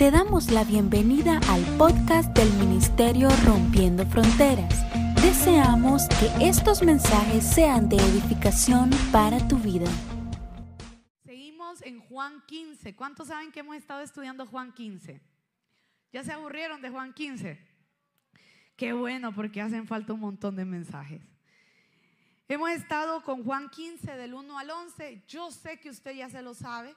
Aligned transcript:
Te 0.00 0.10
damos 0.10 0.50
la 0.50 0.64
bienvenida 0.64 1.38
al 1.50 1.62
podcast 1.76 2.34
del 2.34 2.50
Ministerio 2.54 3.28
Rompiendo 3.44 4.06
Fronteras. 4.06 4.74
Deseamos 5.20 6.08
que 6.08 6.48
estos 6.48 6.82
mensajes 6.82 7.44
sean 7.44 7.86
de 7.90 7.96
edificación 7.96 8.88
para 9.12 9.46
tu 9.46 9.58
vida. 9.58 9.84
Seguimos 11.22 11.82
en 11.82 12.00
Juan 12.00 12.42
15. 12.46 12.96
¿Cuántos 12.96 13.28
saben 13.28 13.52
que 13.52 13.60
hemos 13.60 13.76
estado 13.76 14.00
estudiando 14.00 14.46
Juan 14.46 14.72
15? 14.72 15.20
¿Ya 16.14 16.24
se 16.24 16.32
aburrieron 16.32 16.80
de 16.80 16.88
Juan 16.88 17.12
15? 17.12 17.60
Qué 18.78 18.94
bueno, 18.94 19.34
porque 19.34 19.60
hacen 19.60 19.86
falta 19.86 20.14
un 20.14 20.20
montón 20.20 20.56
de 20.56 20.64
mensajes. 20.64 21.20
Hemos 22.48 22.70
estado 22.70 23.22
con 23.22 23.44
Juan 23.44 23.68
15 23.68 24.16
del 24.16 24.32
1 24.32 24.58
al 24.58 24.70
11. 24.70 25.24
Yo 25.28 25.50
sé 25.50 25.78
que 25.78 25.90
usted 25.90 26.12
ya 26.14 26.30
se 26.30 26.40
lo 26.40 26.54
sabe, 26.54 26.96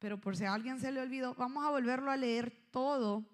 pero 0.00 0.18
por 0.18 0.36
si 0.36 0.44
a 0.44 0.54
alguien 0.54 0.80
se 0.80 0.90
le 0.90 1.00
olvidó, 1.00 1.34
vamos 1.34 1.64
a 1.64 1.70
volverlo 1.70 2.10
a 2.10 2.16
leer 2.16 2.50
todo. 2.70 3.24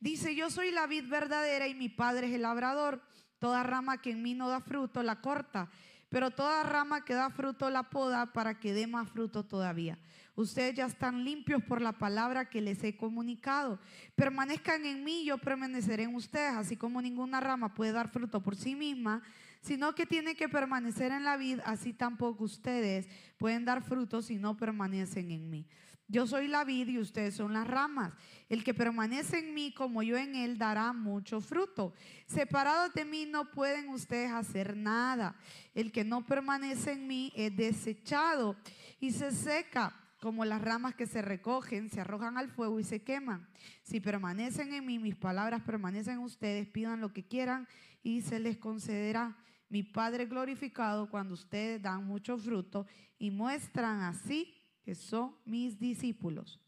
Dice, 0.00 0.34
yo 0.34 0.48
soy 0.48 0.70
la 0.70 0.86
vid 0.86 1.08
verdadera 1.08 1.66
y 1.68 1.74
mi 1.74 1.88
padre 1.88 2.28
es 2.28 2.34
el 2.34 2.42
labrador. 2.42 3.02
Toda 3.38 3.62
rama 3.62 4.00
que 4.00 4.12
en 4.12 4.22
mí 4.22 4.32
no 4.32 4.48
da 4.48 4.60
fruto 4.60 5.02
la 5.02 5.20
corta, 5.20 5.68
pero 6.08 6.30
toda 6.30 6.62
rama 6.62 7.04
que 7.04 7.14
da 7.14 7.28
fruto 7.30 7.68
la 7.68 7.90
poda 7.90 8.32
para 8.32 8.58
que 8.58 8.72
dé 8.72 8.86
más 8.86 9.10
fruto 9.10 9.44
todavía. 9.44 9.98
Ustedes 10.36 10.74
ya 10.74 10.86
están 10.86 11.24
limpios 11.24 11.62
por 11.62 11.82
la 11.82 11.92
palabra 11.92 12.48
que 12.48 12.60
les 12.60 12.82
he 12.84 12.96
comunicado. 12.96 13.78
Permanezcan 14.14 14.86
en 14.86 15.04
mí, 15.04 15.24
yo 15.24 15.38
permaneceré 15.38 16.04
en 16.04 16.14
ustedes, 16.14 16.54
así 16.54 16.76
como 16.76 17.02
ninguna 17.02 17.40
rama 17.40 17.74
puede 17.74 17.92
dar 17.92 18.08
fruto 18.08 18.42
por 18.42 18.56
sí 18.56 18.74
misma 18.74 19.22
sino 19.64 19.94
que 19.94 20.04
tiene 20.04 20.34
que 20.34 20.46
permanecer 20.46 21.10
en 21.10 21.24
la 21.24 21.38
vid, 21.38 21.60
así 21.64 21.94
tampoco 21.94 22.44
ustedes 22.44 23.08
pueden 23.38 23.64
dar 23.64 23.82
frutos 23.82 24.26
si 24.26 24.36
no 24.36 24.58
permanecen 24.58 25.30
en 25.30 25.48
mí. 25.48 25.66
Yo 26.14 26.28
soy 26.28 26.46
la 26.46 26.62
vid 26.62 26.86
y 26.86 27.00
ustedes 27.00 27.34
son 27.34 27.54
las 27.54 27.66
ramas. 27.66 28.12
El 28.48 28.62
que 28.62 28.72
permanece 28.72 29.40
en 29.40 29.52
mí 29.52 29.74
como 29.74 30.00
yo 30.00 30.16
en 30.16 30.36
él 30.36 30.58
dará 30.58 30.92
mucho 30.92 31.40
fruto. 31.40 31.92
Separados 32.26 32.94
de 32.94 33.04
mí 33.04 33.26
no 33.26 33.50
pueden 33.50 33.88
ustedes 33.88 34.30
hacer 34.30 34.76
nada. 34.76 35.34
El 35.74 35.90
que 35.90 36.04
no 36.04 36.24
permanece 36.24 36.92
en 36.92 37.08
mí 37.08 37.32
es 37.34 37.56
desechado 37.56 38.54
y 39.00 39.10
se 39.10 39.32
seca 39.32 39.92
como 40.20 40.44
las 40.44 40.62
ramas 40.62 40.94
que 40.94 41.08
se 41.08 41.20
recogen, 41.20 41.90
se 41.90 42.00
arrojan 42.00 42.38
al 42.38 42.48
fuego 42.48 42.78
y 42.78 42.84
se 42.84 43.02
queman. 43.02 43.48
Si 43.82 43.98
permanecen 43.98 44.72
en 44.72 44.86
mí, 44.86 45.00
mis 45.00 45.16
palabras 45.16 45.62
permanecen 45.62 46.14
en 46.14 46.20
ustedes, 46.20 46.68
pidan 46.68 47.00
lo 47.00 47.12
que 47.12 47.26
quieran 47.26 47.66
y 48.04 48.22
se 48.22 48.38
les 48.38 48.56
concederá 48.56 49.36
mi 49.68 49.82
Padre 49.82 50.26
glorificado 50.26 51.10
cuando 51.10 51.34
ustedes 51.34 51.82
dan 51.82 52.06
mucho 52.06 52.38
fruto 52.38 52.86
y 53.18 53.32
muestran 53.32 54.02
así 54.02 54.63
que 54.84 54.94
son 54.94 55.34
mis 55.44 55.78
discípulos. 55.78 56.60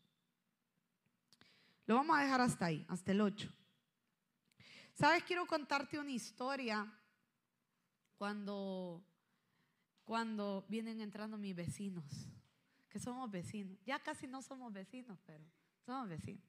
Lo 1.86 1.94
vamos 1.96 2.16
a 2.18 2.22
dejar 2.22 2.40
hasta 2.40 2.66
ahí, 2.66 2.84
hasta 2.88 3.12
el 3.12 3.20
8. 3.20 3.52
¿Sabes? 4.94 5.22
Quiero 5.24 5.46
contarte 5.46 5.98
una 5.98 6.10
historia 6.10 6.90
cuando, 8.16 9.04
cuando 10.04 10.64
vienen 10.68 11.00
entrando 11.00 11.36
mis 11.36 11.54
vecinos, 11.54 12.04
que 12.88 12.98
somos 12.98 13.30
vecinos. 13.30 13.78
Ya 13.84 13.98
casi 13.98 14.26
no 14.26 14.40
somos 14.40 14.72
vecinos, 14.72 15.18
pero 15.26 15.44
somos 15.84 16.08
vecinos. 16.08 16.42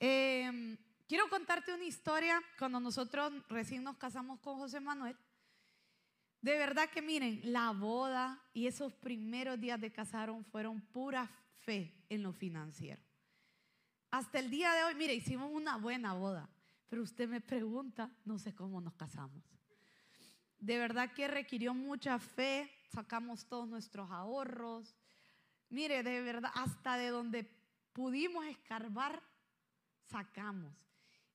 Em, 0.00 0.76
quiero 1.06 1.28
contarte 1.30 1.72
una 1.72 1.84
historia 1.84 2.42
cuando 2.58 2.80
nosotros 2.80 3.32
recién 3.48 3.84
nos 3.84 3.96
casamos 3.96 4.40
con 4.40 4.58
José 4.58 4.80
Manuel. 4.80 5.16
De 6.44 6.58
verdad 6.58 6.90
que 6.90 7.00
miren, 7.00 7.40
la 7.42 7.70
boda 7.70 8.38
y 8.52 8.66
esos 8.66 8.92
primeros 8.92 9.58
días 9.58 9.80
de 9.80 9.90
casaron 9.90 10.44
fueron 10.44 10.78
pura 10.78 11.26
fe 11.64 12.04
en 12.10 12.22
lo 12.22 12.34
financiero. 12.34 13.02
Hasta 14.10 14.40
el 14.40 14.50
día 14.50 14.70
de 14.74 14.84
hoy, 14.84 14.94
mire, 14.94 15.14
hicimos 15.14 15.50
una 15.50 15.78
buena 15.78 16.12
boda, 16.12 16.50
pero 16.90 17.02
usted 17.02 17.30
me 17.30 17.40
pregunta, 17.40 18.10
no 18.26 18.38
sé 18.38 18.54
cómo 18.54 18.78
nos 18.82 18.92
casamos. 18.92 19.42
De 20.58 20.76
verdad 20.76 21.14
que 21.14 21.28
requirió 21.28 21.72
mucha 21.72 22.18
fe, 22.18 22.70
sacamos 22.92 23.46
todos 23.46 23.66
nuestros 23.66 24.10
ahorros. 24.10 24.94
Mire, 25.70 26.02
de 26.02 26.20
verdad, 26.20 26.50
hasta 26.56 26.98
de 26.98 27.08
donde 27.08 27.50
pudimos 27.94 28.44
escarbar, 28.44 29.22
sacamos. 30.10 30.76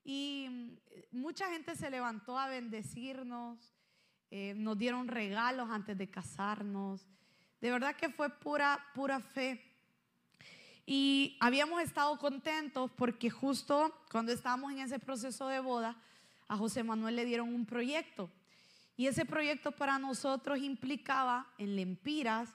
Y 0.04 0.46
mm, 0.52 1.18
mucha 1.20 1.50
gente 1.50 1.76
se 1.76 1.90
levantó 1.90 2.38
a 2.38 2.48
bendecirnos. 2.48 3.74
Eh, 4.32 4.54
nos 4.56 4.78
dieron 4.78 5.08
regalos 5.08 5.70
antes 5.70 5.98
de 5.98 6.10
casarnos. 6.10 7.08
De 7.62 7.72
verdad 7.72 7.96
que 7.96 8.10
fue 8.10 8.30
pura, 8.30 8.80
pura 8.94 9.20
fe. 9.20 9.64
Y 10.86 11.38
habíamos 11.40 11.82
estado 11.82 12.18
contentos 12.18 12.92
porque 12.96 13.30
justo 13.30 13.94
cuando 14.12 14.32
estábamos 14.32 14.72
en 14.72 14.80
ese 14.80 15.00
proceso 15.00 15.48
de 15.48 15.60
boda, 15.60 15.96
a 16.48 16.58
José 16.58 16.84
Manuel 16.84 17.16
le 17.16 17.26
dieron 17.26 17.54
un 17.54 17.66
proyecto. 17.66 18.30
Y 18.98 19.08
ese 19.08 19.26
proyecto 19.26 19.72
para 19.72 19.98
nosotros 19.98 20.60
implicaba 20.60 21.48
en 21.58 21.76
lempiras 21.76 22.50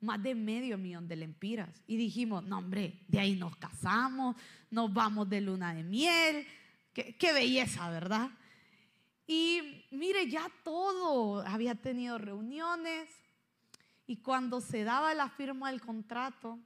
más 0.00 0.22
de 0.22 0.34
medio 0.34 0.78
millón 0.78 1.08
de 1.08 1.16
lempiras. 1.16 1.82
Y 1.86 1.96
dijimos, 1.96 2.44
no 2.44 2.58
hombre, 2.58 3.00
de 3.08 3.18
ahí 3.18 3.34
nos 3.34 3.56
casamos, 3.56 4.36
nos 4.70 4.92
vamos 4.92 5.28
de 5.28 5.40
luna 5.40 5.74
de 5.74 5.82
miel. 5.82 6.46
Qué, 6.92 7.16
qué 7.16 7.32
belleza, 7.32 7.88
¿verdad? 7.90 8.30
Y 9.26 9.84
mire, 9.90 10.28
ya 10.30 10.48
todo, 10.62 11.40
había 11.46 11.74
tenido 11.74 12.16
reuniones 12.16 13.08
y 14.06 14.18
cuando 14.18 14.60
se 14.60 14.84
daba 14.84 15.14
la 15.14 15.28
firma 15.28 15.70
del 15.70 15.80
contrato, 15.80 16.60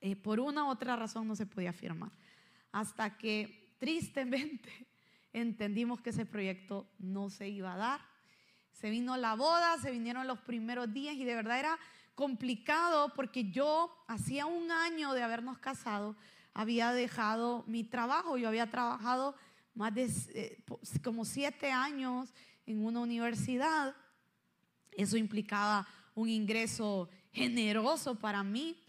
eh, 0.00 0.16
por 0.16 0.40
una 0.40 0.64
u 0.64 0.68
otra 0.68 0.96
razón 0.96 1.28
no 1.28 1.36
se 1.36 1.46
podía 1.46 1.72
firmar. 1.72 2.10
Hasta 2.72 3.18
que 3.18 3.74
tristemente 3.78 4.86
entendimos 5.32 6.00
que 6.00 6.10
ese 6.10 6.24
proyecto 6.24 6.88
no 6.98 7.28
se 7.28 7.48
iba 7.48 7.74
a 7.74 7.76
dar. 7.76 8.00
Se 8.72 8.88
vino 8.88 9.16
la 9.16 9.34
boda, 9.34 9.78
se 9.78 9.90
vinieron 9.90 10.26
los 10.26 10.40
primeros 10.40 10.92
días 10.92 11.14
y 11.14 11.24
de 11.24 11.34
verdad 11.34 11.60
era 11.60 11.78
complicado 12.14 13.12
porque 13.14 13.50
yo 13.50 13.94
hacía 14.08 14.46
un 14.46 14.70
año 14.70 15.12
de 15.12 15.22
habernos 15.22 15.58
casado, 15.58 16.16
había 16.54 16.92
dejado 16.92 17.64
mi 17.66 17.84
trabajo, 17.84 18.36
yo 18.36 18.48
había 18.48 18.70
trabajado 18.70 19.34
más 19.74 19.94
de 19.94 20.10
eh, 20.34 20.58
como 21.02 21.24
siete 21.24 21.70
años 21.70 22.32
en 22.66 22.84
una 22.84 23.00
universidad. 23.00 23.94
Eso 24.92 25.16
implicaba 25.16 25.86
un 26.14 26.28
ingreso 26.28 27.08
generoso 27.32 28.14
para 28.14 28.42
mí, 28.42 28.80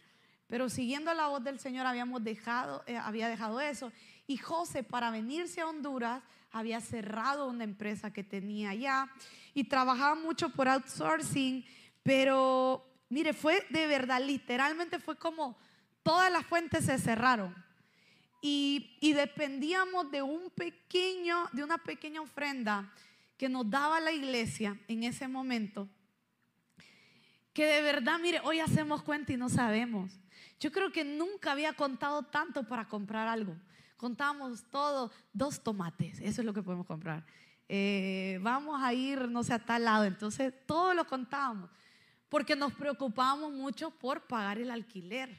pero 0.47 0.69
siguiendo 0.69 1.13
la 1.13 1.27
voz 1.27 1.43
del 1.43 1.59
Señor 1.59 1.87
habíamos 1.87 2.23
dejado, 2.23 2.83
eh, 2.85 2.97
había 2.97 3.27
dejado 3.27 3.59
eso. 3.59 3.91
Y 4.27 4.37
José, 4.37 4.83
para 4.83 5.09
venirse 5.11 5.61
a 5.61 5.67
Honduras, 5.67 6.21
había 6.51 6.79
cerrado 6.79 7.47
una 7.47 7.63
empresa 7.63 8.13
que 8.13 8.23
tenía 8.23 8.69
allá 8.69 9.09
y 9.53 9.65
trabajaba 9.65 10.15
mucho 10.15 10.49
por 10.49 10.67
outsourcing, 10.67 11.65
pero 12.03 12.85
mire, 13.09 13.33
fue 13.33 13.65
de 13.69 13.87
verdad, 13.87 14.21
literalmente 14.21 14.99
fue 14.99 15.17
como 15.17 15.57
todas 16.03 16.31
las 16.31 16.45
fuentes 16.45 16.85
se 16.85 16.99
cerraron 16.99 17.64
y, 18.47 19.13
dependíamos 19.13 20.11
de 20.11 20.21
un 20.21 20.51
pequeño, 20.51 21.49
de 21.51 21.63
una 21.63 21.79
pequeña 21.79 22.21
ofrenda 22.21 22.93
que 23.37 23.49
nos 23.49 23.67
daba 23.67 23.99
la 23.99 24.11
iglesia 24.11 24.79
en 24.87 25.03
ese 25.03 25.27
momento. 25.27 25.89
Que 27.53 27.65
de 27.65 27.81
verdad, 27.81 28.19
mire, 28.19 28.41
hoy 28.43 28.59
hacemos 28.59 29.01
cuenta 29.01 29.33
y 29.33 29.37
no 29.37 29.49
sabemos. 29.49 30.11
Yo 30.59 30.71
creo 30.71 30.91
que 30.91 31.03
nunca 31.03 31.53
había 31.53 31.73
contado 31.73 32.21
tanto 32.21 32.67
para 32.67 32.87
comprar 32.87 33.27
algo. 33.27 33.55
Contábamos 33.97 34.63
todo, 34.69 35.11
dos 35.33 35.63
tomates, 35.63 36.19
eso 36.19 36.41
es 36.41 36.45
lo 36.45 36.53
que 36.53 36.61
podemos 36.61 36.85
comprar. 36.85 37.25
Eh, 37.67 38.37
vamos 38.43 38.79
a 38.79 38.93
ir, 38.93 39.27
no 39.27 39.43
sé, 39.43 39.53
a 39.53 39.65
tal 39.65 39.85
lado. 39.85 40.03
Entonces, 40.03 40.53
todo 40.67 40.93
lo 40.93 41.07
contábamos, 41.07 41.71
porque 42.29 42.55
nos 42.55 42.73
preocupábamos 42.73 43.53
mucho 43.53 43.89
por 43.89 44.27
pagar 44.27 44.59
el 44.59 44.69
alquiler. 44.69 45.35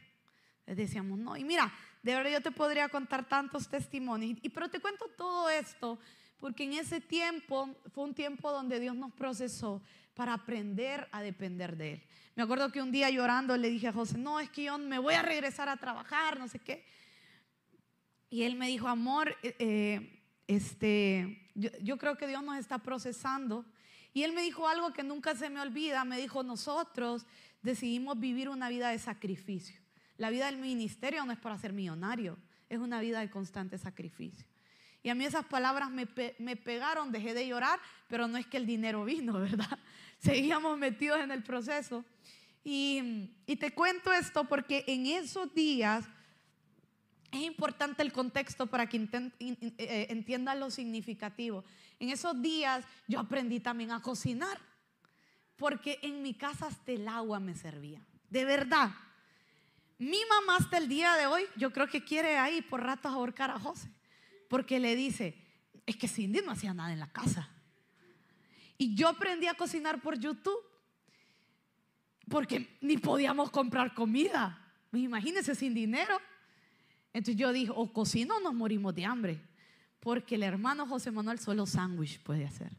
Les 0.66 0.76
decíamos, 0.76 1.20
no, 1.20 1.36
y 1.36 1.44
mira, 1.44 1.72
de 2.06 2.14
verdad 2.14 2.30
yo 2.30 2.40
te 2.40 2.52
podría 2.52 2.88
contar 2.88 3.28
tantos 3.28 3.68
testimonios, 3.68 4.38
y, 4.40 4.48
pero 4.48 4.68
te 4.70 4.78
cuento 4.78 5.06
todo 5.16 5.50
esto 5.50 5.98
porque 6.38 6.62
en 6.62 6.74
ese 6.74 7.00
tiempo 7.00 7.68
fue 7.92 8.04
un 8.04 8.14
tiempo 8.14 8.52
donde 8.52 8.78
Dios 8.78 8.94
nos 8.94 9.12
procesó 9.12 9.82
para 10.14 10.34
aprender 10.34 11.08
a 11.10 11.20
depender 11.20 11.76
de 11.76 11.94
Él. 11.94 12.02
Me 12.36 12.44
acuerdo 12.44 12.70
que 12.70 12.80
un 12.80 12.92
día 12.92 13.10
llorando 13.10 13.56
le 13.56 13.68
dije 13.70 13.88
a 13.88 13.92
José, 13.92 14.18
no, 14.18 14.38
es 14.38 14.48
que 14.50 14.62
yo 14.62 14.78
me 14.78 15.00
voy 15.00 15.14
a 15.14 15.22
regresar 15.22 15.68
a 15.68 15.78
trabajar, 15.78 16.38
no 16.38 16.46
sé 16.46 16.60
qué. 16.60 16.84
Y 18.30 18.42
él 18.44 18.54
me 18.54 18.68
dijo, 18.68 18.86
amor, 18.86 19.36
eh, 19.42 19.56
eh, 19.58 20.22
este, 20.46 21.50
yo, 21.56 21.70
yo 21.82 21.98
creo 21.98 22.16
que 22.16 22.28
Dios 22.28 22.44
nos 22.44 22.56
está 22.56 22.78
procesando. 22.78 23.64
Y 24.12 24.22
él 24.22 24.32
me 24.32 24.42
dijo 24.42 24.68
algo 24.68 24.92
que 24.92 25.02
nunca 25.02 25.34
se 25.34 25.50
me 25.50 25.60
olvida, 25.60 26.04
me 26.04 26.18
dijo, 26.18 26.44
nosotros 26.44 27.26
decidimos 27.62 28.20
vivir 28.20 28.48
una 28.48 28.68
vida 28.68 28.90
de 28.90 28.98
sacrificio. 29.00 29.85
La 30.18 30.30
vida 30.30 30.46
del 30.46 30.58
ministerio 30.58 31.24
no 31.24 31.32
es 31.32 31.38
para 31.38 31.58
ser 31.58 31.72
millonario, 31.72 32.38
es 32.68 32.78
una 32.78 33.00
vida 33.00 33.20
de 33.20 33.30
constante 33.30 33.78
sacrificio. 33.78 34.46
Y 35.02 35.08
a 35.08 35.14
mí 35.14 35.24
esas 35.24 35.44
palabras 35.44 35.90
me, 35.90 36.06
pegaron, 36.56 37.12
dejé 37.12 37.32
de 37.32 37.46
llorar, 37.46 37.78
pero 38.08 38.26
no 38.26 38.38
es 38.38 38.46
que 38.46 38.56
el 38.56 38.66
dinero 38.66 39.04
vino, 39.04 39.34
¿verdad? 39.40 39.78
Seguíamos 40.18 40.76
metidos 40.78 41.20
en 41.20 41.30
el 41.30 41.42
proceso. 41.42 42.04
Y, 42.64 43.30
y 43.46 43.56
te 43.56 43.72
cuento 43.72 44.12
esto 44.12 44.44
porque 44.44 44.82
en 44.88 45.06
esos 45.06 45.54
días 45.54 46.04
es 47.30 47.40
importante 47.42 48.02
el 48.02 48.12
contexto 48.12 48.66
para 48.66 48.88
que 48.88 48.96
eh, 48.98 50.06
entienda 50.10 50.54
lo 50.54 50.70
significativo. 50.70 51.64
En 52.00 52.10
esos 52.10 52.40
días 52.42 52.84
yo 53.06 53.20
aprendí 53.20 53.60
también 53.60 53.92
a 53.92 54.02
cocinar, 54.02 54.58
porque 55.56 55.98
en 56.02 56.22
mi 56.22 56.34
casa 56.34 56.66
hasta 56.66 56.92
el 56.92 57.06
agua 57.08 57.40
me 57.40 57.54
servía. 57.54 58.04
De 58.28 58.44
verdad. 58.44 58.90
Mi 59.98 60.18
mamá 60.28 60.56
hasta 60.56 60.78
el 60.78 60.88
día 60.88 61.14
de 61.14 61.26
hoy, 61.26 61.44
yo 61.56 61.72
creo 61.72 61.88
que 61.88 62.04
quiere 62.04 62.36
ahí 62.36 62.60
por 62.60 62.82
ratos 62.82 63.12
ahorcar 63.12 63.50
a 63.50 63.58
José, 63.58 63.90
porque 64.48 64.78
le 64.78 64.94
dice, 64.94 65.34
es 65.86 65.96
que 65.96 66.08
Cindy 66.08 66.40
no 66.44 66.52
hacía 66.52 66.74
nada 66.74 66.92
en 66.92 67.00
la 67.00 67.10
casa. 67.10 67.48
Y 68.76 68.94
yo 68.94 69.08
aprendí 69.08 69.46
a 69.46 69.54
cocinar 69.54 70.02
por 70.02 70.18
YouTube, 70.18 70.58
porque 72.28 72.76
ni 72.80 72.98
podíamos 72.98 73.50
comprar 73.50 73.94
comida. 73.94 74.62
Imagínense 74.92 75.54
sin 75.54 75.72
dinero. 75.72 76.20
Entonces 77.12 77.36
yo 77.36 77.52
dije, 77.52 77.72
o 77.74 77.90
cocino 77.92 78.36
o 78.36 78.40
nos 78.40 78.52
morimos 78.52 78.94
de 78.94 79.06
hambre, 79.06 79.40
porque 80.00 80.34
el 80.34 80.42
hermano 80.42 80.86
José 80.86 81.10
Manuel 81.10 81.38
solo 81.38 81.64
sándwich 81.64 82.20
puede 82.20 82.44
hacer. 82.44 82.70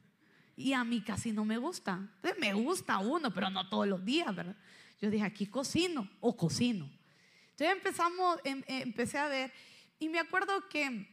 Y 0.55 0.73
a 0.73 0.83
mí 0.83 1.01
casi 1.01 1.31
no 1.31 1.45
me 1.45 1.57
gusta. 1.57 1.93
Entonces 1.93 2.39
me 2.39 2.53
gusta 2.53 2.99
uno, 2.99 3.33
pero 3.33 3.49
no 3.49 3.67
todos 3.69 3.87
los 3.87 4.03
días, 4.05 4.35
¿verdad? 4.35 4.55
Yo 5.01 5.09
dije, 5.09 5.23
aquí 5.23 5.47
cocino 5.47 6.09
o 6.19 6.35
cocino. 6.35 6.89
Entonces 7.59 7.75
empezamos, 7.75 8.39
em, 8.43 8.59
eh, 8.67 8.83
empecé 8.83 9.17
a 9.17 9.27
ver 9.27 9.51
y 9.97 10.09
me 10.09 10.19
acuerdo 10.19 10.69
que, 10.69 11.07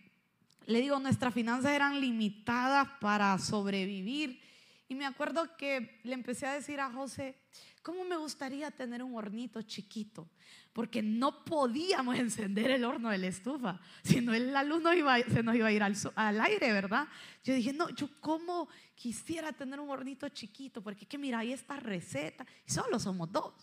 le 0.66 0.80
digo, 0.82 0.98
nuestras 0.98 1.32
finanzas 1.32 1.72
eran 1.72 1.98
limitadas 2.02 2.86
para 3.00 3.38
sobrevivir. 3.38 4.42
Y 4.86 4.94
me 4.94 5.06
acuerdo 5.06 5.56
que 5.56 6.00
le 6.04 6.12
empecé 6.12 6.46
a 6.46 6.52
decir 6.52 6.80
a 6.80 6.92
José, 6.92 7.38
¿cómo 7.82 8.04
me 8.04 8.18
gustaría 8.18 8.70
tener 8.70 9.02
un 9.02 9.16
hornito 9.16 9.62
chiquito? 9.62 10.28
Porque 10.74 11.00
no 11.00 11.46
podíamos 11.46 12.14
encender 12.18 12.70
el 12.70 12.84
horno 12.84 13.08
de 13.08 13.16
la 13.16 13.28
estufa, 13.28 13.80
si 14.02 14.20
no 14.20 14.34
la 14.34 14.62
luz 14.64 14.82
iba, 14.94 15.18
se 15.20 15.42
nos 15.42 15.56
iba 15.56 15.68
a 15.68 15.72
ir 15.72 15.82
al, 15.82 15.96
al, 16.14 16.40
aire, 16.42 16.74
¿verdad? 16.74 17.08
Yo 17.42 17.54
dije, 17.54 17.72
no, 17.72 17.88
yo 17.88 18.10
cómo 18.20 18.68
quisiera 18.94 19.50
tener 19.54 19.80
un 19.80 19.88
hornito 19.88 20.28
chiquito, 20.28 20.82
porque 20.82 21.06
que 21.06 21.16
mira, 21.16 21.38
ahí 21.38 21.54
está 21.54 21.80
receta, 21.80 22.46
y 22.66 22.70
solo 22.70 23.00
somos 23.00 23.32
dos. 23.32 23.54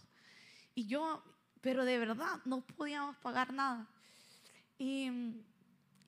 Y 0.73 0.87
yo, 0.87 1.23
pero 1.61 1.85
de 1.85 1.97
verdad 1.97 2.39
no 2.45 2.61
podíamos 2.61 3.15
pagar 3.17 3.53
nada. 3.53 3.87
Y, 4.77 5.09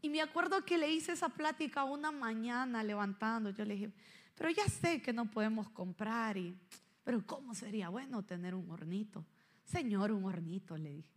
y 0.02 0.10
me 0.10 0.22
acuerdo 0.22 0.66
que 0.66 0.78
le 0.78 0.92
hice 0.92 1.14
esa 1.14 1.30
plática 1.30 1.84
una 1.84 2.12
mañana 2.12 2.84
levantando. 2.84 3.52
Yo 3.52 3.64
le 3.64 3.76
dije, 3.76 3.94
pero 4.36 4.50
ya 4.50 4.66
sé 4.66 5.02
que 5.02 5.14
no 5.14 5.30
podemos 5.30 5.70
comprar, 5.70 6.38
y, 6.38 6.58
pero 7.04 7.26
¿cómo 7.26 7.54
sería 7.54 7.90
bueno 7.90 8.24
tener 8.24 8.56
un 8.56 8.70
hornito? 8.70 9.26
Señor, 9.64 10.12
un 10.12 10.26
hornito, 10.26 10.76
le 10.78 10.96
dije, 10.96 11.14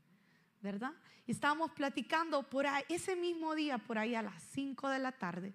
¿verdad? 0.60 0.92
Y 1.26 1.32
estábamos 1.32 1.72
platicando 1.72 2.42
por 2.42 2.66
ahí, 2.66 2.84
ese 2.88 3.16
mismo 3.16 3.54
día, 3.54 3.78
por 3.78 3.98
ahí 3.98 4.14
a 4.14 4.22
las 4.22 4.40
5 4.52 4.88
de 4.88 4.98
la 4.98 5.12
tarde, 5.12 5.54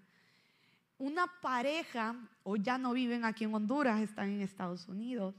una 0.97 1.27
pareja, 1.41 2.15
o 2.43 2.55
ya 2.55 2.77
no 2.77 2.93
viven 2.93 3.25
aquí 3.25 3.43
en 3.43 3.53
Honduras, 3.53 4.01
están 4.01 4.29
en 4.29 4.41
Estados 4.41 4.87
Unidos, 4.87 5.33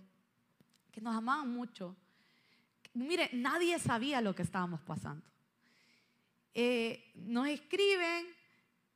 que 0.91 1.01
nos 1.01 1.15
amaban 1.15 1.51
mucho, 1.51 1.95
mire, 2.95 3.31
nadie 3.33 3.79
sabía 3.79 4.21
lo 4.21 4.35
que 4.35 4.43
estábamos 4.43 4.81
pasando. 4.81 5.25
Eh, 6.55 7.13
nos 7.15 7.49
escriben, 7.49 8.27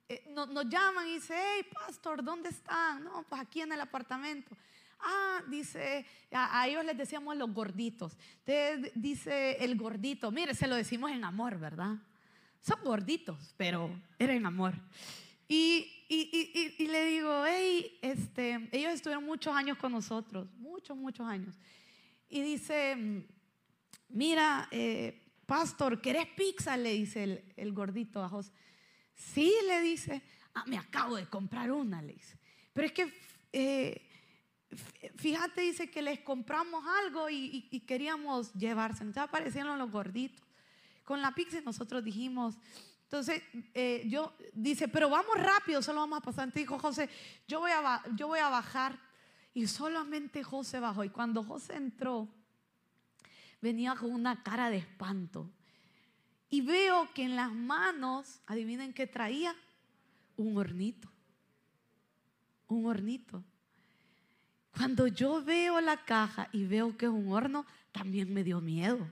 eh, 0.08 0.24
nos 0.28 0.68
llaman 0.68 1.08
y 1.08 1.14
dicen, 1.14 1.36
hey, 1.40 1.66
pastor, 1.72 2.22
¿dónde 2.22 2.50
están? 2.50 3.04
No, 3.04 3.24
pues 3.28 3.40
aquí 3.40 3.62
en 3.62 3.72
el 3.72 3.80
apartamento. 3.80 4.56
Ah, 5.00 5.42
dice, 5.48 6.06
a, 6.32 6.66
ellos 6.66 6.84
les 6.84 6.96
decíamos 6.96 7.36
los 7.36 7.52
gorditos. 7.52 8.16
Entonces 8.44 8.92
dice 8.94 9.56
el 9.64 9.76
gordito, 9.76 10.30
mire, 10.30 10.54
se 10.54 10.66
lo 10.66 10.74
decimos 10.74 11.10
en 11.10 11.24
amor, 11.24 11.58
¿verdad? 11.58 11.96
Son 12.60 12.78
gorditos, 12.82 13.54
pero 13.56 13.90
era 14.18 14.34
en 14.34 14.46
amor. 14.46 14.74
Y, 15.48 16.04
y, 16.08 16.28
y, 16.32 16.82
y, 16.82 16.88
le 16.88 17.06
digo, 17.06 17.44
hey, 17.46 17.98
este, 18.02 18.68
ellos 18.72 18.92
estuvieron 18.92 19.24
muchos 19.24 19.54
años 19.54 19.78
con 19.78 19.92
nosotros, 19.92 20.48
muchos, 20.58 20.96
muchos 20.96 21.26
años. 21.26 21.54
Y 22.28 22.42
dice, 22.42 23.24
mira, 24.08 24.68
eh, 24.70 25.26
pastor, 25.46 26.00
¿querés 26.00 26.26
pizza? 26.28 26.76
Le 26.76 26.92
dice 26.92 27.44
el, 27.56 27.72
gordito 27.72 28.22
a 28.22 28.28
José. 28.28 28.52
Sí, 29.14 29.52
le 29.66 29.80
dice, 29.80 30.22
ah, 30.54 30.64
me 30.66 30.78
acabo 30.78 31.16
de 31.16 31.26
comprar 31.26 31.70
una, 31.70 32.02
le 32.02 32.14
dice. 32.14 32.38
Pero 32.72 32.86
es 32.86 32.92
que, 32.92 33.14
eh, 33.52 34.08
fíjate, 35.16 35.62
dice 35.62 35.90
que 35.90 36.02
les 36.02 36.20
compramos 36.20 36.84
algo 37.04 37.30
y, 37.30 37.62
queríamos 37.86 38.52
llevarse. 38.52 39.04
Entonces 39.04 39.22
aparecieron 39.22 39.78
los 39.78 39.90
gorditos. 39.90 40.44
Con 41.04 41.22
la 41.22 41.32
pizza 41.32 41.60
nosotros 41.60 42.02
dijimos, 42.02 42.56
entonces 43.04 43.40
eh, 43.74 44.02
yo 44.08 44.34
dice, 44.52 44.88
pero 44.88 45.08
vamos 45.08 45.36
rápido, 45.36 45.80
solo 45.80 46.00
vamos 46.00 46.18
a 46.18 46.22
pasar. 46.22 46.44
Entonces 46.44 46.62
dijo 46.62 46.78
José, 46.78 47.08
yo 47.46 47.60
voy 47.60 47.70
a, 47.70 48.02
yo 48.16 48.26
voy 48.26 48.40
a 48.40 48.48
bajar. 48.48 48.98
Y 49.54 49.68
solamente 49.68 50.42
José 50.42 50.80
bajó. 50.80 51.04
Y 51.04 51.08
cuando 51.08 51.42
José 51.42 51.76
entró, 51.76 52.28
venía 53.60 53.94
con 53.94 54.12
una 54.12 54.42
cara 54.42 54.70
de 54.70 54.78
espanto. 54.78 55.50
Y 56.48 56.60
veo 56.60 57.12
que 57.12 57.24
en 57.24 57.36
las 57.36 57.52
manos, 57.52 58.40
adivinen 58.46 58.92
qué 58.92 59.06
traía, 59.06 59.54
un 60.36 60.56
hornito. 60.56 61.10
Un 62.68 62.86
hornito. 62.86 63.44
Cuando 64.70 65.06
yo 65.06 65.42
veo 65.42 65.80
la 65.80 66.04
caja 66.04 66.48
y 66.52 66.64
veo 66.64 66.96
que 66.96 67.06
es 67.06 67.12
un 67.12 67.32
horno, 67.32 67.64
también 67.92 68.32
me 68.32 68.44
dio 68.44 68.60
miedo. 68.60 69.10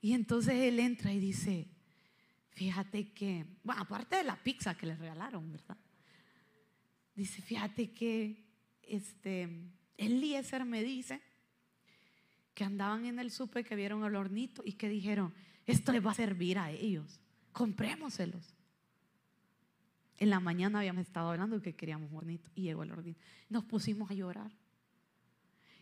Y 0.00 0.12
entonces 0.12 0.54
él 0.54 0.78
entra 0.78 1.12
y 1.12 1.18
dice, 1.18 1.66
fíjate 2.50 3.12
que, 3.12 3.46
bueno, 3.64 3.82
aparte 3.82 4.16
de 4.16 4.24
la 4.24 4.36
pizza 4.36 4.76
que 4.76 4.86
le 4.86 4.96
regalaron, 4.96 5.50
¿verdad? 5.50 5.76
Dice, 7.14 7.42
fíjate 7.42 7.92
que 7.92 8.44
este, 8.82 9.48
Eliezer 9.96 10.64
me 10.64 10.84
dice 10.84 11.20
que 12.58 12.64
andaban 12.64 13.06
en 13.06 13.20
el 13.20 13.30
súper, 13.30 13.64
que 13.64 13.76
vieron 13.76 14.02
el 14.02 14.16
hornito 14.16 14.62
y 14.64 14.72
que 14.72 14.88
dijeron, 14.88 15.32
esto 15.64 15.92
les 15.92 16.04
va 16.04 16.10
a 16.10 16.14
servir 16.14 16.58
a 16.58 16.72
ellos, 16.72 17.20
comprémoselos. 17.52 18.52
En 20.16 20.28
la 20.28 20.40
mañana 20.40 20.80
habíamos 20.80 21.06
estado 21.06 21.30
hablando 21.30 21.62
que 21.62 21.76
queríamos 21.76 22.12
hornito 22.12 22.50
y 22.56 22.62
llegó 22.62 22.82
el 22.82 22.90
hornito. 22.90 23.20
Nos 23.48 23.62
pusimos 23.62 24.10
a 24.10 24.14
llorar. 24.14 24.50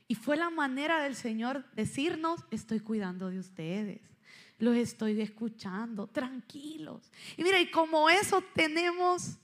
Y 0.06 0.16
fue 0.16 0.36
la 0.36 0.50
manera 0.50 1.02
del 1.02 1.14
Señor 1.14 1.64
decirnos, 1.74 2.44
estoy 2.50 2.80
cuidando 2.80 3.30
de 3.30 3.38
ustedes, 3.38 4.02
los 4.58 4.76
estoy 4.76 5.18
escuchando, 5.22 6.06
tranquilos. 6.08 7.10
Y 7.38 7.42
mira, 7.42 7.58
y 7.58 7.70
como 7.70 8.10
eso 8.10 8.44
tenemos 8.54 9.38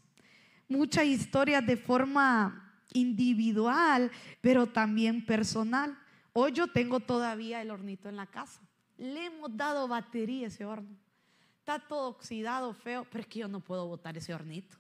muchas 0.68 1.06
historias 1.06 1.64
de 1.64 1.78
forma 1.78 2.74
individual, 2.92 4.10
pero 4.42 4.66
también 4.66 5.24
personal. 5.24 5.96
Hoy 6.32 6.52
yo 6.52 6.66
tengo 6.66 7.00
todavía 7.00 7.60
el 7.60 7.70
hornito 7.70 8.08
en 8.08 8.16
la 8.16 8.26
casa. 8.26 8.60
Le 8.96 9.26
hemos 9.26 9.54
dado 9.56 9.88
batería 9.88 10.46
a 10.46 10.48
ese 10.48 10.64
horno. 10.64 10.96
Está 11.58 11.78
todo 11.78 12.08
oxidado, 12.08 12.72
feo, 12.74 13.06
pero 13.10 13.22
es 13.22 13.26
que 13.28 13.40
yo 13.40 13.48
no 13.48 13.60
puedo 13.60 13.86
botar 13.86 14.16
ese 14.16 14.34
hornito. 14.34 14.76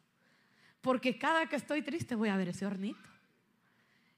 Porque 0.80 1.18
cada 1.18 1.46
que 1.46 1.56
estoy 1.56 1.82
triste 1.82 2.14
voy 2.14 2.28
a 2.28 2.36
ver 2.36 2.48
ese 2.48 2.66
hornito. 2.66 3.08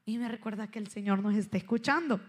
Y 0.06 0.18
me 0.18 0.28
recuerda 0.28 0.68
que 0.68 0.78
el 0.78 0.88
Señor 0.88 1.18
nos 1.20 1.34
está 1.34 1.56
escuchando. 1.56 2.20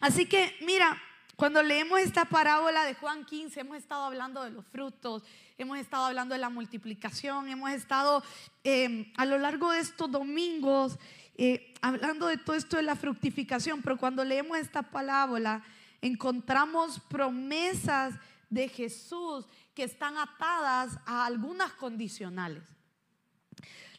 Así 0.00 0.26
que, 0.26 0.54
mira, 0.60 0.96
cuando 1.36 1.62
leemos 1.62 2.00
esta 2.00 2.24
parábola 2.24 2.84
de 2.84 2.94
Juan 2.94 3.24
15, 3.24 3.60
hemos 3.60 3.76
estado 3.76 4.04
hablando 4.04 4.42
de 4.42 4.50
los 4.50 4.64
frutos, 4.66 5.22
hemos 5.58 5.78
estado 5.78 6.06
hablando 6.06 6.34
de 6.34 6.40
la 6.40 6.48
multiplicación, 6.48 7.48
hemos 7.48 7.70
estado 7.72 8.22
eh, 8.64 9.12
a 9.16 9.24
lo 9.24 9.38
largo 9.38 9.70
de 9.70 9.80
estos 9.80 10.10
domingos 10.10 10.98
eh, 11.38 11.74
hablando 11.82 12.26
de 12.26 12.38
todo 12.38 12.56
esto 12.56 12.76
de 12.76 12.82
la 12.82 12.96
fructificación, 12.96 13.82
pero 13.82 13.98
cuando 13.98 14.24
leemos 14.24 14.56
esta 14.56 14.82
palabra 14.82 15.62
encontramos 16.00 17.00
promesas 17.00 18.14
de 18.48 18.68
Jesús 18.68 19.46
que 19.74 19.84
están 19.84 20.16
atadas 20.16 20.98
a 21.04 21.26
algunas 21.26 21.72
condicionales. 21.72 22.62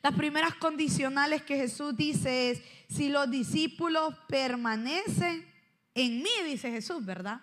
Las 0.01 0.15
primeras 0.15 0.55
condicionales 0.55 1.43
que 1.43 1.57
Jesús 1.57 1.95
dice 1.95 2.51
es, 2.51 2.63
si 2.89 3.09
los 3.09 3.29
discípulos 3.29 4.15
permanecen 4.27 5.45
en 5.93 6.21
mí, 6.23 6.29
dice 6.45 6.71
Jesús, 6.71 7.03
¿verdad? 7.05 7.41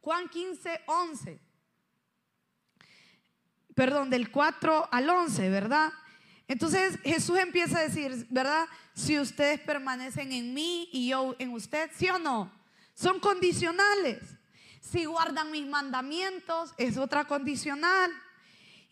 Juan 0.00 0.28
15, 0.28 0.80
11. 0.86 1.40
Perdón, 3.74 4.08
del 4.08 4.30
4 4.30 4.88
al 4.90 5.10
11, 5.10 5.50
¿verdad? 5.50 5.92
Entonces 6.48 6.98
Jesús 7.02 7.38
empieza 7.38 7.78
a 7.78 7.82
decir, 7.82 8.26
¿verdad? 8.30 8.66
Si 8.94 9.18
ustedes 9.18 9.60
permanecen 9.60 10.32
en 10.32 10.54
mí 10.54 10.88
y 10.92 11.08
yo 11.08 11.34
en 11.38 11.52
usted, 11.52 11.90
¿sí 11.94 12.08
o 12.08 12.18
no? 12.18 12.50
Son 12.94 13.18
condicionales. 13.18 14.22
Si 14.80 15.04
guardan 15.04 15.50
mis 15.50 15.66
mandamientos, 15.66 16.72
es 16.78 16.96
otra 16.96 17.24
condicional. 17.26 18.10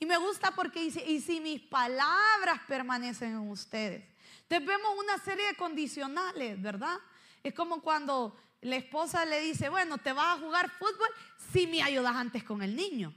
Y 0.01 0.07
me 0.07 0.17
gusta 0.19 0.51
porque 0.51 0.83
dice, 0.83 1.05
y 1.07 1.21
si 1.21 1.41
mis 1.41 1.61
palabras 1.61 2.61
permanecen 2.67 3.31
en 3.31 3.51
ustedes. 3.51 4.05
Entonces 4.43 4.67
vemos 4.67 4.91
una 4.99 5.19
serie 5.19 5.47
de 5.47 5.55
condicionales, 5.55 6.61
¿verdad? 6.61 6.99
Es 7.43 7.55
como 7.55 7.81
cuando 7.81 8.37
la 8.61 8.77
esposa 8.77 9.25
le 9.25 9.41
dice, 9.41 9.69
bueno, 9.69 9.99
te 9.99 10.13
vas 10.13 10.37
a 10.37 10.41
jugar 10.41 10.71
fútbol 10.71 11.09
si 11.53 11.67
me 11.67 11.83
ayudas 11.83 12.17
antes 12.17 12.43
con 12.43 12.63
el 12.63 12.75
niño. 12.75 13.15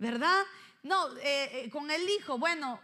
¿verdad? 0.00 0.42
No, 0.82 1.14
eh, 1.18 1.64
eh, 1.64 1.70
con 1.70 1.90
el 1.90 2.08
hijo, 2.08 2.38
bueno, 2.38 2.80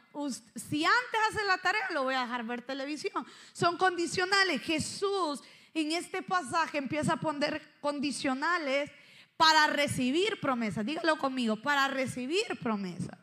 si 0.55 0.85
antes 0.85 1.21
hace 1.31 1.45
la 1.47 1.59
tarea, 1.59 1.89
lo 1.91 2.05
voy 2.05 2.15
a 2.15 2.23
dejar 2.23 2.45
ver 2.45 2.63
televisión. 2.63 3.27
Son 3.53 3.79
condicionales. 3.79 4.61
Jesús 4.63 5.43
en 5.73 5.93
este 5.93 6.23
pasaje 6.23 6.79
empieza 6.79 7.15
a 7.15 7.21
poner 7.21 7.63
condicionales 7.81 8.91
para 9.37 9.67
recibir 9.69 10.41
promesas. 10.41 10.85
Dígalo 10.85 11.19
conmigo, 11.19 11.57
para 11.57 11.89
recibir 11.89 12.45
promesas. 12.63 13.19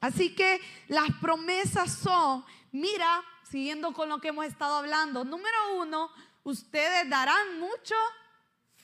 Así 0.00 0.34
que 0.34 0.60
las 0.88 1.08
promesas 1.20 1.92
son, 1.92 2.44
mira, 2.72 3.22
siguiendo 3.48 3.92
con 3.92 4.08
lo 4.08 4.20
que 4.20 4.28
hemos 4.28 4.46
estado 4.46 4.76
hablando, 4.76 5.24
número 5.24 5.76
uno, 5.76 6.10
ustedes 6.44 7.08
darán 7.08 7.60
mucho 7.60 7.94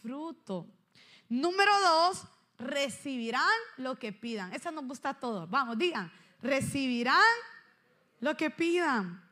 fruto. 0.01 0.67
Número 1.29 1.73
dos, 1.81 2.23
recibirán 2.59 3.49
lo 3.77 3.99
que 3.99 4.13
pidan. 4.13 4.53
Esa 4.53 4.71
nos 4.71 4.85
gusta 4.87 5.11
a 5.11 5.15
todos. 5.15 5.49
Vamos, 5.49 5.79
digan, 5.79 6.13
recibirán 6.43 7.23
lo 8.21 8.37
que 8.37 8.51
pidan. 8.51 9.23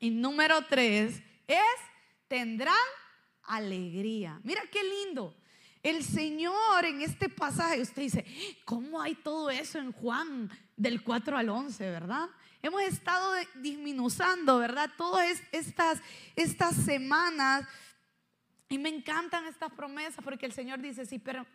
Y 0.00 0.10
número 0.10 0.64
tres 0.66 1.22
es, 1.46 1.80
tendrán 2.28 2.74
alegría. 3.44 4.40
Mira 4.42 4.62
qué 4.70 4.82
lindo. 4.82 5.34
El 5.82 6.02
Señor 6.02 6.86
en 6.86 7.02
este 7.02 7.28
pasaje, 7.28 7.82
usted 7.82 8.02
dice, 8.02 8.24
¿cómo 8.64 9.02
hay 9.02 9.14
todo 9.14 9.50
eso 9.50 9.78
en 9.78 9.92
Juan 9.92 10.50
del 10.76 11.02
4 11.02 11.36
al 11.36 11.50
11, 11.50 11.90
verdad? 11.90 12.30
Hemos 12.62 12.80
estado 12.82 13.34
disminuyendo, 13.56 14.58
¿verdad? 14.58 14.90
Todas 14.96 15.42
estas, 15.52 16.00
estas 16.34 16.74
semanas 16.76 17.66
y 18.74 18.78
me 18.78 18.88
encantan 18.88 19.46
estas 19.46 19.72
promesas 19.72 20.24
porque 20.24 20.46
el 20.46 20.52
Señor 20.52 20.80
dice 20.80 21.06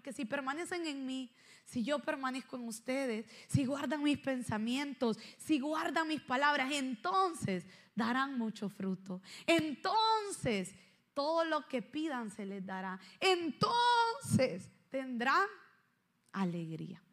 que 0.02 0.14
si 0.14 0.24
permanecen 0.24 0.88
en 0.88 1.06
mí, 1.06 1.30
si 1.66 1.84
yo 1.84 2.00
permanezco 2.00 2.56
en 2.56 2.66
ustedes, 2.66 3.26
si 3.50 3.66
guardan 3.66 4.02
mis 4.02 4.18
pensamientos, 4.18 5.20
si 5.38 5.60
guardan 5.60 6.08
mis 6.08 6.22
palabras, 6.22 6.72
entonces 6.72 7.66
darán 7.94 8.38
mucho 8.38 8.70
fruto. 8.70 9.22
Entonces 9.46 10.74
todo 11.14 11.44
lo 11.44 11.68
que 11.68 11.82
pidan 11.82 12.32
se 12.32 12.46
les 12.46 12.66
dará. 12.66 12.98
Entonces 13.20 14.70
tendrán 14.90 15.46
alegría. 16.32 17.04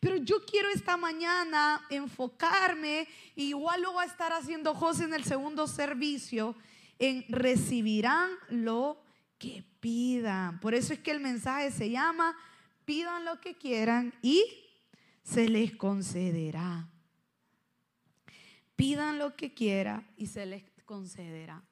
Pero 0.00 0.16
yo 0.16 0.42
quiero 0.46 0.70
esta 0.70 0.96
mañana 0.96 1.84
enfocarme, 1.90 3.06
igual 3.36 3.82
lo 3.82 3.92
va 3.92 4.04
a 4.04 4.06
estar 4.06 4.32
haciendo 4.32 4.74
José 4.74 5.04
en 5.04 5.12
el 5.12 5.24
segundo 5.24 5.66
servicio, 5.66 6.56
en 6.98 7.26
recibirán 7.28 8.30
lo 8.48 9.09
que 9.40 9.64
pidan. 9.80 10.60
Por 10.60 10.74
eso 10.74 10.92
es 10.92 11.00
que 11.00 11.10
el 11.10 11.18
mensaje 11.18 11.72
se 11.72 11.90
llama, 11.90 12.36
pidan 12.84 13.24
lo 13.24 13.40
que 13.40 13.56
quieran 13.56 14.14
y 14.22 14.44
se 15.24 15.48
les 15.48 15.74
concederá. 15.74 16.86
Pidan 18.76 19.18
lo 19.18 19.34
que 19.34 19.52
quieran 19.52 20.06
y 20.16 20.26
se 20.26 20.44
les 20.44 20.62
concederá. 20.84 21.62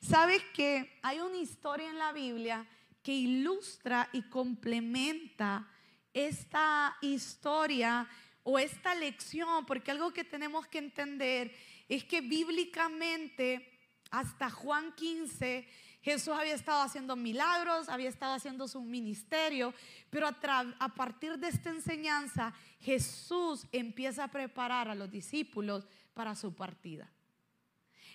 ¿Sabes 0.00 0.42
que 0.54 0.98
hay 1.02 1.20
una 1.20 1.36
historia 1.36 1.90
en 1.90 1.98
la 1.98 2.12
Biblia 2.12 2.66
que 3.02 3.12
ilustra 3.12 4.08
y 4.12 4.22
complementa 4.22 5.68
esta 6.14 6.96
historia 7.02 8.08
o 8.44 8.58
esta 8.58 8.94
lección? 8.94 9.66
Porque 9.66 9.90
algo 9.90 10.12
que 10.12 10.24
tenemos 10.24 10.66
que 10.68 10.78
entender 10.78 11.54
es 11.88 12.04
que 12.04 12.22
bíblicamente 12.22 13.78
hasta 14.10 14.50
Juan 14.50 14.94
15 14.94 15.68
Jesús 16.06 16.36
había 16.38 16.54
estado 16.54 16.82
haciendo 16.82 17.16
milagros, 17.16 17.88
había 17.88 18.08
estado 18.08 18.34
haciendo 18.34 18.68
su 18.68 18.80
ministerio, 18.80 19.74
pero 20.08 20.28
a, 20.28 20.94
partir 20.94 21.36
de 21.36 21.48
esta 21.48 21.70
enseñanza 21.70 22.54
Jesús 22.78 23.66
empieza 23.72 24.22
a 24.22 24.28
preparar 24.28 24.88
a 24.88 24.94
los 24.94 25.10
discípulos 25.10 25.84
para 26.14 26.36
su 26.36 26.54
partida. 26.54 27.10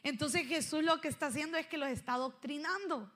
Entonces 0.04 0.48
Jesús 0.48 0.86
lo 0.86 1.02
que 1.02 1.10
está 1.10 1.26
haciendo 1.26 1.58
es 1.58 1.68
que 1.68 1.78
los 1.78 1.90
está 1.90 2.16
doctrinando. 2.16 3.12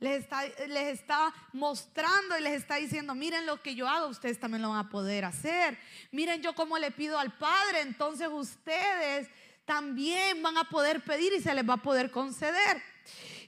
Les 0.00 0.20
está, 0.20 0.46
les 0.66 1.00
está, 1.00 1.32
mostrando 1.54 2.38
y 2.38 2.42
les 2.42 2.60
está 2.60 2.74
diciendo, 2.74 3.14
miren 3.14 3.46
lo 3.46 3.62
que 3.62 3.74
yo 3.74 3.88
hago, 3.88 4.08
ustedes 4.08 4.38
también 4.38 4.60
lo 4.60 4.68
van 4.68 4.84
a 4.84 4.90
poder 4.90 5.24
hacer. 5.24 5.78
Miren 6.12 6.42
yo 6.42 6.54
cómo 6.54 6.76
le 6.76 6.90
pido 6.90 7.18
al 7.18 7.38
Padre, 7.38 7.80
entonces 7.80 8.28
ustedes 8.30 9.30
también 9.64 10.42
van 10.42 10.58
a 10.58 10.64
poder 10.64 11.02
pedir 11.02 11.32
y 11.32 11.40
se 11.40 11.54
les 11.54 11.66
va 11.66 11.74
a 11.74 11.82
poder 11.82 12.10
conceder. 12.10 12.89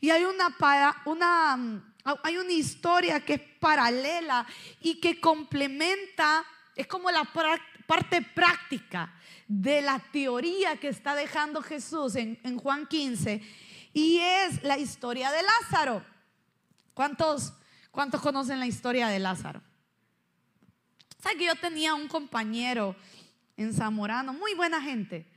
Y 0.01 0.11
hay 0.11 0.25
una, 0.25 0.57
una, 1.05 1.57
mm, 1.57 1.93
hay 2.23 2.37
una 2.37 2.53
historia 2.53 3.21
que 3.21 3.35
es 3.35 3.41
paralela 3.61 4.47
y 4.81 5.01
que 5.01 5.21
complementa, 5.21 6.45
es 6.75 6.87
como 6.87 7.11
la 7.11 7.25
parte 7.87 8.23
práctica 8.23 9.15
de 9.47 9.83
la 9.83 9.99
teoría 9.99 10.77
que 10.79 10.89
está 10.89 11.15
dejando 11.15 11.63
Jesús 11.63 12.17
en, 12.17 12.59
Juan 12.59 12.87
15 12.87 13.43
y 13.93 14.19
es 14.19 14.63
la 14.63 14.79
historia 14.79 15.31
de 15.31 15.43
Lázaro. 15.43 16.05
¿Cuántos, 16.95 17.53
¿Cuántos 17.91 18.21
conocen 18.21 18.59
la 18.59 18.67
historia 18.67 19.09
de 19.09 19.19
Lázaro? 19.19 19.63
¿Sabes 21.23 21.39
que 21.39 21.47
yo 21.47 21.55
tenía 21.57 21.95
un 21.95 22.09
compañero 22.09 22.97
en 23.57 23.73
Zamorano, 23.73 24.33
muy 24.33 24.55
buena 24.55 24.81
gente, 24.81 25.31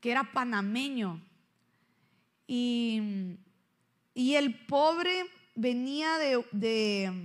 que 0.00 0.10
era 0.10 0.22
panameño? 0.32 1.20
Y 2.48 3.38
y 4.18 4.34
el 4.34 4.66
pobre 4.66 5.30
venía 5.54 6.18
de, 6.18 7.22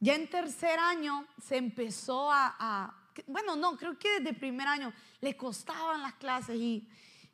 ya 0.00 0.14
en 0.14 0.28
tercer 0.28 0.78
año 0.78 1.26
se 1.42 1.56
empezó 1.56 2.30
a, 2.30 2.94
bueno, 3.26 3.56
no, 3.56 3.78
creo 3.78 3.98
que 3.98 4.20
desde 4.20 4.34
primer 4.34 4.68
año 4.68 4.92
le 5.22 5.34
costaban 5.34 6.02
las 6.02 6.12
clases 6.16 6.56
y, 6.56 6.86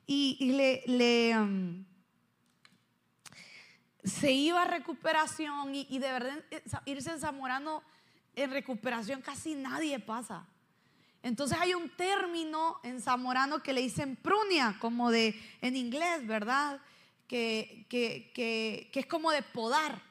y, 0.07 0.53
le, 0.87 1.37
um, 1.37 1.83
se 4.05 4.31
iba 4.31 4.61
a 4.61 4.65
recuperación 4.65 5.75
y, 5.75 5.85
y, 5.89 5.99
de 5.99 6.11
verdad 6.13 6.41
eh, 6.51 6.63
irse 6.85 7.19
Zamorano 7.19 7.83
en 8.35 8.51
recuperación 8.51 9.21
casi 9.21 9.53
nadie 9.53 9.99
pasa. 9.99 10.47
Entonces 11.21 11.57
hay 11.59 11.73
un 11.73 11.89
término 11.89 12.79
en 12.83 13.01
zamorano 13.01 13.61
que 13.61 13.73
le 13.73 13.81
dicen 13.81 14.15
prunia, 14.15 14.77
como 14.79 15.11
de 15.11 15.39
en 15.61 15.75
inglés, 15.75 16.25
¿verdad? 16.25 16.79
que, 17.29 18.91
es 18.93 19.05
como 19.05 19.31
de 19.31 19.41
podar. 19.41 20.01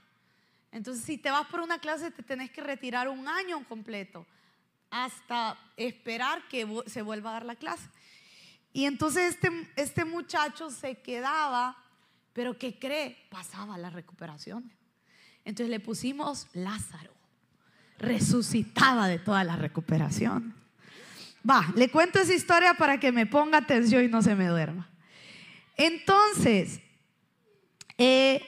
Entonces, 0.70 1.04
si 1.04 1.18
te 1.18 1.30
vas 1.30 1.46
por 1.48 1.60
una 1.60 1.78
clase, 1.78 2.10
te 2.10 2.22
tenés 2.22 2.50
que 2.50 2.62
retirar 2.62 3.08
un 3.08 3.26
año 3.28 3.66
completo 3.68 4.26
hasta 4.90 5.58
esperar 5.76 6.46
que 6.48 6.66
se 6.86 7.02
vuelva 7.02 7.30
a 7.30 7.32
dar 7.34 7.44
la 7.44 7.56
clase. 7.56 7.88
Y 8.72 8.84
entonces 8.84 9.34
este, 9.34 9.50
este 9.76 10.04
muchacho 10.04 10.70
se 10.70 10.96
quedaba, 11.00 11.76
pero 12.32 12.56
¿qué 12.58 12.78
cree? 12.78 13.26
Pasaba 13.30 13.76
la 13.76 13.90
recuperación. 13.90 14.70
Entonces 15.44 15.70
le 15.70 15.80
pusimos 15.80 16.46
Lázaro. 16.52 17.12
Resucitaba 17.98 19.08
de 19.08 19.18
toda 19.18 19.42
la 19.42 19.56
recuperación. 19.56 20.54
Va, 21.48 21.72
le 21.74 21.90
cuento 21.90 22.18
esa 22.18 22.34
historia 22.34 22.74
para 22.74 22.98
que 22.98 23.12
me 23.12 23.26
ponga 23.26 23.58
atención 23.58 24.04
y 24.04 24.08
no 24.08 24.22
se 24.22 24.34
me 24.34 24.46
duerma. 24.46 24.88
Entonces, 25.76 26.80
eh, 27.96 28.42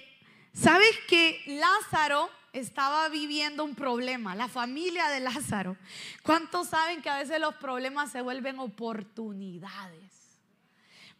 ¿Sabes 0.53 0.99
que 1.09 1.41
Lázaro 1.47 2.29
estaba 2.53 3.09
viviendo 3.09 3.65
un 3.65 3.75
problema? 3.75 4.35
La 4.35 4.49
familia 4.49 5.09
de 5.09 5.21
Lázaro. 5.21 5.77
¿Cuántos 6.23 6.69
saben 6.69 7.03
que 7.03 7.09
a 7.09 7.19
veces 7.19 7.41
los 7.41 7.55
problemas 7.55 8.11
se 8.11 8.21
vuelven 8.21 8.59
oportunidades 8.59 10.39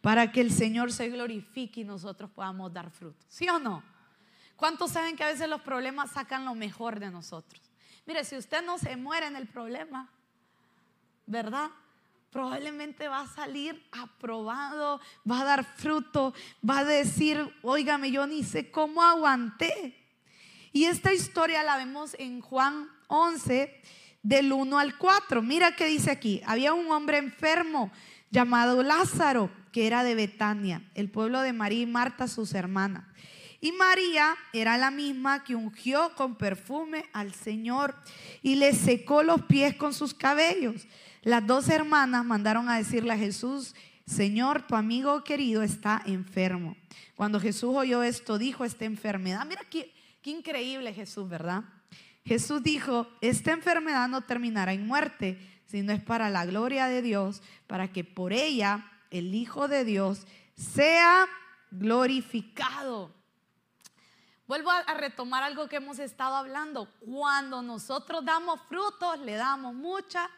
para 0.01 0.31
que 0.31 0.41
el 0.41 0.51
Señor 0.51 0.91
se 0.91 1.09
glorifique 1.09 1.81
y 1.81 1.85
nosotros 1.85 2.29
podamos 2.29 2.73
dar 2.73 2.91
fruto? 2.91 3.25
¿Sí 3.29 3.47
o 3.47 3.57
no? 3.57 3.83
¿Cuántos 4.57 4.91
saben 4.91 5.15
que 5.15 5.23
a 5.23 5.27
veces 5.27 5.47
los 5.47 5.61
problemas 5.61 6.11
sacan 6.11 6.43
lo 6.43 6.53
mejor 6.53 6.99
de 6.99 7.09
nosotros? 7.09 7.61
Mire, 8.05 8.25
si 8.25 8.35
usted 8.35 8.63
no 8.63 8.77
se 8.77 8.97
muere 8.97 9.27
en 9.27 9.37
el 9.37 9.47
problema, 9.47 10.09
¿verdad? 11.31 11.71
probablemente 12.31 13.09
va 13.09 13.21
a 13.21 13.27
salir 13.27 13.85
aprobado, 13.91 15.01
va 15.29 15.41
a 15.41 15.43
dar 15.43 15.65
fruto, 15.65 16.33
va 16.67 16.79
a 16.79 16.85
decir, 16.85 17.53
óigame, 17.61 18.09
yo 18.09 18.25
ni 18.25 18.43
sé 18.43 18.71
cómo 18.71 19.03
aguanté. 19.03 19.97
Y 20.71 20.85
esta 20.85 21.13
historia 21.13 21.61
la 21.61 21.75
vemos 21.75 22.15
en 22.17 22.39
Juan 22.39 22.87
11, 23.07 23.81
del 24.23 24.53
1 24.53 24.79
al 24.79 24.97
4. 24.97 25.41
Mira 25.41 25.75
qué 25.75 25.85
dice 25.87 26.09
aquí. 26.09 26.41
Había 26.45 26.73
un 26.73 26.89
hombre 26.89 27.17
enfermo 27.17 27.91
llamado 28.29 28.81
Lázaro, 28.81 29.51
que 29.73 29.85
era 29.85 30.03
de 30.03 30.15
Betania, 30.15 30.89
el 30.95 31.09
pueblo 31.09 31.41
de 31.41 31.51
María 31.51 31.81
y 31.81 31.85
Marta, 31.85 32.29
sus 32.29 32.53
hermanas. 32.53 33.03
Y 33.63 33.71
María 33.73 34.35
era 34.53 34.75
la 34.79 34.89
misma 34.89 35.43
que 35.43 35.55
ungió 35.55 36.15
con 36.15 36.35
perfume 36.35 37.05
al 37.13 37.31
Señor 37.35 37.95
y 38.41 38.55
le 38.55 38.73
secó 38.73 39.21
los 39.21 39.43
pies 39.43 39.75
con 39.75 39.93
sus 39.93 40.15
cabellos. 40.15 40.87
Las 41.21 41.45
dos 41.45 41.69
hermanas 41.69 42.25
mandaron 42.25 42.67
a 42.69 42.77
decirle 42.77 43.13
a 43.13 43.17
Jesús, 43.17 43.75
Señor, 44.07 44.65
tu 44.65 44.75
amigo 44.75 45.23
querido 45.23 45.61
está 45.61 46.01
enfermo. 46.07 46.75
Cuando 47.15 47.39
Jesús 47.39 47.75
oyó 47.75 48.01
esto, 48.01 48.39
dijo 48.39 48.65
esta 48.65 48.85
enfermedad. 48.85 49.45
Mira 49.45 49.61
qué, 49.69 49.93
increíble 50.23 50.91
Jesús, 50.91 51.29
¿verdad? 51.29 51.63
Jesús 52.25 52.63
dijo, 52.63 53.07
esta 53.21 53.51
enfermedad 53.51 54.09
no 54.09 54.21
terminará 54.21 54.73
en 54.73 54.87
muerte, 54.87 55.37
sino 55.67 55.93
es 55.93 56.01
para 56.01 56.31
la 56.31 56.45
gloria 56.45 56.87
de 56.87 57.03
Dios, 57.03 57.43
para 57.67 57.91
que 57.91 58.03
por 58.03 58.33
ella 58.33 58.91
el 59.11 59.35
Hijo 59.35 59.67
de 59.67 59.85
Dios 59.85 60.25
sea 60.55 61.27
glorificado. 61.69 63.20
Vuelvo 64.51 64.69
a, 64.69 64.83
retomar 64.95 65.43
algo 65.43 65.69
que 65.69 65.77
hemos 65.77 65.97
estado 65.97 66.35
hablando. 66.35 66.85
Cuando 66.99 67.61
nosotros 67.61 68.25
damos 68.25 68.59
frutos, 68.67 69.17
le 69.19 69.35
damos 69.35 69.73
mucha 69.73 70.29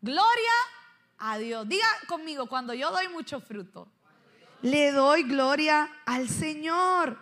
gloria 0.00 0.52
a 1.16 1.38
Dios. 1.38 1.68
Diga 1.68 1.86
conmigo, 2.08 2.48
cuando 2.48 2.74
yo 2.74 2.90
doy 2.90 3.06
mucho 3.06 3.40
fruto, 3.40 3.86
le 4.60 4.90
doy 4.90 5.22
gloria 5.22 5.88
al 6.04 6.28
Señor. 6.28 7.16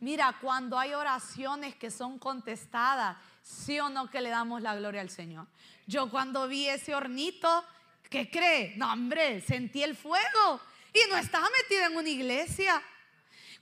Mira, 0.00 0.34
cuando 0.40 0.78
hay 0.78 0.94
oraciones 0.94 1.74
que 1.74 1.90
son 1.90 2.18
contestadas, 2.18 3.18
sí 3.42 3.78
o 3.80 3.90
no 3.90 4.08
que 4.08 4.22
le 4.22 4.30
damos 4.30 4.62
la 4.62 4.74
gloria 4.76 5.02
al 5.02 5.10
Señor. 5.10 5.46
Yo 5.86 6.08
cuando 6.08 6.48
vi 6.48 6.68
ese 6.68 6.94
hornito, 6.94 7.66
¿qué 8.08 8.30
cree? 8.30 8.72
No, 8.78 8.90
hombre, 8.90 9.42
sentí 9.42 9.82
el 9.82 9.94
fuego 9.94 10.58
y 10.90 11.00
no 11.10 11.18
estaba 11.18 11.50
metida 11.50 11.88
en 11.88 11.98
una 11.98 12.08
iglesia. 12.08 12.82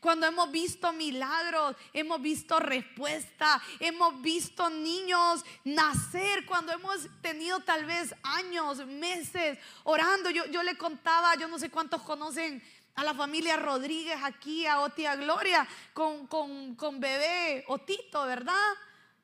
Cuando 0.00 0.26
hemos 0.26 0.50
visto 0.50 0.92
milagros, 0.92 1.76
hemos 1.92 2.22
visto 2.22 2.58
respuesta, 2.58 3.60
hemos 3.78 4.20
visto 4.22 4.70
niños 4.70 5.44
nacer, 5.64 6.46
cuando 6.46 6.72
hemos 6.72 7.06
tenido 7.20 7.60
tal 7.60 7.84
vez 7.84 8.14
años, 8.22 8.86
meses 8.86 9.58
orando. 9.84 10.30
Yo, 10.30 10.46
yo 10.46 10.62
le 10.62 10.76
contaba, 10.78 11.34
yo 11.34 11.48
no 11.48 11.58
sé 11.58 11.70
cuántos 11.70 12.02
conocen 12.02 12.62
a 12.94 13.04
la 13.04 13.14
familia 13.14 13.56
Rodríguez 13.56 14.18
aquí, 14.22 14.66
a 14.66 14.80
Oti 14.80 15.06
a 15.06 15.16
Gloria, 15.16 15.66
con, 15.92 16.26
con, 16.26 17.00
bebé 17.00 17.64
Otito, 17.68 18.26
¿verdad? 18.26 18.54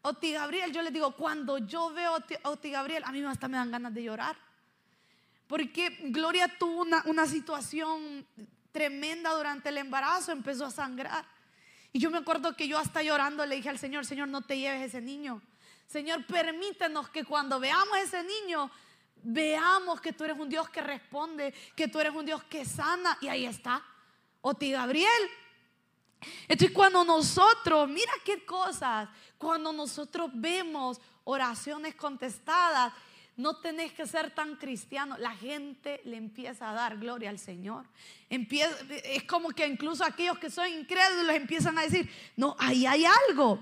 Oti 0.02 0.32
Gabriel, 0.32 0.72
yo 0.72 0.82
les 0.82 0.92
digo, 0.92 1.12
cuando 1.16 1.58
yo 1.58 1.90
veo 1.90 2.14
a 2.14 2.50
Oti, 2.50 2.70
Gabriel, 2.70 3.02
a 3.04 3.12
mí 3.12 3.22
hasta 3.24 3.48
me 3.48 3.56
dan 3.56 3.70
ganas 3.70 3.92
de 3.92 4.04
llorar. 4.04 4.45
Porque 5.46 5.96
Gloria 6.04 6.48
tuvo 6.58 6.82
una, 6.82 7.26
situación 7.26 8.26
tremenda 8.72 9.30
durante 9.32 9.68
el 9.68 9.78
embarazo, 9.78 10.32
empezó 10.32 10.66
a 10.66 10.70
sangrar. 10.70 11.24
Y 11.92 11.98
yo 11.98 12.10
me 12.10 12.18
acuerdo 12.18 12.56
que 12.56 12.68
yo 12.68 12.78
hasta 12.78 13.02
llorando 13.02 13.46
le 13.46 13.56
dije 13.56 13.68
al 13.68 13.78
Señor, 13.78 14.04
Señor, 14.04 14.28
no 14.28 14.42
te 14.42 14.58
lleves 14.58 14.82
ese 14.82 15.00
niño. 15.00 15.40
Señor, 15.86 16.26
permítenos 16.26 17.08
que 17.10 17.24
cuando 17.24 17.60
veamos 17.60 17.96
ese 17.98 18.22
niño, 18.24 18.70
veamos 19.22 20.00
que 20.00 20.12
tú 20.12 20.24
eres 20.24 20.38
un 20.38 20.48
Dios 20.48 20.68
que 20.68 20.80
responde, 20.80 21.54
que 21.76 21.88
tú 21.88 22.00
eres 22.00 22.12
un 22.12 22.26
Dios 22.26 22.42
que 22.44 22.64
sana. 22.64 23.16
Y 23.20 23.28
ahí 23.28 23.46
está, 23.46 23.82
Oti 24.40 24.72
Gabriel. 24.72 25.30
Entonces 26.48 26.74
cuando 26.74 27.04
nosotros, 27.04 27.88
mira 27.88 28.12
qué 28.24 28.44
cosas, 28.44 29.08
cuando 29.38 29.72
nosotros 29.72 30.30
vemos 30.34 31.00
oraciones 31.24 31.94
contestadas, 31.94 32.92
no 33.36 33.56
tenés 33.56 33.92
que 33.92 34.06
ser 34.06 34.30
tan 34.30 34.56
cristiano. 34.56 35.16
La 35.18 35.32
gente 35.32 36.00
le 36.04 36.16
empieza 36.16 36.70
a 36.70 36.74
dar 36.74 36.98
gloria 36.98 37.30
al 37.30 37.38
Señor. 37.38 37.86
es 38.28 39.22
como 39.24 39.50
que 39.50 39.66
incluso 39.66 40.04
aquellos 40.04 40.38
que 40.38 40.50
son 40.50 40.68
incrédulos 40.68 41.34
empiezan 41.34 41.78
a 41.78 41.82
decir, 41.82 42.10
no, 42.36 42.56
ahí 42.58 42.86
hay 42.86 43.04
algo. 43.28 43.60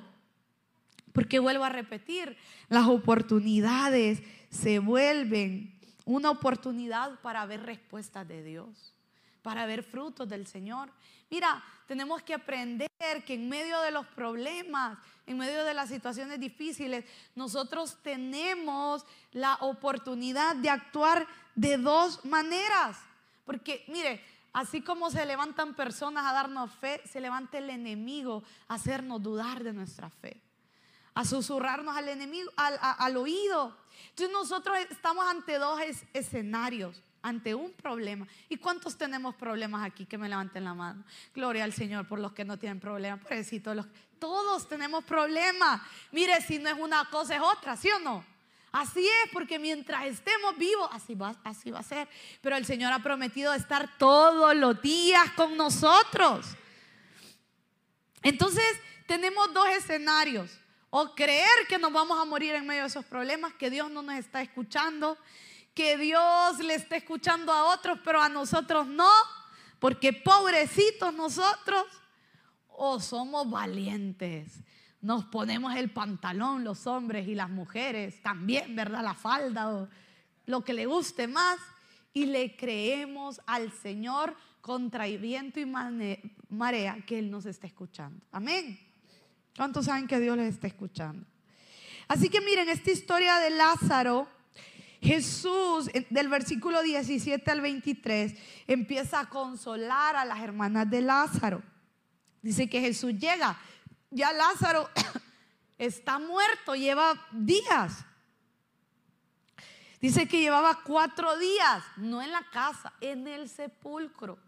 Porque 1.12 1.38
vuelvo 1.38 1.64
a 1.64 1.68
repetir, 1.68 2.36
las 2.68 2.86
oportunidades 2.86 4.22
se 4.50 4.78
vuelven 4.78 5.78
una 6.04 6.30
oportunidad 6.30 7.20
para 7.20 7.46
ver 7.46 7.62
respuestas 7.62 8.26
de 8.26 8.42
Dios, 8.42 8.94
para 9.42 9.66
ver 9.66 9.82
frutos 9.82 10.28
del 10.28 10.46
Señor. 10.46 10.90
Mira, 11.30 11.62
tenemos 11.86 12.22
que 12.22 12.34
aprender 12.34 12.88
que 13.26 13.34
en 13.34 13.48
medio 13.48 13.80
de 13.80 13.90
los 13.90 14.06
problemas, 14.08 14.98
en 15.26 15.38
medio 15.38 15.64
de 15.64 15.74
las 15.74 15.88
situaciones 15.88 16.38
difíciles, 16.40 17.04
nosotros 17.34 17.98
tenemos 18.02 19.04
la 19.32 19.56
oportunidad 19.60 20.56
de 20.56 20.70
actuar 20.70 21.26
de 21.54 21.76
dos 21.78 22.24
maneras. 22.24 22.98
Porque, 23.44 23.84
mire, 23.88 24.22
así 24.52 24.80
como 24.80 25.10
se 25.10 25.24
levantan 25.26 25.74
personas 25.74 26.26
a 26.26 26.32
darnos 26.32 26.70
fe, 26.72 27.00
se 27.10 27.20
levanta 27.20 27.58
el 27.58 27.70
enemigo 27.70 28.42
a 28.68 28.74
hacernos 28.74 29.22
dudar 29.22 29.62
de 29.62 29.72
nuestra 29.72 30.10
fe 30.10 30.44
a 31.14 31.24
susurrarnos 31.24 31.96
al 31.96 32.08
enemigo, 32.08 32.50
al, 32.56 33.16
oído. 33.16 33.76
Entonces 34.10 34.32
nosotros 34.32 34.76
estamos 34.90 35.24
ante 35.26 35.58
dos 35.58 35.80
escenarios, 36.12 37.00
ante 37.22 37.54
un 37.54 37.72
problema. 37.72 38.26
¿Y 38.48 38.56
cuántos 38.56 38.98
tenemos 38.98 39.36
problemas 39.36 39.84
aquí? 39.84 40.06
Que 40.06 40.18
me 40.18 40.28
levanten 40.28 40.64
la 40.64 40.74
mano. 40.74 41.04
Gloria 41.32 41.64
al 41.64 41.72
Señor 41.72 42.08
por 42.08 42.18
los 42.18 42.32
que 42.32 42.44
no 42.44 42.58
tienen 42.58 42.80
problemas. 42.80 43.20
Los, 43.64 43.86
todos 44.24 44.66
tenemos 44.66 45.04
problemas. 45.04 45.82
Mire, 46.10 46.40
si 46.40 46.58
no 46.58 46.70
es 46.70 46.78
una 46.78 47.04
cosa 47.10 47.36
es 47.36 47.42
otra, 47.42 47.76
¿sí 47.76 47.90
o 47.90 47.98
no? 47.98 48.24
Así 48.72 49.06
es, 49.06 49.30
porque 49.34 49.58
mientras 49.58 50.06
estemos 50.06 50.56
vivos, 50.56 50.88
así 50.92 51.14
va, 51.14 51.36
así 51.44 51.70
va 51.70 51.80
a 51.80 51.82
ser. 51.82 52.08
Pero 52.40 52.56
el 52.56 52.64
Señor 52.64 52.90
ha 52.90 53.00
prometido 53.00 53.52
estar 53.52 53.98
todos 53.98 54.56
los 54.56 54.80
días 54.80 55.30
con 55.32 55.58
nosotros. 55.58 56.46
Entonces, 58.22 58.64
tenemos 59.06 59.52
dos 59.52 59.68
escenarios 59.68 60.50
o 60.88 61.14
creer 61.14 61.66
que 61.68 61.76
nos 61.76 61.92
vamos 61.92 62.18
a 62.18 62.24
morir 62.24 62.54
en 62.54 62.66
medio 62.66 62.80
de 62.80 62.88
esos 62.88 63.04
problemas, 63.04 63.52
que 63.52 63.68
Dios 63.68 63.90
no 63.90 64.00
nos 64.00 64.14
está 64.14 64.40
escuchando, 64.40 65.18
que 65.74 65.98
Dios 65.98 66.60
le 66.60 66.76
está 66.76 66.96
escuchando 66.96 67.52
a 67.52 67.64
otros, 67.64 67.98
pero 68.02 68.22
a 68.22 68.30
nosotros 68.30 68.86
no, 68.86 69.12
porque 69.80 70.14
pobrecitos 70.14 71.12
nosotros, 71.12 71.84
o 72.76 73.00
somos 73.00 73.50
valientes. 73.50 74.60
Nos 75.00 75.24
ponemos 75.24 75.74
el 75.76 75.90
pantalón 75.90 76.64
los 76.64 76.86
hombres 76.86 77.28
y 77.28 77.34
las 77.34 77.50
mujeres, 77.50 78.22
también, 78.22 78.74
¿verdad? 78.74 79.02
La 79.02 79.14
falda 79.14 79.74
o 79.74 79.88
lo 80.46 80.64
que 80.64 80.72
le 80.72 80.86
guste 80.86 81.26
más, 81.26 81.58
y 82.14 82.26
le 82.26 82.56
creemos 82.56 83.40
al 83.44 83.72
Señor 83.72 84.34
contra 84.60 85.06
viento 85.06 85.60
y 85.60 85.66
marea 86.48 86.96
que 87.04 87.18
Él 87.18 87.30
nos 87.30 87.44
está 87.44 87.66
escuchando. 87.66 88.24
Amén. 88.30 88.78
¿Cuántos 89.56 89.86
saben 89.86 90.06
que 90.06 90.20
Dios 90.20 90.36
les 90.36 90.54
está 90.54 90.68
escuchando? 90.68 91.26
Así 92.08 92.28
que 92.28 92.40
miren, 92.40 92.68
esta 92.68 92.90
historia 92.90 93.38
de 93.38 93.50
Lázaro, 93.50 94.28
Jesús, 95.00 95.90
del 96.08 96.28
versículo 96.28 96.82
17 96.82 97.50
al 97.50 97.60
23, 97.60 98.34
empieza 98.68 99.20
a 99.20 99.28
consolar 99.28 100.16
a 100.16 100.24
las 100.24 100.40
hermanas 100.40 100.88
de 100.88 101.02
Lázaro. 101.02 101.62
Dice 102.44 102.68
que 102.68 102.78
Jesús 102.78 103.14
llega, 103.18 103.58
ya 104.10 104.30
Lázaro 104.30 104.90
está 105.78 106.18
muerto, 106.18 106.74
lleva 106.74 107.14
días. 107.32 108.04
Dice 109.98 110.28
que 110.28 110.42
llevaba 110.42 110.82
cuatro 110.84 111.38
días, 111.38 111.82
no 111.96 112.20
en 112.20 112.30
la 112.32 112.42
casa, 112.50 112.92
en 113.00 113.26
el 113.26 113.48
sepulcro, 113.48 114.38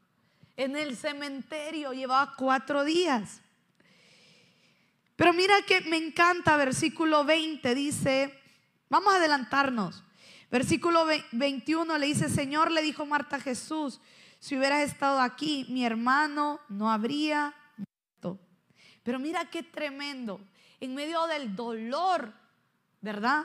en 0.59 0.77
el 0.77 0.95
cementerio, 0.95 1.95
llevaba 1.95 2.35
cuatro 2.37 2.85
días. 2.85 3.41
Pero 5.17 5.33
mira 5.33 5.55
que 5.63 5.81
me 5.81 5.97
encanta, 5.97 6.59
versículo 6.59 7.25
20 7.25 7.75
dice, 7.75 8.39
vamos 8.91 9.15
a 9.15 9.17
adelantarnos. 9.17 10.05
Versículo 10.51 11.07
21 11.33 11.97
le 11.97 12.07
dice, 12.09 12.29
Señor, 12.29 12.71
le 12.73 12.83
dijo 12.83 13.07
Marta 13.07 13.37
a 13.37 13.41
Jesús, 13.41 14.03
si 14.39 14.59
hubieras 14.59 14.83
estado 14.83 15.19
aquí, 15.19 15.65
mi 15.71 15.87
hermano 15.87 16.61
no 16.69 16.93
habría. 16.93 17.55
Pero 19.07 19.21
mira 19.21 19.45
qué 19.45 19.63
tremendo, 19.63 20.41
en 20.81 20.93
medio 20.93 21.29
del 21.29 21.55
dolor, 21.55 22.35
¿verdad? 23.01 23.45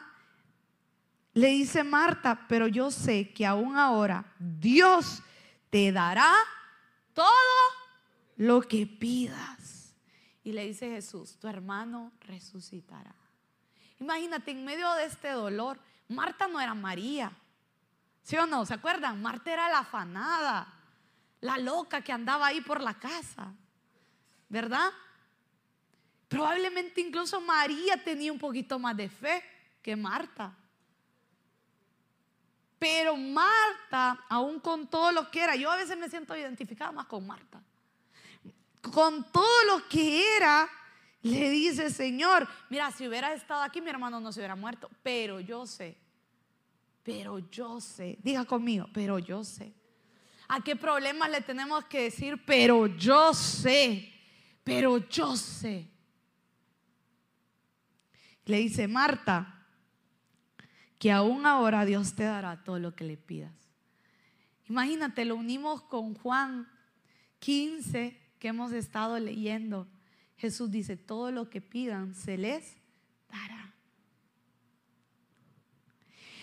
Le 1.35 1.49
dice 1.49 1.83
Marta, 1.83 2.47
pero 2.49 2.67
yo 2.67 2.89
sé 2.89 3.31
que 3.31 3.45
aún 3.45 3.77
ahora 3.77 4.25
Dios 4.39 5.21
te 5.69 5.91
dará 5.91 6.33
todo 7.13 7.27
lo 8.37 8.63
que 8.63 8.87
pidas. 8.87 9.93
Y 10.43 10.51
le 10.51 10.65
dice 10.65 10.89
Jesús, 10.89 11.37
tu 11.37 11.47
hermano 11.47 12.11
resucitará. 12.21 13.13
Imagínate, 13.99 14.49
en 14.49 14.65
medio 14.65 14.91
de 14.93 15.05
este 15.05 15.29
dolor, 15.29 15.79
Marta 16.07 16.47
no 16.47 16.59
era 16.59 16.73
María. 16.73 17.31
¿Sí 18.23 18.35
o 18.35 18.47
no? 18.47 18.65
¿Se 18.65 18.73
acuerdan? 18.73 19.21
Marta 19.21 19.53
era 19.53 19.69
la 19.69 19.81
afanada, 19.81 20.73
la 21.39 21.59
loca 21.59 22.01
que 22.01 22.11
andaba 22.11 22.47
ahí 22.47 22.61
por 22.61 22.81
la 22.81 22.95
casa. 22.95 23.53
¿Verdad? 24.49 24.89
Probablemente 26.31 27.01
incluso 27.01 27.39
María 27.41 28.03
tenía 28.03 28.31
un 28.31 28.39
poquito 28.39 28.79
más 28.79 28.97
de 28.97 29.09
fe 29.09 29.43
que 29.81 29.95
Marta. 29.95 30.57
Pero 32.79 33.15
Marta, 33.15 34.25
aún 34.27 34.59
con 34.59 34.87
todo 34.87 35.11
lo 35.11 35.29
que 35.29 35.43
era, 35.43 35.55
yo 35.55 35.69
a 35.69 35.75
veces 35.75 35.97
me 35.97 36.09
siento 36.09 36.35
identificada 36.35 36.91
más 36.91 37.05
con 37.05 37.27
Marta 37.27 37.61
con 38.81 39.31
todo 39.31 39.63
lo 39.67 39.87
que 39.87 40.35
era, 40.35 40.67
le 41.21 41.49
dice, 41.49 41.89
Señor, 41.91 42.47
mira, 42.69 42.91
si 42.91 43.07
hubiera 43.07 43.33
estado 43.33 43.61
aquí, 43.61 43.79
mi 43.79 43.89
hermano 43.89 44.19
no 44.19 44.31
se 44.31 44.39
hubiera 44.39 44.55
muerto, 44.55 44.89
pero 45.03 45.39
yo 45.39 45.67
sé, 45.67 45.97
pero 47.03 47.39
yo 47.49 47.79
sé, 47.79 48.17
diga 48.23 48.45
conmigo, 48.45 48.87
pero 48.93 49.19
yo 49.19 49.43
sé. 49.43 49.73
¿A 50.47 50.61
qué 50.61 50.75
problemas 50.75 51.29
le 51.29 51.41
tenemos 51.41 51.85
que 51.85 52.03
decir, 52.03 52.43
pero 52.45 52.87
yo 52.87 53.33
sé, 53.33 54.11
pero 54.63 54.97
yo 54.97 55.37
sé? 55.37 55.87
Le 58.45 58.57
dice, 58.57 58.87
Marta, 58.87 59.65
que 60.99 61.11
aún 61.11 61.45
ahora 61.45 61.85
Dios 61.85 62.13
te 62.13 62.23
dará 62.23 62.63
todo 62.63 62.79
lo 62.79 62.95
que 62.95 63.03
le 63.03 63.17
pidas. 63.17 63.53
Imagínate, 64.69 65.25
lo 65.25 65.35
unimos 65.35 65.81
con 65.81 66.13
Juan 66.13 66.67
15 67.39 68.19
que 68.39 68.47
hemos 68.47 68.71
estado 68.71 69.19
leyendo. 69.19 69.87
Jesús 70.37 70.71
dice, 70.71 70.97
todo 70.97 71.31
lo 71.31 71.49
que 71.49 71.61
pidan 71.61 72.15
se 72.15 72.37
les 72.37 72.77
dará. 73.29 73.73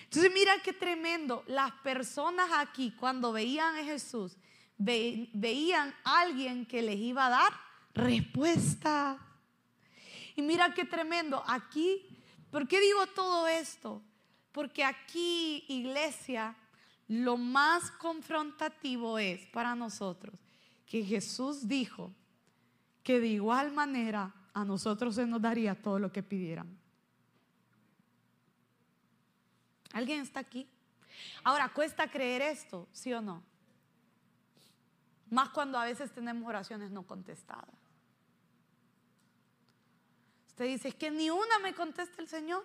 Entonces 0.04 0.32
mira 0.32 0.52
qué 0.64 0.72
tremendo. 0.72 1.44
Las 1.46 1.72
personas 1.82 2.48
aquí 2.56 2.92
cuando 2.92 3.32
veían 3.32 3.76
a 3.76 3.84
Jesús, 3.84 4.36
veían 4.78 5.94
a 6.04 6.20
alguien 6.20 6.64
que 6.66 6.82
les 6.82 6.96
iba 6.96 7.26
a 7.26 7.30
dar 7.30 7.52
respuesta. 7.94 9.18
Y 10.38 10.42
mira 10.42 10.72
qué 10.72 10.84
tremendo. 10.84 11.42
Aquí, 11.48 12.06
¿por 12.52 12.68
qué 12.68 12.78
digo 12.78 13.08
todo 13.08 13.48
esto? 13.48 14.00
Porque 14.52 14.84
aquí, 14.84 15.64
iglesia, 15.66 16.54
lo 17.08 17.36
más 17.36 17.90
confrontativo 17.90 19.18
es 19.18 19.44
para 19.46 19.74
nosotros 19.74 20.38
que 20.86 21.02
Jesús 21.02 21.66
dijo 21.66 22.12
que 23.02 23.18
de 23.18 23.26
igual 23.26 23.72
manera 23.72 24.32
a 24.54 24.64
nosotros 24.64 25.16
se 25.16 25.26
nos 25.26 25.42
daría 25.42 25.74
todo 25.74 25.98
lo 25.98 26.12
que 26.12 26.22
pidieran. 26.22 26.78
¿Alguien 29.92 30.20
está 30.20 30.38
aquí? 30.38 30.68
Ahora, 31.42 31.68
¿cuesta 31.70 32.08
creer 32.08 32.42
esto? 32.42 32.86
¿Sí 32.92 33.12
o 33.12 33.20
no? 33.20 33.42
Más 35.30 35.48
cuando 35.48 35.80
a 35.80 35.84
veces 35.84 36.12
tenemos 36.12 36.48
oraciones 36.48 36.92
no 36.92 37.02
contestadas. 37.02 37.87
Usted 40.58 40.72
dice, 40.72 40.90
que 40.90 41.08
ni 41.08 41.30
una 41.30 41.60
me 41.62 41.72
contesta 41.72 42.20
el 42.20 42.26
Señor. 42.26 42.64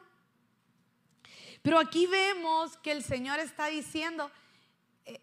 Pero 1.62 1.78
aquí 1.78 2.08
vemos 2.08 2.76
que 2.78 2.92
el 2.92 3.04
Señor 3.04 3.40
está 3.40 3.68
diciendo, 3.68 4.32
eh, 5.06 5.22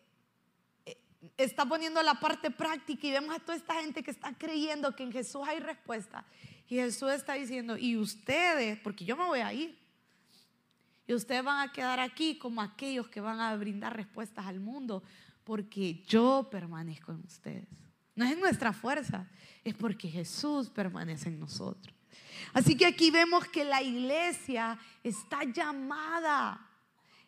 eh, 0.87 0.97
está 1.37 1.67
poniendo 1.67 2.01
la 2.01 2.15
parte 2.21 2.49
práctica 2.53 3.09
y 3.09 3.11
vemos 3.11 3.35
a 3.35 3.41
toda 3.41 3.57
esta 3.57 3.75
gente 3.83 4.05
que 4.05 4.13
está 4.13 4.33
creyendo 4.39 4.95
que 4.95 5.03
en 5.03 5.11
Jesús 5.11 5.43
hay 5.49 5.59
respuesta. 5.59 6.25
Y 6.69 6.77
Jesús 6.77 7.11
está 7.11 7.33
diciendo, 7.33 7.77
y 7.77 7.97
ustedes, 7.97 8.79
porque 8.79 9.05
yo 9.05 9.17
me 9.17 9.25
voy 9.25 9.41
a 9.41 9.53
ir, 9.53 9.77
y 11.09 11.13
ustedes 11.13 11.43
van 11.43 11.69
a 11.69 11.73
quedar 11.73 11.99
aquí 11.99 12.39
como 12.39 12.63
aquellos 12.63 13.09
que 13.09 13.21
van 13.21 13.41
a 13.41 13.57
brindar 13.57 13.97
respuestas 13.97 14.47
al 14.47 14.61
mundo, 14.61 15.03
porque 15.43 16.05
yo 16.05 16.47
permanezco 16.49 17.11
en 17.11 17.25
ustedes. 17.27 17.67
No 18.15 18.25
es 18.25 18.39
nuestra 18.39 18.73
fuerza, 18.73 19.29
es 19.65 19.75
porque 19.75 20.09
Jesús 20.09 20.71
permanece 20.71 21.31
en 21.31 21.41
nosotros. 21.41 21.97
Así 22.53 22.77
que 22.77 22.87
aquí 22.87 23.11
vemos 23.11 23.47
que 23.49 23.65
la 23.65 23.83
iglesia 23.83 24.79
está 25.03 25.45
llamada, 25.45 26.69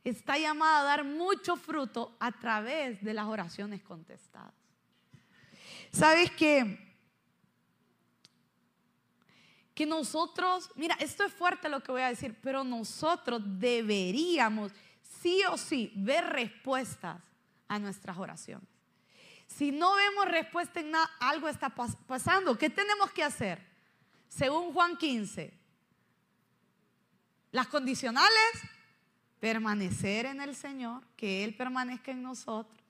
está 0.04 0.38
llamada 0.38 0.80
a 0.80 0.84
dar 0.84 1.04
mucho 1.04 1.56
fruto 1.56 2.16
a 2.20 2.32
través 2.32 3.02
de 3.02 3.14
las 3.14 3.26
oraciones 3.26 3.82
contestadas. 3.82 4.54
¿Sabes 5.92 6.30
qué? 6.32 6.92
Que 9.74 9.86
nosotros, 9.86 10.70
mira, 10.74 10.96
esto 11.00 11.24
es 11.24 11.32
fuerte 11.32 11.68
lo 11.68 11.82
que 11.82 11.92
voy 11.92 12.02
a 12.02 12.08
decir, 12.08 12.38
pero 12.42 12.64
nosotros 12.64 13.42
deberíamos 13.44 14.72
sí 15.22 15.42
o 15.50 15.56
sí 15.56 15.92
ver 15.94 16.24
respuestas 16.26 17.22
a 17.68 17.78
nuestras 17.78 18.18
oraciones. 18.18 18.68
Si 19.46 19.70
no 19.70 19.94
vemos 19.94 20.26
respuesta 20.26 20.80
en 20.80 20.92
nada, 20.92 21.10
algo 21.20 21.48
está 21.48 21.68
pasando. 21.70 22.56
¿Qué 22.56 22.70
tenemos 22.70 23.10
que 23.12 23.22
hacer? 23.22 23.71
Según 24.34 24.72
Juan 24.72 24.96
15. 24.96 25.52
Las 27.50 27.66
condicionales, 27.66 28.52
permanecer 29.38 30.26
en 30.26 30.40
el 30.40 30.56
Señor, 30.56 31.02
que 31.16 31.44
Él 31.44 31.54
permanezca 31.54 32.12
en 32.12 32.22
nosotros, 32.22 32.80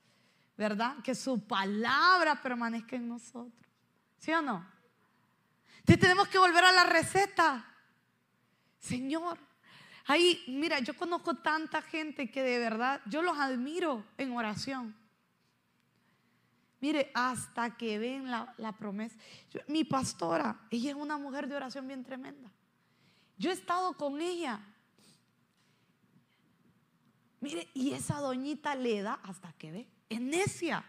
¿verdad? 0.57 0.97
Que 1.03 1.13
su 1.13 1.45
palabra 1.45 2.41
permanezca 2.41 2.95
en 2.95 3.09
nosotros. 3.09 3.67
¿Sí 4.19 4.31
o 4.31 4.41
no? 4.41 4.65
Entonces 5.79 5.99
tenemos 5.99 6.29
que 6.29 6.37
volver 6.37 6.63
a 6.63 6.71
la 6.71 6.85
receta. 6.85 7.65
Señor, 8.79 9.37
ahí, 10.05 10.45
mira, 10.47 10.79
yo 10.79 10.95
conozco 10.95 11.35
tanta 11.35 11.81
gente 11.81 12.31
que 12.31 12.41
de 12.41 12.57
verdad, 12.57 13.01
yo 13.05 13.21
los 13.21 13.37
admiro 13.37 14.05
en 14.17 14.31
oración. 14.31 14.95
Mire, 16.83 17.11
hasta 17.13 17.77
que 17.77 17.97
ven 17.97 18.29
la, 18.29 18.75
promesa. 18.77 19.15
mi 19.69 19.85
pastora, 19.85 20.67
ella 20.69 20.89
es 20.89 20.97
una 20.97 21.17
mujer 21.17 21.47
de 21.47 21.55
oración 21.55 21.87
bien 21.87 22.03
tremenda. 22.03 22.51
Yo 23.37 23.51
he 23.51 23.53
estado 23.53 23.93
con 23.93 24.19
ella. 24.19 24.59
Mire, 27.39 27.69
y 27.73 27.93
esa 27.93 28.19
doñita 28.19 28.75
le 28.75 29.01
da 29.01 29.13
hasta 29.23 29.53
que 29.53 29.71
ve. 29.71 29.87
Es 30.09 30.19
necia. 30.19 30.83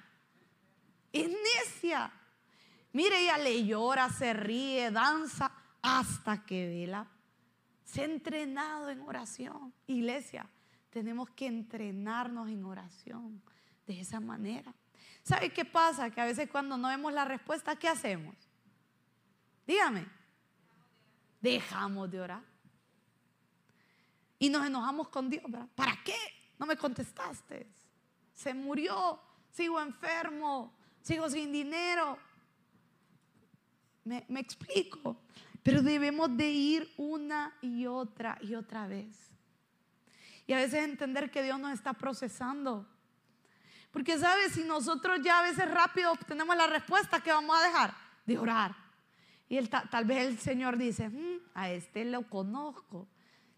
Es 1.13 1.29
necia. 1.29 2.13
Mire, 2.93 3.23
ella 3.23 3.39
le 3.39 3.65
llora, 3.65 4.11
se 4.11 4.33
ríe, 4.33 4.91
danza, 4.91 5.53
hasta 5.81 6.45
que 6.45 6.67
ve 6.67 6.87
la. 6.89 7.07
Se 7.85 8.01
ha 8.01 8.07
entrenado 8.07 8.91
en 8.91 9.01
oración. 9.03 9.73
Iglesia, 9.87 10.51
tenemos 10.91 11.31
que 11.31 11.47
entrenarnos 11.47 12.49
en 12.49 12.65
oración 12.65 13.41
de 13.87 14.01
esa 14.01 14.21
manera. 14.21 14.75
¿Sabe 15.23 15.51
qué 15.51 15.65
pasa? 15.65 16.11
Que 16.11 16.21
a 16.21 16.27
veces 16.27 16.51
cuando 16.51 16.77
no 16.77 16.89
vemos 16.89 17.13
la 17.13 17.25
respuesta, 17.25 17.77
¿qué 17.77 17.89
hacemos? 17.89 18.35
Dígame. 19.67 20.07
Dejamos 21.41 22.11
de 22.11 22.21
orar. 22.21 22.43
Y 24.39 24.49
nos 24.51 24.67
enojamos 24.67 25.09
con 25.09 25.31
Dios. 25.31 25.45
¿Para 25.75 25.97
qué? 26.05 26.17
No 26.59 26.67
me 26.67 26.77
contestaste. 26.77 27.67
Se 28.35 28.53
murió, 28.53 29.21
sigo 29.51 29.81
enfermo, 29.81 30.75
sigo 31.01 31.29
sin 31.31 31.53
dinero. 31.53 32.19
Me, 34.05 34.25
me 34.29 34.41
explico. 34.41 35.17
Pero 35.63 35.81
debemos 35.81 36.37
de 36.37 36.51
ir 36.51 36.93
una 36.99 37.57
y 37.63 37.87
otra 37.87 38.39
y 38.43 38.55
otra 38.55 38.87
vez. 38.87 39.31
Y 40.47 40.53
a 40.53 40.59
veces 40.59 40.85
entender 40.85 41.31
que 41.31 41.43
Dios 41.43 41.59
nos 41.59 41.73
está 41.73 41.95
procesando 41.95 42.87
porque, 43.95 44.19
¿sabes? 44.19 44.55
Si 44.55 44.65
nosotros 44.65 45.21
ya 45.23 45.39
a 45.39 45.43
veces 45.43 45.71
rápido 45.71 46.11
obtenemos 46.11 46.57
la 46.57 46.67
respuesta, 46.67 47.21
¿qué 47.21 47.31
vamos 47.31 47.57
a 47.57 47.63
dejar? 47.63 47.95
De 48.27 48.37
orar. 48.37 48.75
Y 49.49 49.65
tal 49.69 50.05
vez 50.05 50.27
el 50.27 50.39
Señor 50.41 50.77
dice, 50.77 51.09
mm, 51.09 51.39
a 51.55 51.71
este 51.71 52.05
lo 52.05 52.29
conozco. 52.29 53.07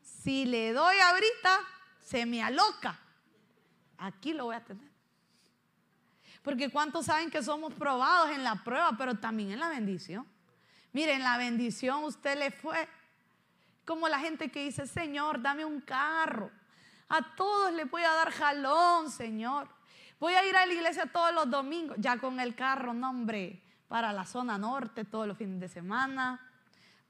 Si 0.03 0.45
le 0.45 0.75
doy 0.75 0.95
ahorita, 0.99 1.61
se 2.03 2.27
me 2.27 2.43
aloca. 2.43 3.01
Aquí 3.97 4.35
lo 4.35 4.45
voy 4.45 4.57
a 4.57 4.63
tener. 4.63 4.91
Porque 6.43 6.71
¿cuántos 6.71 7.07
saben 7.07 7.31
que 7.31 7.43
somos 7.43 7.73
probados 7.73 8.29
en 8.29 8.45
la 8.45 8.63
prueba, 8.63 8.95
pero 8.99 9.15
también 9.15 9.53
en 9.53 9.61
la 9.61 9.71
bendición? 9.71 10.27
Miren, 10.93 11.23
la 11.23 11.39
bendición 11.39 12.05
usted 12.05 12.39
le 12.39 12.51
fue. 12.51 12.87
Como 13.87 14.07
la 14.07 14.19
gente 14.19 14.51
que 14.51 14.65
dice, 14.65 14.87
Señor, 14.87 15.41
dame 15.41 15.65
un 15.65 15.81
carro. 15.81 16.51
A 17.09 17.35
todos 17.37 17.73
le 17.73 17.87
voy 17.87 18.03
a 18.03 18.13
dar 18.13 18.31
jalón, 18.33 19.11
Señor. 19.11 19.75
Voy 20.19 20.33
a 20.33 20.45
ir 20.49 20.57
a 20.57 20.65
la 20.65 20.73
iglesia 20.73 21.07
todos 21.07 21.35
los 21.35 21.51
domingos, 21.51 21.97
ya 21.99 22.19
con 22.19 22.41
el 22.41 22.55
carro, 22.55 22.95
nombre, 22.95 23.63
para 23.89 24.13
la 24.13 24.25
zona 24.25 24.57
norte 24.57 25.05
todos 25.05 25.27
los 25.27 25.37
fines 25.37 25.61
de 25.61 25.69
semana. 25.69 26.41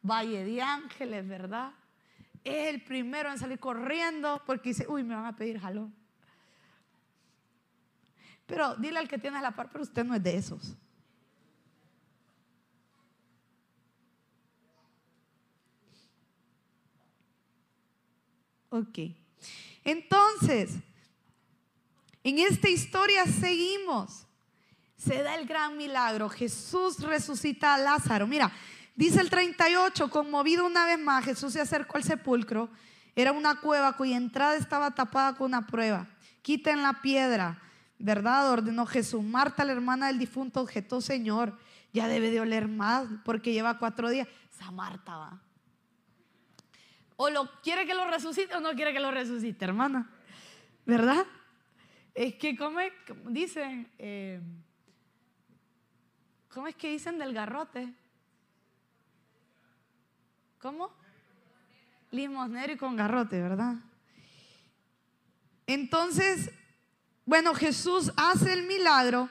Valle 0.02 0.44
de 0.44 0.62
Ángeles, 0.62 1.26
¿verdad? 1.26 1.72
Es 2.44 2.68
el 2.68 2.82
primero 2.82 3.30
en 3.30 3.38
salir 3.38 3.58
corriendo 3.58 4.42
porque 4.46 4.70
dice, 4.70 4.86
uy, 4.88 5.02
me 5.02 5.14
van 5.14 5.26
a 5.26 5.36
pedir 5.36 5.58
jalón. 5.58 5.94
Pero 8.46 8.76
dile 8.76 8.98
al 8.98 9.08
que 9.08 9.18
tiene 9.18 9.40
la 9.40 9.50
par, 9.50 9.70
pero 9.70 9.82
usted 9.82 10.04
no 10.04 10.14
es 10.14 10.22
de 10.22 10.36
esos. 10.36 10.76
Ok. 18.70 18.98
Entonces, 19.84 20.78
en 22.26 22.40
esta 22.40 22.68
historia 22.68 23.24
seguimos. 23.24 24.26
Se 24.96 25.22
da 25.22 25.36
el 25.36 25.46
gran 25.46 25.76
milagro. 25.76 26.28
Jesús 26.28 26.98
resucita 26.98 27.74
a 27.74 27.78
Lázaro. 27.78 28.26
Mira, 28.26 28.50
dice 28.96 29.20
el 29.20 29.30
38, 29.30 30.10
conmovido 30.10 30.66
una 30.66 30.86
vez 30.86 30.98
más, 30.98 31.24
Jesús 31.24 31.52
se 31.52 31.60
acercó 31.60 31.98
al 31.98 32.02
sepulcro. 32.02 32.68
Era 33.14 33.30
una 33.30 33.60
cueva 33.60 33.96
cuya 33.96 34.16
entrada 34.16 34.56
estaba 34.56 34.92
tapada 34.92 35.36
con 35.36 35.46
una 35.46 35.68
prueba. 35.68 36.08
Quiten 36.42 36.82
la 36.82 37.00
piedra, 37.00 37.62
¿verdad? 37.96 38.50
Ordenó 38.50 38.86
Jesús. 38.86 39.22
Marta, 39.22 39.64
la 39.64 39.70
hermana 39.70 40.08
del 40.08 40.18
difunto, 40.18 40.62
objetó, 40.62 41.00
Señor, 41.00 41.56
ya 41.92 42.08
debe 42.08 42.32
de 42.32 42.40
oler 42.40 42.66
más 42.66 43.06
porque 43.24 43.52
lleva 43.52 43.78
cuatro 43.78 44.10
días. 44.10 44.26
Esa 44.52 44.72
Marta 44.72 45.16
va. 45.16 45.40
O 47.14 47.30
lo 47.30 47.48
quiere 47.62 47.86
que 47.86 47.94
lo 47.94 48.10
resucite 48.10 48.52
o 48.56 48.60
no 48.60 48.74
quiere 48.74 48.92
que 48.92 48.98
lo 48.98 49.12
resucite, 49.12 49.64
hermana. 49.64 50.10
¿Verdad? 50.84 51.24
Es 52.16 52.34
que, 52.34 52.56
¿cómo 52.56 52.80
dicen? 53.26 53.88
Eh, 53.98 54.40
¿Cómo 56.48 56.66
es 56.66 56.74
que 56.74 56.90
dicen 56.90 57.18
del 57.18 57.32
garrote? 57.32 57.92
¿Cómo? 60.58 60.90
limosnero 62.10 62.72
y 62.72 62.76
con 62.76 62.96
garrote, 62.96 63.40
¿verdad? 63.40 63.74
Entonces, 65.66 66.50
bueno, 67.24 67.54
Jesús 67.54 68.12
hace 68.16 68.52
el 68.52 68.66
milagro, 68.66 69.28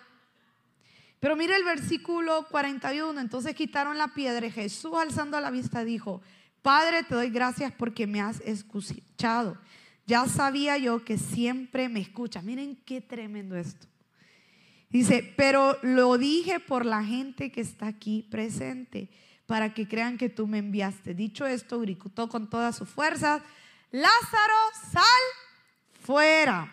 pero 1.20 1.36
mire 1.36 1.56
el 1.56 1.64
versículo 1.64 2.48
41, 2.50 3.20
entonces 3.20 3.56
quitaron 3.56 3.98
la 3.98 4.14
piedra 4.14 4.46
y 4.46 4.52
Jesús 4.52 4.94
alzando 4.96 5.40
la 5.40 5.50
vista 5.50 5.84
dijo, 5.84 6.22
Padre, 6.62 7.04
te 7.04 7.16
doy 7.16 7.30
gracias 7.30 7.74
porque 7.74 8.06
me 8.06 8.22
has 8.22 8.42
escuchado. 8.42 9.58
Ya 10.06 10.28
sabía 10.28 10.78
yo 10.78 11.04
que 11.04 11.18
siempre 11.18 11.90
me 11.90 12.00
escuchas. 12.00 12.44
Miren 12.44 12.76
qué 12.86 13.02
tremendo 13.02 13.56
esto. 13.56 13.88
Dice, 14.90 15.34
pero 15.36 15.78
lo 15.82 16.18
dije 16.18 16.60
por 16.60 16.86
la 16.86 17.04
gente 17.04 17.52
que 17.52 17.62
está 17.62 17.88
aquí 17.88 18.28
presente, 18.30 19.10
para 19.46 19.74
que 19.74 19.88
crean 19.88 20.18
que 20.18 20.30
tú 20.30 20.48
me 20.48 20.60
enviaste. 20.60 21.14
Dicho 21.14 21.46
esto, 21.46 21.80
gritó 21.80 22.30
con 22.30 22.50
todas 22.50 22.76
sus 22.76 22.88
fuerzas, 22.88 23.42
Lázaro, 23.92 24.54
sal 24.92 25.04
fuera. 26.02 26.72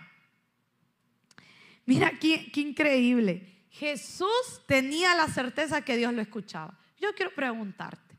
Mira 1.87 2.11
qué, 2.19 2.51
qué 2.53 2.61
increíble. 2.61 3.67
Jesús 3.71 4.61
tenía 4.67 5.15
la 5.15 5.29
certeza 5.29 5.83
que 5.83 5.97
Dios 5.97 6.13
lo 6.13 6.21
escuchaba. 6.21 6.79
Yo 7.01 7.15
quiero 7.15 7.35
preguntarte, 7.35 8.17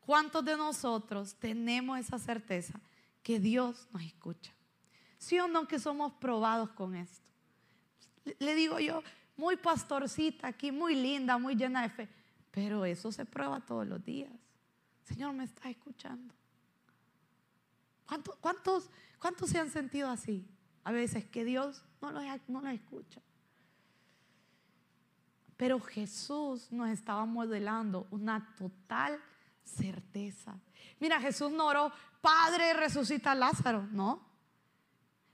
¿cuántos 0.00 0.44
de 0.44 0.56
nosotros 0.56 1.34
tenemos 1.40 1.98
esa 1.98 2.18
certeza 2.18 2.78
que 3.22 3.38
Dios 3.38 3.88
nos 3.92 4.02
escucha? 4.02 4.52
¿Sí 5.18 5.38
o 5.38 5.48
no 5.48 5.68
que 5.68 5.78
somos 5.78 6.12
probados 6.14 6.70
con 6.70 6.94
esto? 6.94 7.26
Le 8.38 8.54
digo 8.54 8.78
yo, 8.78 9.02
muy 9.36 9.56
pastorcita 9.56 10.48
aquí, 10.48 10.72
muy 10.72 10.94
linda, 10.94 11.38
muy 11.38 11.54
llena 11.54 11.82
de 11.82 11.90
fe. 11.90 12.08
Pero 12.50 12.84
eso 12.84 13.12
se 13.12 13.24
prueba 13.24 13.60
todos 13.60 13.86
los 13.86 14.04
días. 14.04 14.32
Señor, 15.04 15.32
me 15.34 15.44
está 15.44 15.70
escuchando. 15.70 16.34
¿Cuántos, 18.06 18.36
cuántos, 18.36 18.90
cuántos 19.18 19.50
se 19.50 19.58
han 19.58 19.70
sentido 19.70 20.08
así? 20.08 20.46
A 20.84 20.92
veces 20.92 21.24
que 21.24 21.44
Dios 21.44 21.84
no 22.00 22.10
los, 22.10 22.72
escucha. 22.72 23.20
Pero 25.56 25.78
Jesús 25.80 26.72
nos 26.72 26.88
estaba 26.88 27.24
modelando 27.26 28.06
una 28.10 28.54
total 28.56 29.20
certeza. 29.64 30.58
Mira, 30.98 31.20
Jesús 31.20 31.50
no 31.50 31.66
oró, 31.66 31.92
Padre, 32.20 32.74
resucita 32.74 33.32
a 33.32 33.34
Lázaro, 33.34 33.86
no. 33.90 34.28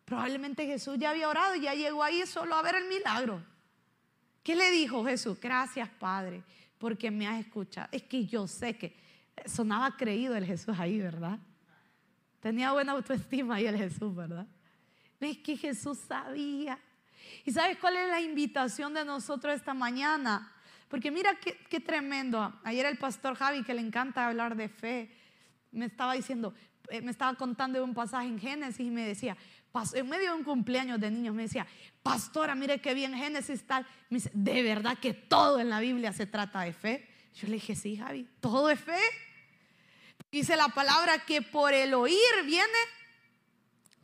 Probablemente 0.04 0.66
Jesús 0.66 0.96
ya 0.98 1.10
había 1.10 1.28
orado 1.28 1.56
y 1.56 1.62
ya 1.62 1.74
llegó 1.74 2.02
ahí 2.02 2.24
solo 2.26 2.54
a 2.54 2.62
ver 2.62 2.76
el 2.76 2.88
milagro. 2.88 3.42
¿Qué 4.42 4.54
le 4.54 4.70
dijo 4.70 5.04
Jesús? 5.04 5.38
Gracias, 5.40 5.88
Padre, 5.88 6.44
porque 6.78 7.10
me 7.10 7.26
has 7.26 7.40
escuchado. 7.40 7.88
Es 7.90 8.04
que 8.04 8.24
yo 8.26 8.46
sé 8.46 8.78
que 8.78 8.96
sonaba 9.44 9.96
creído 9.96 10.36
el 10.36 10.46
Jesús 10.46 10.78
ahí, 10.78 11.00
¿verdad? 11.00 11.38
Tenía 12.40 12.70
buena 12.70 12.92
autoestima 12.92 13.56
ahí 13.56 13.66
el 13.66 13.76
Jesús, 13.76 14.14
¿verdad? 14.14 14.46
Es 15.18 15.38
que 15.38 15.56
Jesús 15.56 15.98
sabía. 15.98 16.78
¿Y 17.44 17.50
sabes 17.50 17.78
cuál 17.78 17.96
es 17.96 18.08
la 18.08 18.20
invitación 18.20 18.94
de 18.94 19.04
nosotros 19.04 19.54
esta 19.54 19.74
mañana? 19.74 20.52
Porque 20.88 21.10
mira 21.10 21.36
qué, 21.40 21.80
tremendo. 21.80 22.58
Ayer 22.62 22.86
el 22.86 22.98
pastor 22.98 23.34
Javi, 23.34 23.62
que 23.64 23.74
le 23.74 23.80
encanta 23.80 24.26
hablar 24.26 24.56
de 24.56 24.68
fe, 24.68 25.10
me 25.72 25.86
estaba 25.86 26.14
diciendo, 26.14 26.54
eh, 26.90 27.00
me 27.00 27.10
estaba 27.10 27.34
contando 27.34 27.82
un 27.84 27.94
pasaje 27.94 28.28
en 28.28 28.38
Génesis 28.38 28.86
y 28.86 28.90
me 28.90 29.06
decía, 29.06 29.36
en 29.92 30.08
medio 30.08 30.30
de 30.30 30.38
un 30.38 30.44
cumpleaños 30.44 31.00
de 31.00 31.10
niños, 31.10 31.34
me 31.34 31.42
decía, 31.42 31.66
pastora, 32.02 32.54
mire 32.54 32.80
qué 32.80 32.94
bien 32.94 33.14
Génesis 33.14 33.66
tal. 33.66 33.86
Me 34.08 34.18
dice, 34.18 34.30
¿de 34.32 34.62
verdad 34.62 34.96
que 34.98 35.12
todo 35.12 35.60
en 35.60 35.68
la 35.68 35.80
Biblia 35.80 36.12
se 36.12 36.26
trata 36.26 36.62
de 36.62 36.72
fe? 36.72 37.08
Yo 37.34 37.48
le 37.48 37.54
dije, 37.54 37.74
sí, 37.74 37.96
Javi, 37.96 38.26
todo 38.40 38.70
es 38.70 38.80
fe. 38.80 38.98
Dice 40.30 40.56
la 40.56 40.68
palabra 40.68 41.24
que 41.26 41.42
por 41.42 41.74
el 41.74 41.94
oír 41.94 42.16
viene, 42.44 42.78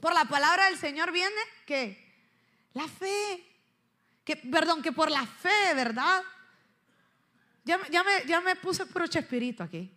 por 0.00 0.12
la 0.12 0.24
palabra 0.24 0.66
del 0.66 0.76
Señor 0.76 1.12
viene, 1.12 1.30
¿qué? 1.66 2.12
La 2.74 2.88
fe. 2.88 3.46
Que, 4.24 4.36
perdón, 4.36 4.82
que 4.82 4.92
por 4.92 5.10
la 5.10 5.26
fe, 5.26 5.74
¿verdad? 5.74 6.22
Ya, 7.64 7.80
ya, 7.90 8.02
me, 8.02 8.24
ya 8.26 8.40
me 8.40 8.56
puse 8.56 8.84
puro 8.86 9.04
aquí. 9.58 9.90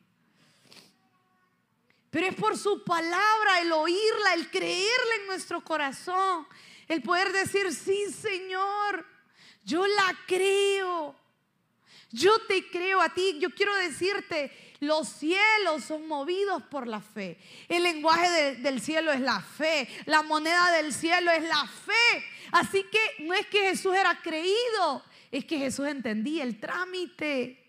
Pero 2.09 2.27
es 2.27 2.35
por 2.35 2.57
su 2.57 2.83
palabra, 2.83 3.59
el 3.59 3.71
oírla, 3.71 4.33
el 4.35 4.49
creerla 4.49 5.15
en 5.19 5.27
nuestro 5.27 5.63
corazón, 5.63 6.47
el 6.87 7.01
poder 7.01 7.31
decir, 7.33 7.73
sí 7.73 8.05
Señor, 8.11 9.05
yo 9.63 9.85
la 9.85 10.17
creo. 10.27 11.15
Yo 12.11 12.39
te 12.47 12.69
creo 12.69 13.01
a 13.01 13.09
ti. 13.09 13.37
Yo 13.39 13.49
quiero 13.49 13.75
decirte, 13.75 14.51
los 14.79 15.09
cielos 15.09 15.83
son 15.85 16.07
movidos 16.07 16.63
por 16.63 16.87
la 16.87 17.01
fe. 17.01 17.37
El 17.67 17.83
lenguaje 17.83 18.55
del 18.55 18.79
cielo 18.79 19.11
es 19.11 19.19
la 19.19 19.41
fe. 19.41 19.89
La 20.05 20.21
moneda 20.21 20.71
del 20.71 20.93
cielo 20.93 21.31
es 21.31 21.43
la 21.43 21.67
fe. 21.67 22.25
Así 22.51 22.83
que 22.83 23.23
no 23.25 23.33
es 23.33 23.47
que 23.47 23.69
Jesús 23.69 23.93
era 23.95 24.21
creído, 24.21 25.03
es 25.37 25.45
que 25.45 25.57
Jesús 25.57 25.87
entendía 25.87 26.43
el 26.43 26.59
trámite. 26.59 27.61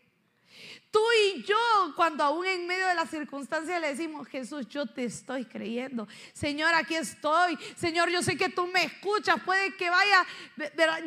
Tú 0.90 1.00
y 1.24 1.42
yo, 1.42 1.92
cuando 1.96 2.22
aún 2.24 2.46
en 2.46 2.66
medio 2.66 2.86
de 2.86 2.94
las 2.94 3.10
circunstancias 3.10 3.80
le 3.80 3.88
decimos, 3.88 4.26
Jesús, 4.28 4.68
yo 4.68 4.86
te 4.86 5.04
estoy 5.04 5.44
creyendo. 5.44 6.06
Señor, 6.32 6.72
aquí 6.74 6.94
estoy. 6.94 7.58
Señor, 7.76 8.08
yo 8.08 8.22
sé 8.22 8.36
que 8.36 8.48
tú 8.48 8.66
me 8.68 8.84
escuchas. 8.84 9.42
Puede 9.44 9.76
que 9.76 9.90
vaya, 9.90 10.24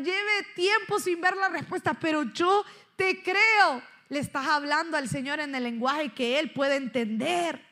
lleve 0.04 0.44
tiempo 0.56 1.00
sin 1.00 1.22
ver 1.22 1.36
la 1.38 1.50
respuesta, 1.50 1.94
pero 1.94 2.24
yo 2.24 2.64
te 2.96 3.24
creo. 3.24 3.82
Le 4.10 4.20
estás 4.20 4.46
hablando 4.48 4.98
al 4.98 5.08
Señor 5.08 5.40
en 5.40 5.56
el 5.56 5.64
lenguaje 5.64 6.10
que 6.10 6.40
Él 6.40 6.52
puede 6.52 6.76
entender. 6.76 7.66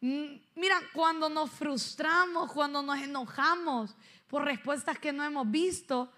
Mm, 0.00 0.36
mira, 0.54 0.80
cuando 0.94 1.28
nos 1.28 1.50
frustramos, 1.50 2.52
cuando 2.52 2.82
nos 2.82 2.98
enojamos 2.98 3.96
por 4.28 4.44
respuestas 4.44 4.98
que 4.98 5.12
no 5.12 5.24
hemos 5.24 5.50
visto, 5.50 6.10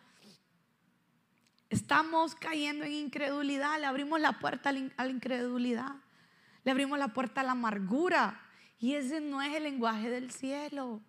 Estamos 1.73 2.35
cayendo 2.35 2.85
en 2.85 2.93
incredulidad, 2.93 3.81
le 3.81 3.87
abrimos 3.87 4.21
la 4.21 4.39
puerta 4.39 4.69
a 4.69 5.05
la 5.05 5.11
incredulidad, 5.11 5.95
le 6.65 6.71
abrimos 6.71 6.99
la 6.99 7.09
puerta 7.09 7.41
a 7.41 7.45
la 7.45 7.53
amargura 7.53 8.43
y 8.79 8.93
ese 8.93 9.23
no 9.23 9.41
es 9.41 9.55
el 9.55 9.63
lenguaje 9.63 10.11
del 10.11 10.31
cielo. 10.31 11.01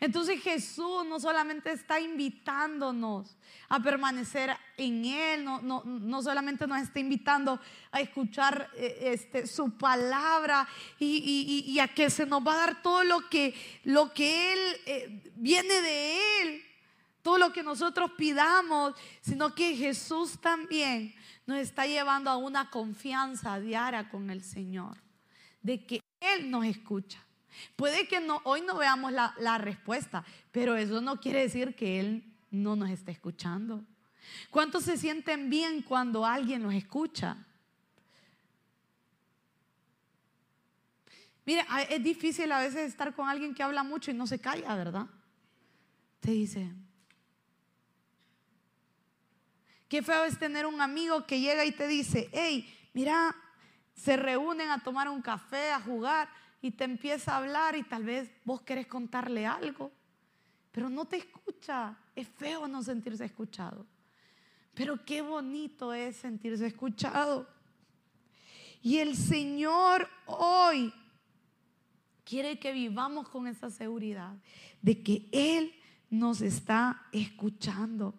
Entonces 0.00 0.42
Jesús 0.42 1.06
no 1.06 1.20
solamente 1.20 1.70
está 1.70 2.00
invitándonos 2.00 3.36
a 3.68 3.78
permanecer 3.78 4.50
en 4.76 5.04
Él, 5.04 5.44
no, 5.44 5.60
no, 5.62 6.22
solamente 6.22 6.66
nos 6.66 6.82
está 6.82 6.98
invitando 6.98 7.60
a 7.92 8.00
escuchar 8.00 8.68
eh, 8.74 9.12
este, 9.12 9.46
su 9.46 9.78
palabra 9.78 10.66
y, 10.98 11.78
a 11.78 11.86
que 11.86 12.10
se 12.10 12.26
nos 12.26 12.44
va 12.44 12.54
a 12.54 12.66
dar 12.66 12.82
todo 12.82 13.04
lo 13.04 13.28
que, 13.28 13.54
lo 13.84 14.12
que 14.12 14.54
Él 14.54 14.58
eh, 14.86 15.32
viene 15.36 15.80
de 15.80 16.40
Él 16.42 16.71
todo 17.22 17.38
lo 17.38 17.52
que 17.52 17.62
nosotros 17.62 18.10
pidamos, 18.16 18.94
sino 19.20 19.54
que 19.54 19.76
Jesús 19.76 20.38
también 20.40 21.14
nos 21.46 21.58
está 21.58 21.86
llevando 21.86 22.30
a 22.30 22.36
una 22.36 22.70
confianza 22.70 23.58
diaria 23.60 24.08
con 24.08 24.30
el 24.30 24.42
Señor, 24.42 24.98
de 25.62 25.84
que 25.86 26.02
Él 26.20 26.50
nos 26.50 26.64
escucha. 26.64 27.24
Puede 27.76 28.08
que 28.08 28.20
hoy 28.44 28.62
no 28.62 28.76
veamos 28.76 29.12
la, 29.12 29.58
respuesta, 29.58 30.24
pero 30.50 30.76
eso 30.76 31.00
no 31.00 31.20
quiere 31.20 31.40
decir 31.40 31.74
que 31.76 32.00
Él 32.00 32.24
no 32.50 32.76
nos 32.76 32.90
esté 32.90 33.12
escuchando. 33.12 33.84
¿Cuántos 34.50 34.84
se 34.84 34.96
sienten 34.96 35.50
bien 35.50 35.82
cuando 35.82 36.24
alguien 36.24 36.62
nos 36.62 36.74
escucha? 36.74 37.36
Mire, 41.44 41.64
es 41.90 42.02
difícil 42.02 42.50
a 42.52 42.60
veces 42.60 42.88
estar 42.88 43.14
con 43.14 43.28
alguien 43.28 43.54
que 43.54 43.62
habla 43.62 43.82
mucho 43.82 44.10
y 44.10 44.14
no 44.14 44.26
se 44.26 44.38
calla, 44.38 44.74
¿verdad? 44.76 45.06
Te 46.20 46.30
dice, 46.30 46.70
Qué 49.92 50.00
feo 50.02 50.24
es 50.24 50.38
tener 50.38 50.64
un 50.64 50.80
amigo 50.80 51.26
que 51.26 51.38
llega 51.38 51.66
y 51.66 51.70
te 51.70 51.86
dice, 51.86 52.30
hey, 52.32 52.66
mira, 52.94 53.36
se 53.94 54.16
reúnen 54.16 54.70
a 54.70 54.82
tomar 54.82 55.06
un 55.10 55.20
café, 55.20 55.70
a 55.70 55.82
jugar, 55.82 56.30
y 56.62 56.70
te 56.70 56.84
empieza 56.84 57.34
a 57.34 57.36
hablar 57.36 57.76
y 57.76 57.82
tal 57.82 58.02
vez 58.02 58.30
vos 58.42 58.62
querés 58.62 58.86
contarle 58.86 59.44
algo, 59.44 59.92
pero 60.70 60.88
no 60.88 61.04
te 61.04 61.18
escucha. 61.18 61.94
Es 62.16 62.26
feo 62.26 62.66
no 62.68 62.82
sentirse 62.82 63.26
escuchado. 63.26 63.86
Pero 64.72 65.04
qué 65.04 65.20
bonito 65.20 65.92
es 65.92 66.16
sentirse 66.16 66.68
escuchado. 66.68 67.46
Y 68.80 68.96
el 68.96 69.14
Señor 69.14 70.08
hoy 70.24 70.90
quiere 72.24 72.58
que 72.58 72.72
vivamos 72.72 73.28
con 73.28 73.46
esa 73.46 73.68
seguridad 73.68 74.32
de 74.80 75.02
que 75.02 75.28
Él 75.32 75.74
nos 76.08 76.40
está 76.40 77.02
escuchando. 77.12 78.14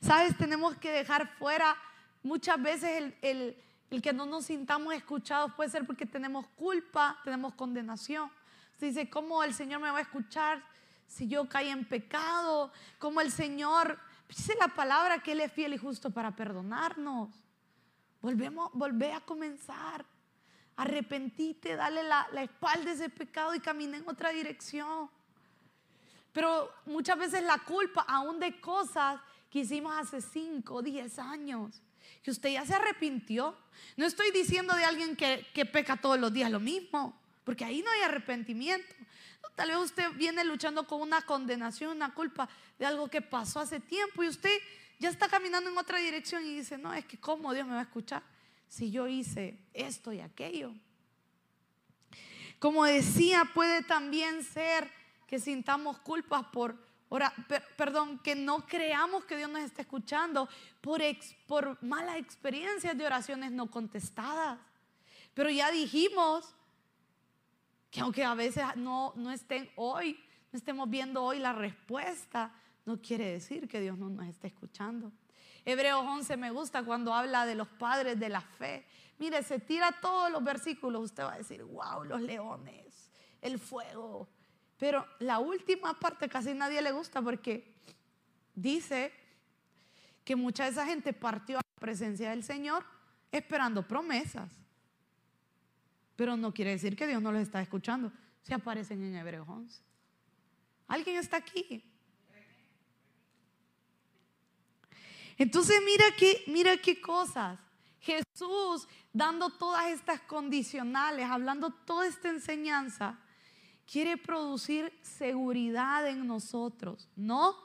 Sabes, 0.00 0.36
tenemos 0.36 0.76
que 0.76 0.90
dejar 0.90 1.28
fuera 1.38 1.76
muchas 2.22 2.60
veces 2.60 3.14
el, 3.22 3.56
que 4.02 4.12
no 4.12 4.26
nos 4.26 4.46
sintamos 4.46 4.94
escuchados 4.94 5.52
puede 5.54 5.70
ser 5.70 5.86
porque 5.86 6.06
tenemos 6.06 6.46
culpa, 6.56 7.18
tenemos 7.24 7.54
condenación. 7.54 8.30
Se 8.78 8.86
dice, 8.86 9.10
¿cómo 9.10 9.42
el 9.42 9.52
Señor 9.52 9.80
me 9.80 9.90
va 9.90 9.98
a 9.98 10.02
escuchar 10.02 10.62
si 11.06 11.28
yo 11.28 11.48
caí 11.48 11.68
en 11.68 11.84
pecado? 11.84 12.72
¿Cómo 12.98 13.20
el 13.20 13.30
Señor, 13.30 13.98
dice 14.28 14.54
la 14.58 14.68
palabra 14.68 15.22
que 15.22 15.32
Él 15.32 15.40
es 15.40 15.52
fiel 15.52 15.74
y 15.74 15.78
justo 15.78 16.10
para 16.10 16.34
perdonarnos? 16.34 17.30
Volvemos, 18.22 18.70
volvé 18.72 19.12
a 19.12 19.20
comenzar 19.20 20.04
arrepentite, 20.76 21.76
dale 21.76 22.02
la, 22.02 22.26
la 22.32 22.42
espalda 22.42 22.90
a 22.90 22.94
ese 22.94 23.10
pecado 23.10 23.54
y 23.54 23.60
camina 23.60 23.98
en 23.98 24.08
otra 24.08 24.30
dirección. 24.30 25.10
Pero 26.32 26.72
muchas 26.86 27.18
veces 27.18 27.42
la 27.42 27.58
culpa, 27.58 28.02
aún 28.08 28.40
de 28.40 28.60
cosas 28.60 29.20
que 29.50 29.60
hicimos 29.60 29.92
hace 29.96 30.20
5, 30.20 30.82
10 30.82 31.18
años, 31.18 31.82
que 32.22 32.30
usted 32.30 32.50
ya 32.50 32.64
se 32.64 32.74
arrepintió. 32.74 33.56
No 33.96 34.06
estoy 34.06 34.30
diciendo 34.30 34.74
de 34.74 34.84
alguien 34.84 35.16
que, 35.16 35.46
que 35.52 35.66
peca 35.66 35.96
todos 35.96 36.18
los 36.18 36.32
días 36.32 36.50
lo 36.50 36.60
mismo, 36.60 37.20
porque 37.44 37.64
ahí 37.64 37.82
no 37.82 37.90
hay 37.90 38.02
arrepentimiento. 38.02 38.94
Tal 39.54 39.68
vez 39.68 39.78
usted 39.78 40.10
viene 40.12 40.44
luchando 40.44 40.86
con 40.86 41.02
una 41.02 41.22
condenación, 41.22 41.96
una 41.96 42.14
culpa 42.14 42.48
de 42.78 42.86
algo 42.86 43.08
que 43.08 43.20
pasó 43.20 43.60
hace 43.60 43.80
tiempo 43.80 44.22
y 44.22 44.28
usted 44.28 44.56
ya 44.98 45.08
está 45.08 45.28
caminando 45.28 45.70
en 45.70 45.76
otra 45.76 45.98
dirección 45.98 46.44
y 46.46 46.54
dice, 46.54 46.78
no, 46.78 46.94
es 46.94 47.04
que 47.04 47.18
cómo 47.18 47.52
Dios 47.52 47.66
me 47.66 47.74
va 47.74 47.80
a 47.80 47.84
escuchar 47.84 48.22
si 48.68 48.90
yo 48.90 49.08
hice 49.08 49.58
esto 49.74 50.12
y 50.12 50.20
aquello. 50.20 50.72
Como 52.58 52.84
decía, 52.84 53.50
puede 53.52 53.82
también 53.82 54.44
ser 54.44 54.90
que 55.26 55.40
sintamos 55.40 55.98
culpas 55.98 56.44
por, 56.52 56.76
perdón, 57.76 58.18
que 58.20 58.34
no 58.34 58.66
creamos 58.66 59.24
que 59.24 59.36
Dios 59.36 59.50
nos 59.50 59.62
esté 59.62 59.82
escuchando 59.82 60.48
por, 60.80 61.00
por 61.46 61.82
malas 61.82 62.16
experiencias 62.16 62.96
de 62.96 63.04
oraciones 63.04 63.50
no 63.50 63.70
contestadas. 63.70 64.58
Pero 65.34 65.50
ya 65.50 65.70
dijimos 65.70 66.54
que 67.90 68.00
aunque 68.00 68.24
a 68.24 68.34
veces 68.34 68.64
no, 68.76 69.12
no 69.16 69.32
estén 69.32 69.68
hoy, 69.76 70.18
no 70.52 70.56
estemos 70.56 70.88
viendo 70.88 71.22
hoy 71.22 71.40
la 71.40 71.52
respuesta, 71.52 72.54
no 72.86 73.00
quiere 73.00 73.32
decir 73.32 73.68
que 73.68 73.80
Dios 73.80 73.98
no 73.98 74.08
nos 74.08 74.26
esté 74.26 74.48
escuchando. 74.48 75.12
Hebreos 75.64 76.04
11 76.06 76.36
me 76.36 76.50
gusta 76.50 76.84
cuando 76.84 77.12
habla 77.12 77.44
de 77.44 77.54
los 77.54 77.68
padres 77.68 78.18
de 78.18 78.28
la 78.28 78.40
fe. 78.40 78.86
Mire, 79.18 79.42
se 79.42 79.58
tira 79.58 79.92
todos 80.00 80.30
los 80.30 80.42
versículos, 80.42 81.02
usted 81.02 81.24
va 81.24 81.34
a 81.34 81.38
decir, 81.38 81.62
wow, 81.64 82.04
los 82.04 82.22
leones, 82.22 83.10
el 83.42 83.58
fuego, 83.58 84.28
pero 84.80 85.06
la 85.18 85.40
última 85.40 85.92
parte 85.92 86.26
casi 86.26 86.54
nadie 86.54 86.80
le 86.80 86.90
gusta 86.90 87.20
porque 87.20 87.70
dice 88.54 89.12
que 90.24 90.34
mucha 90.34 90.64
de 90.64 90.70
esa 90.70 90.86
gente 90.86 91.12
partió 91.12 91.58
a 91.58 91.60
la 91.60 91.80
presencia 91.80 92.30
del 92.30 92.42
Señor 92.42 92.82
esperando 93.30 93.86
promesas. 93.86 94.50
Pero 96.16 96.34
no 96.34 96.54
quiere 96.54 96.70
decir 96.70 96.96
que 96.96 97.06
Dios 97.06 97.20
no 97.20 97.30
los 97.30 97.42
está 97.42 97.60
escuchando. 97.60 98.10
Se 98.40 98.54
aparecen 98.54 99.04
en 99.04 99.16
Hebreos 99.16 99.46
11. 99.46 99.82
¿Alguien 100.88 101.16
está 101.16 101.36
aquí? 101.36 101.84
Entonces 105.36 105.78
mira 105.84 106.04
qué, 106.16 106.42
mira 106.46 106.78
qué 106.78 107.02
cosas. 107.02 107.58
Jesús 108.00 108.88
dando 109.12 109.50
todas 109.50 109.90
estas 109.90 110.22
condicionales, 110.22 111.26
hablando 111.26 111.68
toda 111.70 112.06
esta 112.06 112.30
enseñanza, 112.30 113.18
quiere 113.90 114.16
producir 114.16 114.92
seguridad 115.02 116.06
en 116.08 116.26
nosotros, 116.26 117.08
no 117.16 117.56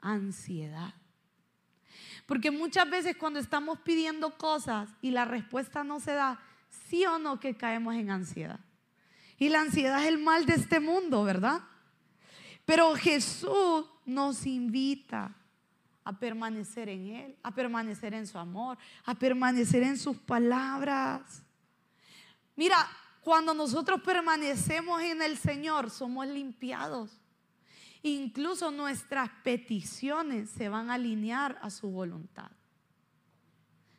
ansiedad. 0.00 0.94
Porque 2.26 2.50
muchas 2.50 2.90
veces 2.90 3.16
cuando 3.16 3.38
estamos 3.38 3.78
pidiendo 3.80 4.36
cosas 4.36 4.90
y 5.00 5.12
la 5.12 5.24
respuesta 5.24 5.84
no 5.84 6.00
se 6.00 6.12
da, 6.12 6.40
sí 6.88 7.06
o 7.06 7.18
no 7.18 7.38
que 7.38 7.56
caemos 7.56 7.94
en 7.94 8.10
ansiedad. 8.10 8.60
Y 9.38 9.48
la 9.50 9.60
ansiedad 9.60 10.02
es 10.02 10.08
el 10.08 10.18
mal 10.18 10.46
de 10.46 10.54
este 10.54 10.80
mundo, 10.80 11.22
¿verdad? 11.22 11.62
Pero 12.64 12.94
Jesús 12.96 13.86
nos 14.04 14.46
invita 14.46 15.34
a 16.04 16.18
permanecer 16.18 16.88
en 16.88 17.06
Él, 17.06 17.36
a 17.42 17.54
permanecer 17.54 18.14
en 18.14 18.26
su 18.26 18.36
amor, 18.38 18.76
a 19.04 19.14
permanecer 19.14 19.82
en 19.84 19.96
sus 19.96 20.16
palabras. 20.16 21.42
Mira, 22.56 22.76
cuando 23.22 23.54
nosotros 23.54 24.00
permanecemos 24.02 25.02
en 25.02 25.22
el 25.22 25.36
Señor, 25.36 25.90
somos 25.90 26.26
limpiados. 26.26 27.20
Incluso 28.02 28.70
nuestras 28.70 29.28
peticiones 29.42 30.50
se 30.50 30.68
van 30.68 30.90
a 30.90 30.94
alinear 30.94 31.58
a 31.62 31.70
su 31.70 31.90
voluntad. 31.90 32.50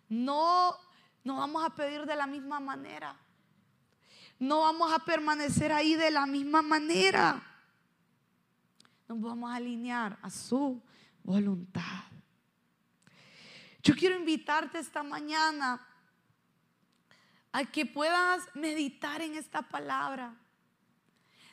No, 0.08 0.76
no 1.24 1.38
vamos 1.38 1.64
a 1.64 1.76
pedir 1.76 2.06
de 2.06 2.16
la 2.16 2.26
misma 2.26 2.60
manera. 2.60 3.16
No 4.40 4.62
vamos 4.62 4.92
a 4.92 5.00
permanecer 5.00 5.72
ahí 5.72 5.96
de 5.96 6.12
la 6.12 6.26
misma 6.26 6.62
manera. 6.62 7.44
Nos 9.08 9.20
vamos 9.20 9.52
a 9.52 9.56
alinear 9.56 10.18
a 10.22 10.30
su 10.30 10.82
voluntad. 11.24 12.04
Yo 13.84 13.96
quiero 13.96 14.16
invitarte 14.16 14.80
esta 14.80 15.04
mañana 15.04 15.86
a 17.52 17.66
que 17.66 17.86
puedas 17.86 18.44
meditar 18.54 19.22
en 19.22 19.36
esta 19.36 19.62
palabra. 19.62 20.36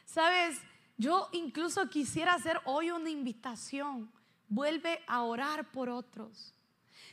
Sabes, 0.05 0.61
yo 0.97 1.29
incluso 1.33 1.89
quisiera 1.89 2.35
hacer 2.35 2.61
hoy 2.65 2.91
una 2.91 3.11
invitación. 3.11 4.11
Vuelve 4.49 5.03
a 5.07 5.23
orar 5.23 5.71
por 5.71 5.89
otros. 5.89 6.55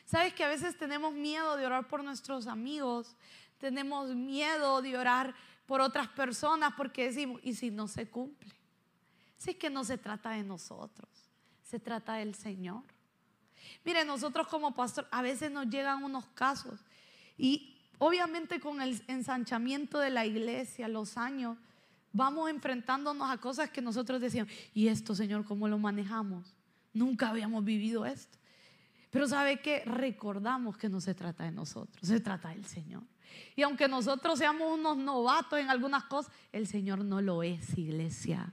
Sabes 0.06 0.34
que 0.34 0.44
a 0.44 0.50
veces 0.50 0.78
tenemos 0.78 1.14
miedo 1.14 1.56
de 1.56 1.66
orar 1.66 1.88
por 1.88 2.04
nuestros 2.04 2.48
amigos, 2.48 3.16
tenemos 3.58 4.10
miedo 4.10 4.82
de 4.82 4.98
orar 4.98 5.34
por 5.66 5.82
otras 5.82 6.10
personas 6.10 6.74
porque 6.76 7.06
decimos, 7.06 7.40
¿y 7.44 7.56
si 7.56 7.72
no 7.72 7.88
se 7.88 8.10
cumple? 8.10 8.54
Si 9.38 9.52
es 9.52 9.56
que 9.56 9.70
no 9.70 9.84
se 9.84 9.98
trata 9.98 10.32
de 10.32 10.44
nosotros, 10.44 11.10
se 11.64 11.80
trata 11.80 12.16
del 12.16 12.36
Señor. 12.36 12.84
Mire, 13.84 14.06
nosotros 14.06 14.48
como 14.48 14.76
pastor 14.76 15.08
a 15.12 15.22
veces 15.22 15.52
nos 15.52 15.68
llegan 15.68 16.04
unos 16.04 16.26
casos 16.28 16.80
y 17.38 17.73
Obviamente 18.06 18.60
con 18.60 18.82
el 18.82 19.02
ensanchamiento 19.08 19.98
de 19.98 20.10
la 20.10 20.26
iglesia, 20.26 20.90
los 20.90 21.16
años, 21.16 21.58
vamos 22.12 22.50
enfrentándonos 22.50 23.32
a 23.32 23.38
cosas 23.38 23.70
que 23.70 23.82
nosotros 23.82 24.20
decíamos, 24.20 24.52
¿y 24.74 24.90
esto, 24.90 25.16
Señor, 25.16 25.46
cómo 25.46 25.70
lo 25.70 25.78
manejamos? 25.78 26.54
Nunca 26.92 27.30
habíamos 27.30 27.64
vivido 27.64 28.06
esto. 28.06 28.38
Pero 29.10 29.26
sabe 29.26 29.62
que 29.62 29.86
recordamos 29.86 30.76
que 30.76 30.90
no 30.90 31.00
se 31.00 31.16
trata 31.16 31.46
de 31.46 31.52
nosotros, 31.52 32.06
se 32.06 32.20
trata 32.20 32.50
del 32.50 32.66
Señor. 32.66 33.04
Y 33.56 33.62
aunque 33.62 33.88
nosotros 33.88 34.38
seamos 34.38 34.78
unos 34.78 34.98
novatos 34.98 35.58
en 35.60 35.70
algunas 35.70 36.04
cosas, 36.04 36.30
el 36.52 36.68
Señor 36.68 37.06
no 37.06 37.22
lo 37.22 37.42
es, 37.42 37.78
iglesia. 37.78 38.52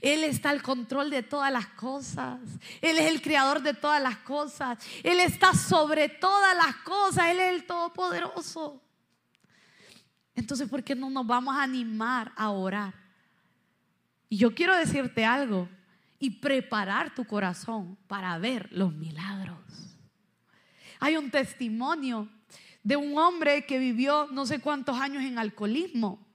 Él 0.00 0.24
está 0.24 0.50
al 0.50 0.62
control 0.62 1.10
de 1.10 1.22
todas 1.22 1.52
las 1.52 1.66
cosas. 1.68 2.40
Él 2.80 2.98
es 2.98 3.10
el 3.10 3.20
creador 3.20 3.62
de 3.62 3.74
todas 3.74 4.02
las 4.02 4.18
cosas. 4.18 4.78
Él 5.02 5.20
está 5.20 5.54
sobre 5.54 6.08
todas 6.08 6.56
las 6.56 6.76
cosas. 6.76 7.26
Él 7.28 7.40
es 7.40 7.54
el 7.54 7.66
todopoderoso. 7.66 8.82
Entonces, 10.34 10.68
¿por 10.68 10.82
qué 10.82 10.94
no 10.94 11.08
nos 11.10 11.26
vamos 11.26 11.56
a 11.56 11.62
animar 11.62 12.32
a 12.36 12.50
orar? 12.50 12.94
Y 14.28 14.36
yo 14.36 14.54
quiero 14.54 14.76
decirte 14.76 15.24
algo 15.24 15.68
y 16.18 16.30
preparar 16.30 17.14
tu 17.14 17.24
corazón 17.24 17.96
para 18.06 18.36
ver 18.38 18.68
los 18.72 18.92
milagros. 18.92 19.58
Hay 20.98 21.16
un 21.16 21.30
testimonio 21.30 22.28
de 22.82 22.96
un 22.96 23.18
hombre 23.18 23.66
que 23.66 23.78
vivió 23.78 24.28
no 24.30 24.46
sé 24.46 24.60
cuántos 24.60 24.98
años 24.98 25.22
en 25.22 25.38
alcoholismo 25.38 26.25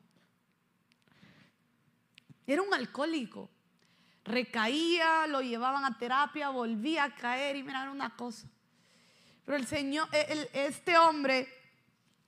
era 2.53 2.61
un 2.61 2.73
alcohólico. 2.73 3.49
Recaía, 4.23 5.25
lo 5.27 5.41
llevaban 5.41 5.85
a 5.85 5.97
terapia, 5.97 6.49
volvía 6.49 7.05
a 7.05 7.15
caer 7.15 7.55
y 7.55 7.63
mirar 7.63 7.89
una 7.89 8.15
cosa. 8.15 8.47
Pero 9.45 9.57
el 9.57 9.65
Señor, 9.65 10.07
e, 10.11 10.49
este 10.53 10.97
hombre 10.97 11.47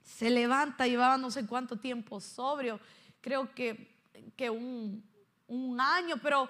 se 0.04 0.30
levanta, 0.30 0.88
llevaba 0.88 1.18
no 1.18 1.30
sé 1.32 1.46
cuánto 1.46 1.78
tiempo 1.78 2.20
sobrio, 2.20 2.80
creo 3.22 3.54
que, 3.54 3.96
que 4.36 4.50
un, 4.50 5.04
año, 5.80 6.18
pero 6.22 6.50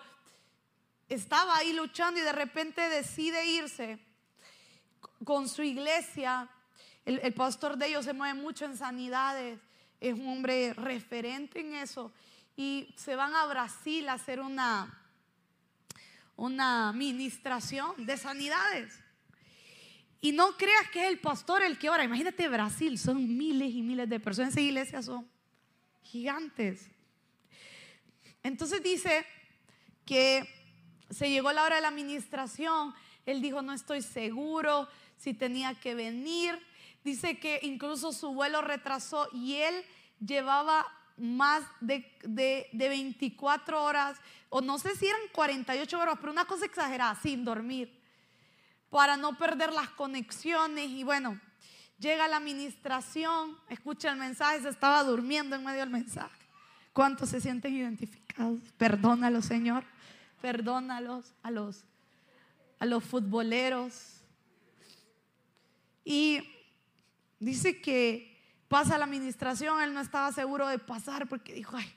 estaba 1.09 1.57
ahí 1.57 1.73
luchando 1.73 2.19
y 2.19 2.23
de 2.23 2.31
repente 2.31 2.81
decide 2.89 3.45
irse 3.45 3.99
con 5.25 5.49
su 5.49 5.61
iglesia. 5.61 6.49
El, 7.05 7.33
pastor 7.33 7.77
de 7.77 7.87
ellos 7.87 8.05
se 8.05 8.13
mueve 8.13 8.39
mucho 8.39 8.65
en 8.65 8.77
sanidades, 8.77 9.59
es 9.99 10.13
un 10.13 10.27
hombre 10.27 10.73
referente 10.73 11.59
en 11.59 11.75
eso 11.75 12.11
y 12.55 12.93
se 12.95 13.15
van 13.15 13.35
a 13.35 13.45
Brasil 13.45 14.07
a 14.09 14.13
hacer 14.13 14.39
una, 14.39 14.99
una 16.35 16.89
administración 16.89 18.05
de 18.05 18.17
sanidades. 18.17 18.99
Y 20.21 20.31
no 20.31 20.55
creas 20.55 20.89
que 20.91 21.03
es 21.03 21.09
el 21.09 21.19
pastor 21.19 21.63
el 21.63 21.77
que 21.77 21.89
ora. 21.89 22.03
Imagínate 22.03 22.47
Brasil, 22.47 22.97
son 22.97 23.37
miles 23.37 23.73
y 23.73 23.81
miles 23.81 24.07
de 24.07 24.19
personas. 24.19 24.51
Esa 24.51 24.61
iglesia 24.61 25.01
son 25.01 25.27
gigantes. 26.03 26.89
Entonces 28.41 28.81
dice 28.81 29.25
que 30.05 30.47
se 31.09 31.29
llegó 31.29 31.51
la 31.51 31.63
hora 31.63 31.75
de 31.75 31.81
la 31.81 31.89
administración. 31.89 32.93
Él 33.25 33.41
dijo, 33.41 33.61
no 33.61 33.73
estoy 33.73 34.01
seguro 34.01 34.87
si 35.17 35.33
tenía 35.33 35.73
que 35.75 35.95
venir. 35.95 36.57
Dice 37.03 37.37
que 37.39 37.59
incluso 37.63 38.13
su 38.13 38.33
vuelo 38.33 38.61
retrasó 38.61 39.27
y 39.33 39.55
él 39.55 39.83
llevaba 40.25 40.85
más 41.17 41.63
de, 41.79 42.17
de, 42.23 42.69
24 42.73 43.83
horas, 43.83 44.19
o 44.49 44.61
no 44.61 44.79
sé 44.79 44.95
si 44.95 45.07
eran 45.07 45.21
48 45.31 45.99
horas, 45.99 46.17
pero 46.19 46.31
una 46.31 46.45
cosa 46.45 46.65
exagerada, 46.65 47.15
sin 47.15 47.43
dormir, 47.45 48.01
para 48.89 49.17
no 49.17 49.37
perder 49.37 49.71
las 49.73 49.89
conexiones. 49.89 50.89
Y 50.89 51.03
bueno, 51.03 51.39
Llega 52.03 52.27
la 52.27 52.35
administración, 52.35 53.57
escucha 53.69 54.11
el 54.11 54.17
mensaje, 54.17 54.61
se 54.61 54.67
estaba 54.67 55.03
durmiendo 55.05 55.55
en 55.55 55.63
medio 55.63 55.79
del 55.79 55.89
mensaje. 55.89 56.37
¿Cuántos 56.91 57.29
se 57.29 57.39
sienten 57.39 57.73
identificados? 57.73 58.59
Perdónalos, 58.77 59.45
Señor. 59.45 59.85
Perdónalos 60.41 61.33
a 61.43 61.49
los, 61.49 61.85
a 62.79 62.85
los 62.85 63.05
futboleros. 63.05 64.21
Y 66.03 66.41
dice 67.39 67.79
que 67.79 68.32
pasa 68.73 68.97
la 68.97 69.05
administración, 69.05 69.79
él 69.83 69.93
no 69.93 70.01
estaba 70.01 70.31
seguro 70.31 70.67
de 70.67 70.79
pasar 70.79 71.29
porque 71.29 71.53
dijo, 71.53 71.77
ay, 71.77 71.93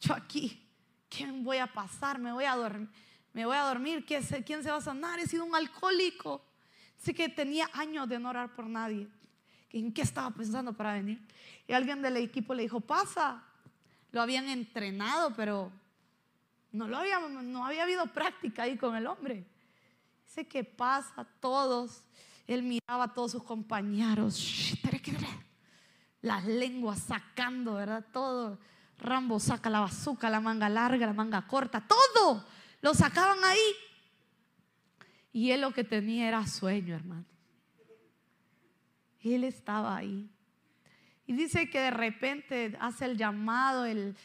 yo 0.00 0.14
aquí, 0.14 0.64
¿quién 1.08 1.42
voy 1.42 1.56
a 1.56 1.66
pasar? 1.66 2.20
Me 2.20 2.30
voy 2.30 2.44
a 2.44 2.54
dormir. 2.54 2.88
Me 3.32 3.44
voy 3.44 3.56
a 3.56 3.62
dormir. 3.62 4.06
¿Quién 4.06 4.22
se 4.62 4.70
va 4.70 4.76
a 4.76 4.80
sanar? 4.80 5.18
He 5.18 5.26
sido 5.26 5.44
un 5.44 5.52
alcohólico. 5.56 6.44
Dice 6.96 7.12
que 7.12 7.28
tenía 7.28 7.68
años 7.72 8.08
de 8.08 8.20
no 8.20 8.28
orar 8.28 8.54
por 8.54 8.68
nadie. 8.68 9.08
¿En 9.70 9.92
qué 9.92 10.02
estaba 10.02 10.30
pensando 10.30 10.72
para 10.72 10.92
venir? 10.92 11.20
Y 11.66 11.72
alguien 11.72 12.00
del 12.00 12.16
equipo 12.18 12.54
le 12.54 12.62
dijo, 12.62 12.78
pasa. 12.78 13.42
Lo 14.12 14.22
habían 14.22 14.48
entrenado, 14.48 15.34
pero 15.34 15.72
no, 16.70 16.86
lo 16.86 16.98
había, 16.98 17.18
no 17.18 17.66
había 17.66 17.82
habido 17.82 18.06
práctica 18.06 18.62
ahí 18.62 18.76
con 18.76 18.94
el 18.94 19.08
hombre. 19.08 19.44
Dice 20.24 20.46
que 20.46 20.62
pasa 20.62 21.26
todos. 21.40 22.04
Él 22.46 22.62
miraba 22.62 23.04
a 23.04 23.12
todos 23.12 23.32
sus 23.32 23.42
compañeros. 23.42 24.78
Las 26.22 26.44
lenguas 26.44 27.00
sacando, 27.00 27.74
¿verdad? 27.74 28.04
Todo. 28.12 28.58
Rambo 28.98 29.40
saca 29.40 29.68
la 29.68 29.80
bazuca, 29.80 30.30
la 30.30 30.40
manga 30.40 30.68
larga, 30.68 31.06
la 31.06 31.12
manga 31.12 31.46
corta, 31.46 31.86
todo. 31.86 32.44
Lo 32.80 32.94
sacaban 32.94 33.38
ahí. 33.44 33.58
Y 35.32 35.50
él 35.50 35.62
lo 35.62 35.72
que 35.72 35.84
tenía 35.84 36.28
era 36.28 36.46
sueño, 36.46 36.94
hermano. 36.94 37.24
Él 39.20 39.44
estaba 39.44 39.96
ahí. 39.96 40.30
Y 41.26 41.32
dice 41.34 41.70
que 41.70 41.80
de 41.80 41.90
repente 41.90 42.76
hace 42.80 43.04
el 43.04 43.16
llamado, 43.16 43.84
el, 43.84 44.16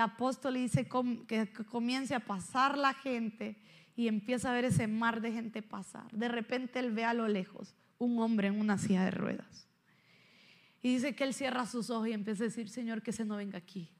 apóstol 0.00 0.54
dice 0.54 0.88
que 1.28 1.52
comience 1.70 2.14
a 2.14 2.20
pasar 2.20 2.76
la 2.76 2.94
gente 2.94 3.56
y 3.94 4.08
empieza 4.08 4.50
a 4.50 4.54
ver 4.54 4.66
ese 4.66 4.86
mar 4.86 5.20
de 5.20 5.32
gente 5.32 5.62
pasar. 5.62 6.10
De 6.12 6.28
repente 6.28 6.78
él 6.78 6.92
ve 6.92 7.04
a 7.04 7.14
lo 7.14 7.28
lejos 7.28 7.74
un 7.98 8.18
hombre 8.20 8.48
en 8.48 8.60
una 8.60 8.78
silla 8.78 9.04
de 9.04 9.10
ruedas. 9.10 9.65
Y 10.82 10.94
dice 10.94 11.14
que 11.14 11.24
él 11.24 11.34
cierra 11.34 11.66
sus 11.66 11.90
ojos 11.90 12.08
y 12.08 12.12
empieza 12.12 12.44
a 12.44 12.46
decir, 12.46 12.68
Señor, 12.68 13.02
que 13.02 13.12
se 13.12 13.24
no 13.24 13.36
venga 13.36 13.58
aquí. 13.58 13.90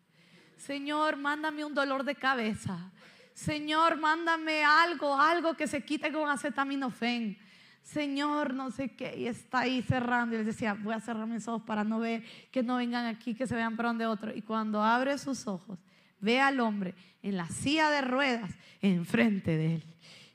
Señor, 0.57 1.17
mándame 1.17 1.65
un 1.65 1.75
dolor 1.75 2.05
de 2.05 2.15
cabeza. 2.15 2.91
Señor, 3.35 3.99
mándame 3.99 4.65
algo, 4.65 5.19
algo 5.21 5.55
que 5.55 5.67
se 5.67 5.85
quite 5.85 6.11
con 6.13 6.29
acetaminofén. 6.29 7.39
Señor, 7.83 8.55
no 8.55 8.71
sé 8.71 8.97
qué, 8.97 9.17
y 9.17 9.29
está 9.29 9.61
ahí 9.61 9.83
cerrando. 9.83 10.35
Y 10.35 10.39
les 10.39 10.47
decía, 10.47 10.75
voy 10.75 10.95
a 10.95 11.01
cerrar 11.01 11.27
mis 11.27 11.47
ojos 11.47 11.63
para 11.63 11.85
no 11.85 12.01
ver 12.01 12.25
que 12.51 12.63
no 12.63 12.77
vengan 12.77 13.07
aquí, 13.07 13.35
que 13.35 13.47
se 13.47 13.55
vean 13.55 13.77
para 13.77 13.91
donde 13.91 14.07
otro. 14.07 14.35
Y 14.35 14.43
cuando 14.43 14.83
abre 14.83 15.17
sus 15.19 15.47
ojos, 15.47 15.79
ve 16.19 16.41
al 16.41 16.59
hombre 16.61 16.95
en 17.23 17.37
la 17.37 17.47
silla 17.49 17.91
de 17.91 18.01
ruedas 18.01 18.51
enfrente 18.81 19.57
de 19.57 19.75
él. 19.77 19.85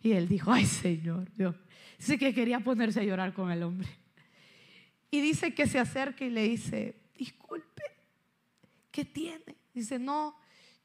Y 0.01 0.13
él 0.13 0.27
dijo, 0.27 0.51
ay 0.51 0.65
Señor, 0.65 1.31
Dios. 1.35 1.55
Dice 1.97 2.17
que 2.17 2.33
quería 2.33 2.59
ponerse 2.59 3.01
a 3.01 3.03
llorar 3.03 3.33
con 3.33 3.51
el 3.51 3.63
hombre. 3.63 3.89
Y 5.11 5.19
dice 5.19 5.53
que 5.53 5.67
se 5.67 5.77
acerca 5.77 6.23
y 6.23 6.29
le 6.29 6.43
dice, 6.43 6.95
disculpe, 7.17 7.83
¿qué 8.91 9.03
tiene? 9.03 9.57
Dice, 9.73 9.99
no, 9.99 10.35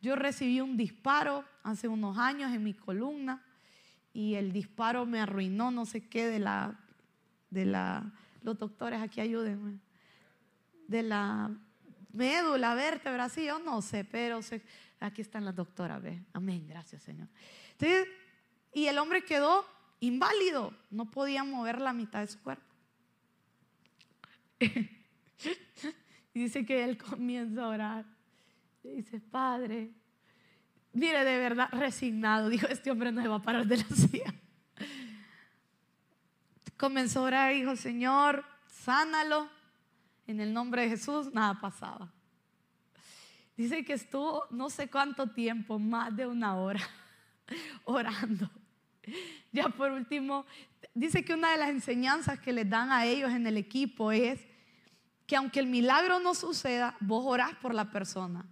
yo 0.03 0.16
recibí 0.16 0.61
un 0.61 0.77
disparo 0.77 1.45
hace 1.62 1.89
unos 1.89 2.18
años 2.18 2.53
en 2.53 2.62
mi 2.62 2.74
columna 2.74 3.43
y 4.12 4.35
el 4.35 4.53
disparo 4.53 5.07
me 5.07 5.20
arruinó 5.20 5.70
no 5.70 5.85
sé 5.85 6.09
qué 6.09 6.27
de 6.27 6.39
la, 6.39 6.79
de 7.51 7.66
la, 7.66 8.12
los 8.43 8.59
doctores 8.59 9.01
aquí 9.01 9.20
ayúdenme, 9.20 9.79
de 10.89 11.03
la 11.03 11.51
médula, 12.12 12.74
vértebra, 12.74 13.29
sí, 13.29 13.45
yo 13.45 13.59
no 13.59 13.83
sé, 13.83 14.05
pero 14.05 14.41
aquí 15.01 15.20
están 15.20 15.45
las 15.45 15.55
doctoras, 15.55 16.03
ve, 16.03 16.22
amén, 16.33 16.66
gracias 16.66 17.03
Señor. 17.03 17.29
y 18.72 18.87
el 18.87 18.99
hombre 18.99 19.22
quedó 19.22 19.66
inválido, 20.01 20.72
no 20.91 21.11
podía 21.11 21.45
mover 21.45 21.81
la 21.81 21.93
mitad 21.93 22.20
de 22.20 22.29
su 22.29 22.41
cuerpo. 22.41 22.76
dice 26.35 26.65
que 26.65 26.85
él 26.85 26.99
comienza 26.99 27.65
a 27.65 27.69
orar. 27.69 28.05
dice, 28.83 29.21
Padre, 29.21 29.91
Mire, 30.97 31.25
de 31.25 31.39
verdad, 31.39 31.69
resignado. 31.73 32.49
Dijo, 32.49 32.67
este 32.69 32.91
hombre 32.91 33.13
no 33.13 33.21
se 33.21 33.29
va 33.29 33.37
a 33.37 33.43
parar 33.43 33.67
de 33.67 33.77
la 33.77 33.85
silla. 33.95 34.35
Comenzó 36.79 37.21
a 37.21 37.25
orar 37.25 37.53
dijo, 37.53 37.77
Señor, 37.77 38.47
sánalo. 38.67 39.47
En 40.27 40.41
el 40.41 40.55
nombre 40.55 40.83
de 40.83 40.89
Jesús, 40.89 41.33
nada 41.35 41.61
pasaba. 41.61 42.11
Dice 43.59 43.85
que 43.85 43.93
estuvo 43.93 44.47
no 44.51 44.71
sé 44.71 44.89
cuánto 44.89 45.29
tiempo, 45.29 45.79
más 45.79 46.17
de 46.17 46.27
una 46.27 46.57
hora, 46.57 46.81
orando. 47.85 48.51
Ya 49.53 49.69
por 49.69 49.93
último, 49.93 50.47
dice 50.97 51.24
que 51.24 51.34
una 51.34 51.53
de 51.53 51.59
las 51.59 51.68
enseñanzas 51.68 52.40
que 52.40 52.53
les 52.53 52.68
dan 52.68 52.90
a 52.90 53.05
ellos 53.05 53.30
en 53.30 53.47
el 53.47 53.59
equipo 53.59 54.11
es 54.12 54.40
que 55.26 55.36
aunque 55.36 55.61
el 55.61 55.66
milagro 55.66 56.18
no 56.20 56.34
suceda, 56.34 56.97
vos 57.01 57.22
orás 57.26 57.55
por 57.57 57.74
la 57.74 57.90
persona 57.90 58.47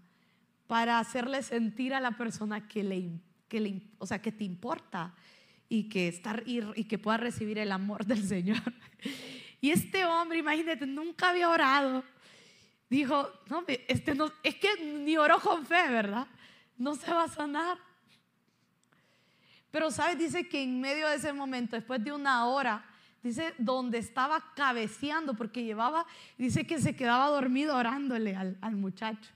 para 0.66 0.98
hacerle 0.98 1.42
sentir 1.42 1.94
a 1.94 2.00
la 2.00 2.12
persona 2.12 2.68
que, 2.68 2.82
le, 2.82 3.10
que 3.48 3.60
le, 3.60 3.82
o 3.98 4.06
sea, 4.06 4.20
que 4.20 4.30
te 4.30 4.44
importa 4.44 5.14
y 5.68 5.88
que, 5.88 6.08
estar, 6.08 6.42
y, 6.46 6.84
que 6.84 6.98
pueda 6.98 7.16
recibir 7.16 7.58
el 7.58 7.72
amor 7.72 8.04
del 8.04 8.22
Señor. 8.28 8.62
Y 9.60 9.70
este 9.70 10.04
hombre, 10.04 10.38
imagínate, 10.38 10.86
nunca 10.86 11.30
había 11.30 11.48
orado. 11.48 12.04
Dijo, 12.90 13.30
no, 13.48 13.64
este 13.88 14.14
no, 14.14 14.30
es 14.42 14.56
que 14.56 14.68
ni 14.84 15.16
oró 15.16 15.40
con 15.40 15.64
fe, 15.64 15.88
¿verdad? 15.88 16.26
No 16.76 16.94
se 16.94 17.10
va 17.10 17.24
a 17.24 17.28
sanar. 17.28 17.78
Pero, 19.74 19.90
¿sabes? 19.90 20.16
Dice 20.16 20.46
que 20.46 20.62
en 20.62 20.80
medio 20.80 21.08
de 21.08 21.16
ese 21.16 21.32
momento, 21.32 21.74
después 21.74 22.04
de 22.04 22.12
una 22.12 22.46
hora, 22.46 22.84
dice, 23.24 23.54
donde 23.58 23.98
estaba 23.98 24.52
cabeceando, 24.54 25.34
porque 25.34 25.64
llevaba, 25.64 26.06
dice 26.38 26.64
que 26.64 26.80
se 26.80 26.94
quedaba 26.94 27.26
dormido 27.26 27.76
orándole 27.76 28.36
al, 28.36 28.56
al 28.60 28.76
muchacho. 28.76 29.32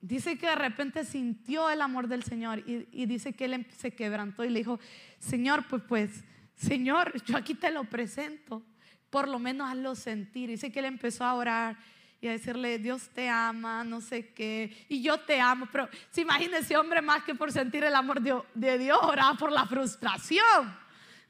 Dice 0.00 0.38
que 0.38 0.46
de 0.46 0.54
repente 0.54 1.04
sintió 1.04 1.68
el 1.68 1.80
amor 1.80 2.06
del 2.06 2.22
Señor 2.22 2.62
y, 2.64 3.06
dice 3.06 3.32
que 3.32 3.46
él 3.46 3.54
em, 3.54 3.64
se 3.76 3.92
quebrantó 3.92 4.44
y 4.44 4.50
le 4.50 4.60
dijo, 4.60 4.78
Señor, 5.18 5.64
pues, 5.68 5.82
pues, 5.88 6.24
Señor, 6.54 7.12
yo 7.24 7.36
aquí 7.36 7.54
te 7.54 7.72
lo 7.72 7.82
presento, 7.82 8.62
por 9.10 9.26
lo 9.26 9.40
menos 9.40 9.68
hazlo 9.68 9.96
sentir. 9.96 10.50
Dice 10.50 10.70
que 10.70 10.78
él 10.78 10.84
empezó 10.84 11.24
a 11.24 11.34
orar 11.34 11.76
y 12.24 12.28
a 12.28 12.32
decirle, 12.32 12.78
Dios 12.78 13.10
te 13.10 13.28
ama, 13.28 13.84
no 13.84 14.00
sé 14.00 14.32
qué, 14.32 14.74
y 14.88 15.02
yo 15.02 15.20
te 15.20 15.42
amo. 15.42 15.68
Pero 15.70 15.90
se 16.10 16.22
imagina 16.22 16.56
ese 16.56 16.74
hombre 16.74 17.02
más 17.02 17.22
que 17.22 17.34
por 17.34 17.52
sentir 17.52 17.84
el 17.84 17.94
amor 17.94 18.22
de, 18.22 18.78
Dios, 18.78 18.98
oraba 19.02 19.36
por 19.36 19.52
la 19.52 19.66
frustración. 19.66 20.74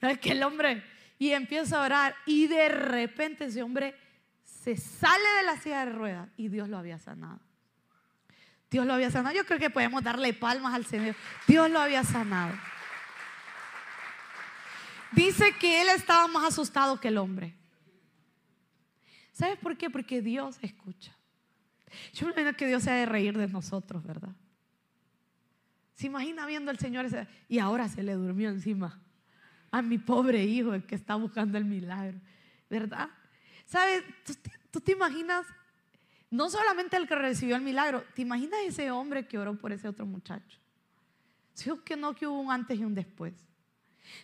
Es 0.00 0.20
que 0.20 0.30
el 0.30 0.44
hombre, 0.44 0.84
y 1.18 1.30
empieza 1.30 1.78
a 1.78 1.82
orar 1.84 2.14
y 2.26 2.46
de 2.46 2.68
repente 2.68 3.46
ese 3.46 3.64
hombre 3.64 3.96
se 4.44 4.76
sale 4.76 5.28
de 5.38 5.42
la 5.42 5.56
silla 5.56 5.84
de 5.84 5.90
ruedas 5.90 6.28
y 6.36 6.46
Dios 6.46 6.68
lo 6.68 6.78
había 6.78 7.00
sanado. 7.00 7.40
Dios 8.70 8.86
lo 8.86 8.94
había 8.94 9.10
sanado. 9.10 9.34
Yo 9.34 9.44
creo 9.46 9.58
que 9.58 9.70
podemos 9.70 10.00
darle 10.04 10.32
palmas 10.32 10.74
al 10.74 10.86
Señor. 10.86 11.16
Dios 11.48 11.70
lo 11.70 11.80
había 11.80 12.04
sanado. 12.04 12.54
Dice 15.10 15.56
que 15.58 15.82
él 15.82 15.88
estaba 15.88 16.28
más 16.28 16.44
asustado 16.44 17.00
que 17.00 17.08
el 17.08 17.18
hombre. 17.18 17.56
¿Sabes 19.34 19.58
por 19.58 19.76
qué? 19.76 19.90
Porque 19.90 20.22
Dios 20.22 20.58
escucha. 20.62 21.14
Yo 22.14 22.26
me 22.26 22.32
imagino 22.32 22.56
que 22.56 22.66
Dios 22.66 22.84
se 22.84 22.90
ha 22.90 22.94
de 22.94 23.04
reír 23.04 23.36
de 23.36 23.48
nosotros, 23.48 24.02
¿verdad? 24.02 24.34
Se 25.94 26.06
imagina 26.06 26.46
viendo 26.46 26.70
al 26.70 26.78
Señor 26.78 27.06
y 27.48 27.58
ahora 27.58 27.88
se 27.88 28.02
le 28.02 28.14
durmió 28.14 28.48
encima 28.48 29.00
a 29.70 29.82
mi 29.82 29.98
pobre 29.98 30.42
hijo, 30.44 30.72
el 30.72 30.86
que 30.86 30.94
está 30.94 31.16
buscando 31.16 31.58
el 31.58 31.64
milagro, 31.64 32.18
¿verdad? 32.70 33.10
¿Sabes? 33.66 34.04
tú 34.70 34.80
te 34.80 34.92
imaginas 34.92 35.46
no 36.30 36.48
solamente 36.48 36.96
el 36.96 37.06
que 37.08 37.14
recibió 37.16 37.56
el 37.56 37.62
milagro, 37.62 38.04
¿te 38.14 38.22
imaginas 38.22 38.60
ese 38.66 38.90
hombre 38.90 39.26
que 39.26 39.38
oró 39.38 39.58
por 39.58 39.72
ese 39.72 39.88
otro 39.88 40.06
muchacho? 40.06 40.58
¿Sí 41.54 41.70
que 41.84 41.96
no 41.96 42.14
que 42.14 42.26
hubo 42.26 42.40
un 42.40 42.52
antes 42.52 42.78
y 42.78 42.84
un 42.84 42.94
después? 42.94 43.34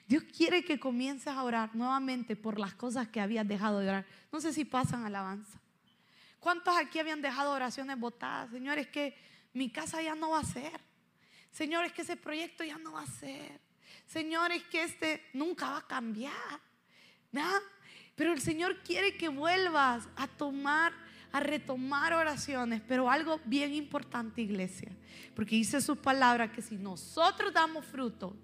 Dios 0.06 0.24
quiere 0.24 0.64
que 0.64 0.78
comiences 0.78 1.28
a 1.28 1.42
orar 1.42 1.74
nuevamente 1.74 2.36
por 2.36 2.58
las 2.58 2.74
cosas 2.74 3.08
que 3.08 3.20
habías 3.20 3.46
dejado 3.46 3.80
de 3.80 3.88
orar. 3.88 4.06
No 4.32 4.40
sé 4.40 4.52
si 4.52 4.64
pasan 4.64 5.04
alabanza. 5.04 5.60
¿Cuántos 6.38 6.76
aquí 6.76 6.98
habían 6.98 7.22
dejado 7.22 7.52
oraciones 7.52 7.98
votadas? 7.98 8.50
Señor, 8.50 8.78
es 8.78 8.88
que 8.88 9.14
mi 9.52 9.70
casa 9.70 10.02
ya 10.02 10.14
no 10.14 10.30
va 10.30 10.40
a 10.40 10.44
ser. 10.44 10.80
Señor, 11.50 11.84
es 11.84 11.92
que 11.92 12.02
ese 12.02 12.16
proyecto 12.16 12.64
ya 12.64 12.78
no 12.78 12.92
va 12.92 13.02
a 13.02 13.06
ser. 13.06 13.60
Señor, 14.06 14.52
es 14.52 14.62
que 14.64 14.84
este 14.84 15.24
nunca 15.32 15.70
va 15.70 15.78
a 15.78 15.86
cambiar. 15.86 16.60
Pero 18.14 18.32
el 18.32 18.40
Señor 18.40 18.82
quiere 18.82 19.16
que 19.16 19.28
vuelvas 19.28 20.08
a 20.16 20.26
tomar 20.26 20.92
a 21.32 21.40
retomar 21.40 22.12
oraciones, 22.12 22.82
pero 22.86 23.08
algo 23.08 23.40
bien 23.44 23.72
importante, 23.72 24.42
iglesia, 24.42 24.90
porque 25.34 25.56
dice 25.56 25.80
su 25.80 25.96
palabra 25.96 26.50
que 26.50 26.62
si 26.62 26.76
nosotros 26.76 27.52
damos 27.52 27.84
fruto, 27.84 28.36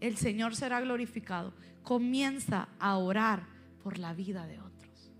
el 0.00 0.16
Señor 0.16 0.54
será 0.54 0.80
glorificado. 0.80 1.52
Comienza 1.82 2.68
a 2.78 2.96
orar 2.96 3.46
por 3.82 3.98
la 3.98 4.12
vida 4.12 4.46
de 4.46 4.58
otros. 4.58 5.10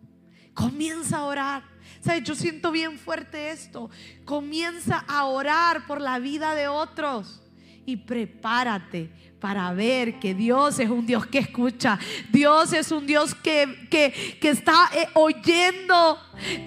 Comienza 0.55 1.19
a 1.19 1.25
orar. 1.25 1.63
¿Sabes? 2.01 2.25
Yo 2.25 2.35
siento 2.35 2.71
bien 2.71 2.99
fuerte 2.99 3.51
esto. 3.51 3.91
Comienza 4.25 4.99
a 5.09 5.25
orar 5.25 5.87
por 5.87 6.01
la 6.01 6.19
vida 6.19 6.55
de 6.55 6.69
otros 6.69 7.48
y 7.89 7.97
prepárate 7.97 9.09
para 9.41 9.73
ver 9.73 10.21
que 10.21 10.35
Dios 10.35 10.79
es 10.79 10.91
un 10.91 11.07
Dios 11.07 11.27
que 11.27 11.39
escucha. 11.39 11.99
Dios 12.31 12.75
es 12.75 12.93
un 12.93 13.07
Dios 13.07 13.35
que, 13.35 13.89
que, 13.91 14.49
está 14.51 14.91
eh, 14.95 15.09
oyendo. 15.15 16.21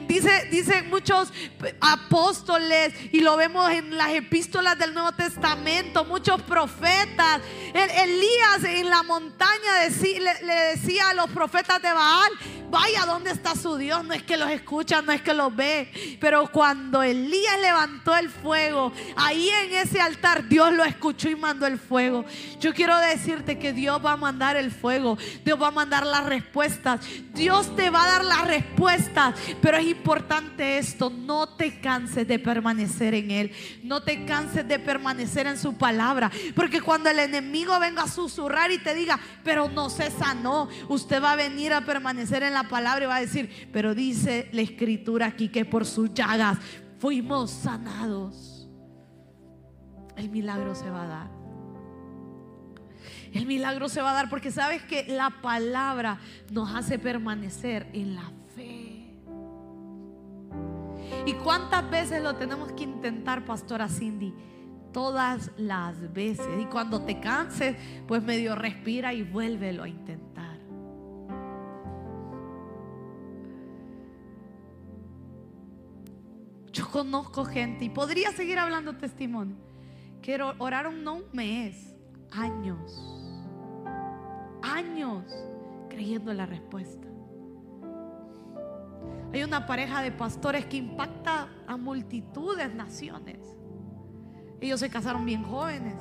Dice, 0.08 0.48
dicen 0.50 0.90
muchos 0.90 1.32
apóstoles 1.80 2.96
y 3.12 3.20
lo 3.20 3.38
vemos 3.38 3.70
en 3.70 3.96
las 3.96 4.10
epístolas 4.10 4.80
del 4.80 4.96
Nuevo 4.96 5.12
Testamento, 5.12 6.06
muchos 6.06 6.42
profetas. 6.42 7.42
Elías 7.76 8.64
en 8.64 8.90
la 8.90 9.04
montaña 9.04 9.74
le 10.42 10.54
decía 10.72 11.10
a 11.10 11.14
los 11.14 11.30
profetas 11.30 11.80
de 11.84 11.94
Baal, 11.94 12.32
vaya, 12.72 13.06
¿dónde 13.06 13.32
está 13.32 13.56
su 13.56 13.76
Dios? 13.76 14.04
No 14.06 14.14
es 14.14 14.24
que 14.24 14.38
los 14.38 14.50
escucha, 14.50 15.02
no 15.02 15.12
es 15.12 15.22
que 15.22 15.34
los 15.34 15.56
ve. 15.56 16.18
Pero 16.20 16.50
cuando 16.52 17.04
Elías 17.04 17.60
levantó 17.62 18.16
el 18.16 18.30
fuego, 18.30 18.92
ahí 19.16 19.50
en 19.50 19.74
ese 19.76 20.02
altar 20.02 20.48
Dios 20.48 20.74
lo 20.74 20.84
escuchó 20.84 21.30
y 21.30 21.36
mandó 21.36 21.68
el 21.68 21.78
fuego. 21.78 22.26
Yo 22.60 22.74
quiero 22.74 22.98
decirte 22.98 23.60
que 23.60 23.74
Dios 23.74 24.04
va 24.04 24.14
a 24.14 24.18
mandar 24.18 24.56
el 24.56 24.72
fuego, 24.72 25.18
Dios 25.44 25.62
va 25.62 25.68
a 25.68 25.72
mandar 25.72 26.06
las 26.06 26.26
respuestas, 26.26 27.02
Dios 27.34 27.76
te 27.76 27.90
va 27.90 28.04
a 28.04 28.08
dar 28.08 28.26
las 28.26 28.48
respuestas, 28.48 29.36
pero 29.62 29.78
es 29.78 29.88
importante 29.88 30.78
esto, 30.78 31.10
no 31.10 31.50
te 31.50 31.80
canses 31.82 32.28
de 32.28 32.40
permanecer 32.40 33.14
en 33.14 33.32
Él, 33.32 33.52
no 33.84 34.02
te 34.02 34.26
canses 34.26 34.68
de 34.68 34.80
permanecer 34.80 35.48
en 35.48 35.58
su 35.58 35.78
palabra, 35.78 36.32
porque 36.56 36.82
cuando 36.82 37.10
el 37.10 37.20
enemigo 37.20 37.78
venga 37.80 38.04
a 38.04 38.08
susurrar 38.08 38.72
y 38.72 38.78
te 38.78 38.96
diga, 38.96 39.20
pero 39.44 39.70
no 39.70 39.90
se 39.90 40.10
sanó, 40.12 40.70
usted 40.88 41.22
va 41.22 41.34
a 41.34 41.36
venir 41.36 41.74
a 41.74 41.82
permanecer 41.82 42.44
en 42.44 42.54
la 42.54 42.61
palabra 42.70 43.06
y 43.06 43.08
va 43.08 43.16
a 43.18 43.22
decir, 43.22 43.70
pero 43.72 43.96
dice 43.96 44.50
la 44.52 44.62
escritura 44.62 45.28
aquí 45.28 45.50
que 45.50 45.66
por 45.66 45.86
sus 45.86 46.14
llagas 46.14 46.58
fuimos 47.00 47.52
sanados. 47.52 48.70
El 50.16 50.30
milagro 50.30 50.76
se 50.76 50.90
va 50.90 51.04
a 51.04 51.08
dar. 51.08 51.42
El 53.34 53.46
milagro 53.46 53.88
se 53.88 54.02
va 54.02 54.12
a 54.12 54.14
dar 54.14 54.30
porque 54.30 54.52
sabes 54.52 54.84
que 54.84 55.06
la 55.08 55.30
palabra 55.42 56.20
nos 56.52 56.74
hace 56.76 57.00
permanecer 57.00 57.88
en 57.94 58.16
la 58.16 58.30
fe. 58.56 58.92
¿Y 61.26 61.34
cuántas 61.34 61.90
veces 61.90 62.22
lo 62.22 62.36
tenemos 62.36 62.72
que 62.74 62.84
intentar, 62.84 63.46
pastora 63.46 63.88
Cindy? 63.88 64.34
Todas 64.92 65.52
las 65.58 66.12
veces. 66.14 66.48
Y 66.60 66.66
cuando 66.66 67.02
te 67.02 67.20
canses, 67.20 67.78
pues 68.08 68.22
medio 68.22 68.56
respira 68.56 69.14
y 69.14 69.24
vuélvelo 69.24 69.84
a 69.84 69.88
intentar. 69.88 70.31
Yo 76.72 76.90
conozco 76.90 77.46
gente 77.46 77.86
y 77.86 77.90
podría 77.90 78.32
seguir 78.32 78.60
hablando 78.60 78.96
testimonio 78.96 79.56
que 80.22 80.40
oraron 80.60 81.04
no 81.04 81.16
un 81.16 81.26
mes, 81.34 81.96
años 82.32 83.22
años 84.62 85.24
creyendo 85.90 86.34
la 86.34 86.46
respuesta. 86.46 87.08
Hay 89.34 89.44
una 89.44 89.66
pareja 89.66 90.02
de 90.02 90.12
pastores 90.12 90.66
que 90.66 90.78
impacta 90.78 91.48
a 91.66 91.78
multitudes, 91.78 92.74
naciones. 92.74 93.40
Ellos 94.60 94.80
se 94.80 94.90
casaron 94.90 95.26
bien 95.26 95.44
jóvenes. 95.44 95.96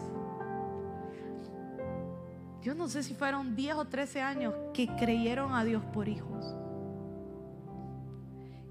Yo 2.62 2.74
no 2.74 2.88
sé 2.88 3.02
si 3.02 3.14
fueron 3.14 3.56
10 3.56 3.74
o 3.76 3.84
13 3.86 4.20
años 4.20 4.54
que 4.74 4.86
creyeron 4.96 5.54
a 5.54 5.64
Dios 5.64 5.82
por 5.92 6.08
hijos. 6.08 6.54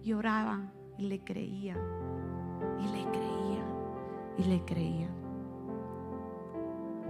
Y 0.03 0.13
oraban 0.13 0.71
y 0.99 1.03
le 1.03 1.19
creían. 1.19 1.77
Y 2.79 2.83
le 2.83 3.03
creían. 3.09 3.65
Y 4.37 4.43
le 4.43 4.65
creían. 4.65 5.11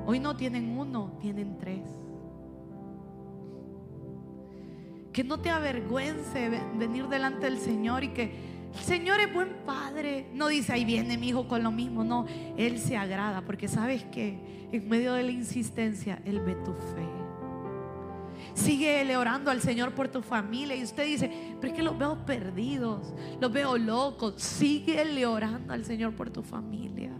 Hoy 0.05 0.19
no 0.19 0.35
tienen 0.35 0.77
uno, 0.77 1.11
tienen 1.19 1.57
tres. 1.57 1.81
Que 5.11 5.23
no 5.23 5.39
te 5.39 5.49
avergüence 5.49 6.49
venir 6.77 7.07
delante 7.07 7.47
del 7.47 7.57
Señor 7.57 8.03
y 8.03 8.09
que 8.09 8.31
el 8.73 8.79
Señor 8.79 9.19
es 9.19 9.33
buen 9.33 9.49
padre. 9.65 10.27
No 10.33 10.47
dice, 10.47 10.73
ahí 10.73 10.85
viene 10.85 11.17
mi 11.17 11.29
hijo 11.29 11.47
con 11.47 11.63
lo 11.63 11.71
mismo. 11.71 12.03
No, 12.03 12.25
Él 12.57 12.77
se 12.77 12.95
agrada 12.95 13.41
porque 13.41 13.67
sabes 13.67 14.03
que 14.05 14.67
en 14.71 14.87
medio 14.87 15.13
de 15.13 15.23
la 15.23 15.31
insistencia, 15.31 16.21
Él 16.25 16.39
ve 16.41 16.55
tu 16.63 16.73
fe. 16.73 17.18
Sigue 18.59 19.15
orando 19.15 19.51
al 19.51 19.61
Señor 19.61 19.93
por 19.93 20.09
tu 20.09 20.21
familia. 20.21 20.75
Y 20.75 20.83
usted 20.83 21.05
dice, 21.05 21.55
pero 21.59 21.71
es 21.71 21.77
que 21.77 21.83
los 21.83 21.97
veo 21.97 22.25
perdidos, 22.25 23.13
los 23.39 23.51
veo 23.51 23.77
locos. 23.77 24.35
Sigue 24.37 25.25
orando 25.25 25.73
al 25.73 25.85
Señor 25.85 26.13
por 26.13 26.29
tu 26.29 26.43
familia. 26.43 27.11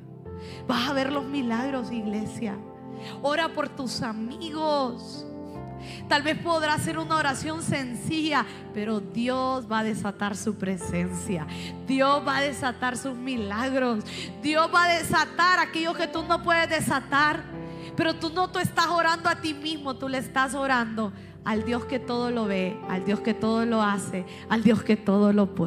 Vas 0.67 0.89
a 0.89 0.93
ver 0.93 1.11
los 1.11 1.25
milagros, 1.25 1.91
iglesia. 1.91 2.57
Ora 3.21 3.49
por 3.49 3.69
tus 3.69 4.01
amigos. 4.01 5.25
Tal 6.07 6.21
vez 6.23 6.37
podrá 6.39 6.77
ser 6.77 6.97
una 6.97 7.15
oración 7.15 7.61
sencilla, 7.61 8.45
pero 8.73 8.99
Dios 8.99 9.71
va 9.71 9.79
a 9.79 9.83
desatar 9.83 10.35
su 10.35 10.55
presencia. 10.55 11.47
Dios 11.87 12.21
va 12.27 12.37
a 12.37 12.41
desatar 12.41 12.97
sus 12.97 13.15
milagros. 13.15 14.03
Dios 14.41 14.69
va 14.73 14.85
a 14.85 14.99
desatar 14.99 15.59
aquello 15.59 15.93
que 15.93 16.07
tú 16.07 16.23
no 16.23 16.43
puedes 16.43 16.69
desatar. 16.69 17.43
Pero 17.95 18.15
tú 18.15 18.29
no 18.29 18.49
tú 18.49 18.59
estás 18.59 18.87
orando 18.87 19.29
a 19.29 19.35
ti 19.35 19.53
mismo, 19.53 19.95
tú 19.95 20.07
le 20.07 20.19
estás 20.19 20.53
orando 20.53 21.11
al 21.45 21.65
Dios 21.65 21.85
que 21.85 21.99
todo 21.99 22.31
lo 22.31 22.45
ve, 22.45 22.77
al 22.89 23.05
Dios 23.05 23.19
que 23.19 23.33
todo 23.33 23.65
lo 23.65 23.81
hace, 23.81 24.25
al 24.49 24.63
Dios 24.63 24.83
que 24.83 24.97
todo 24.97 25.33
lo 25.33 25.55
puede. 25.55 25.59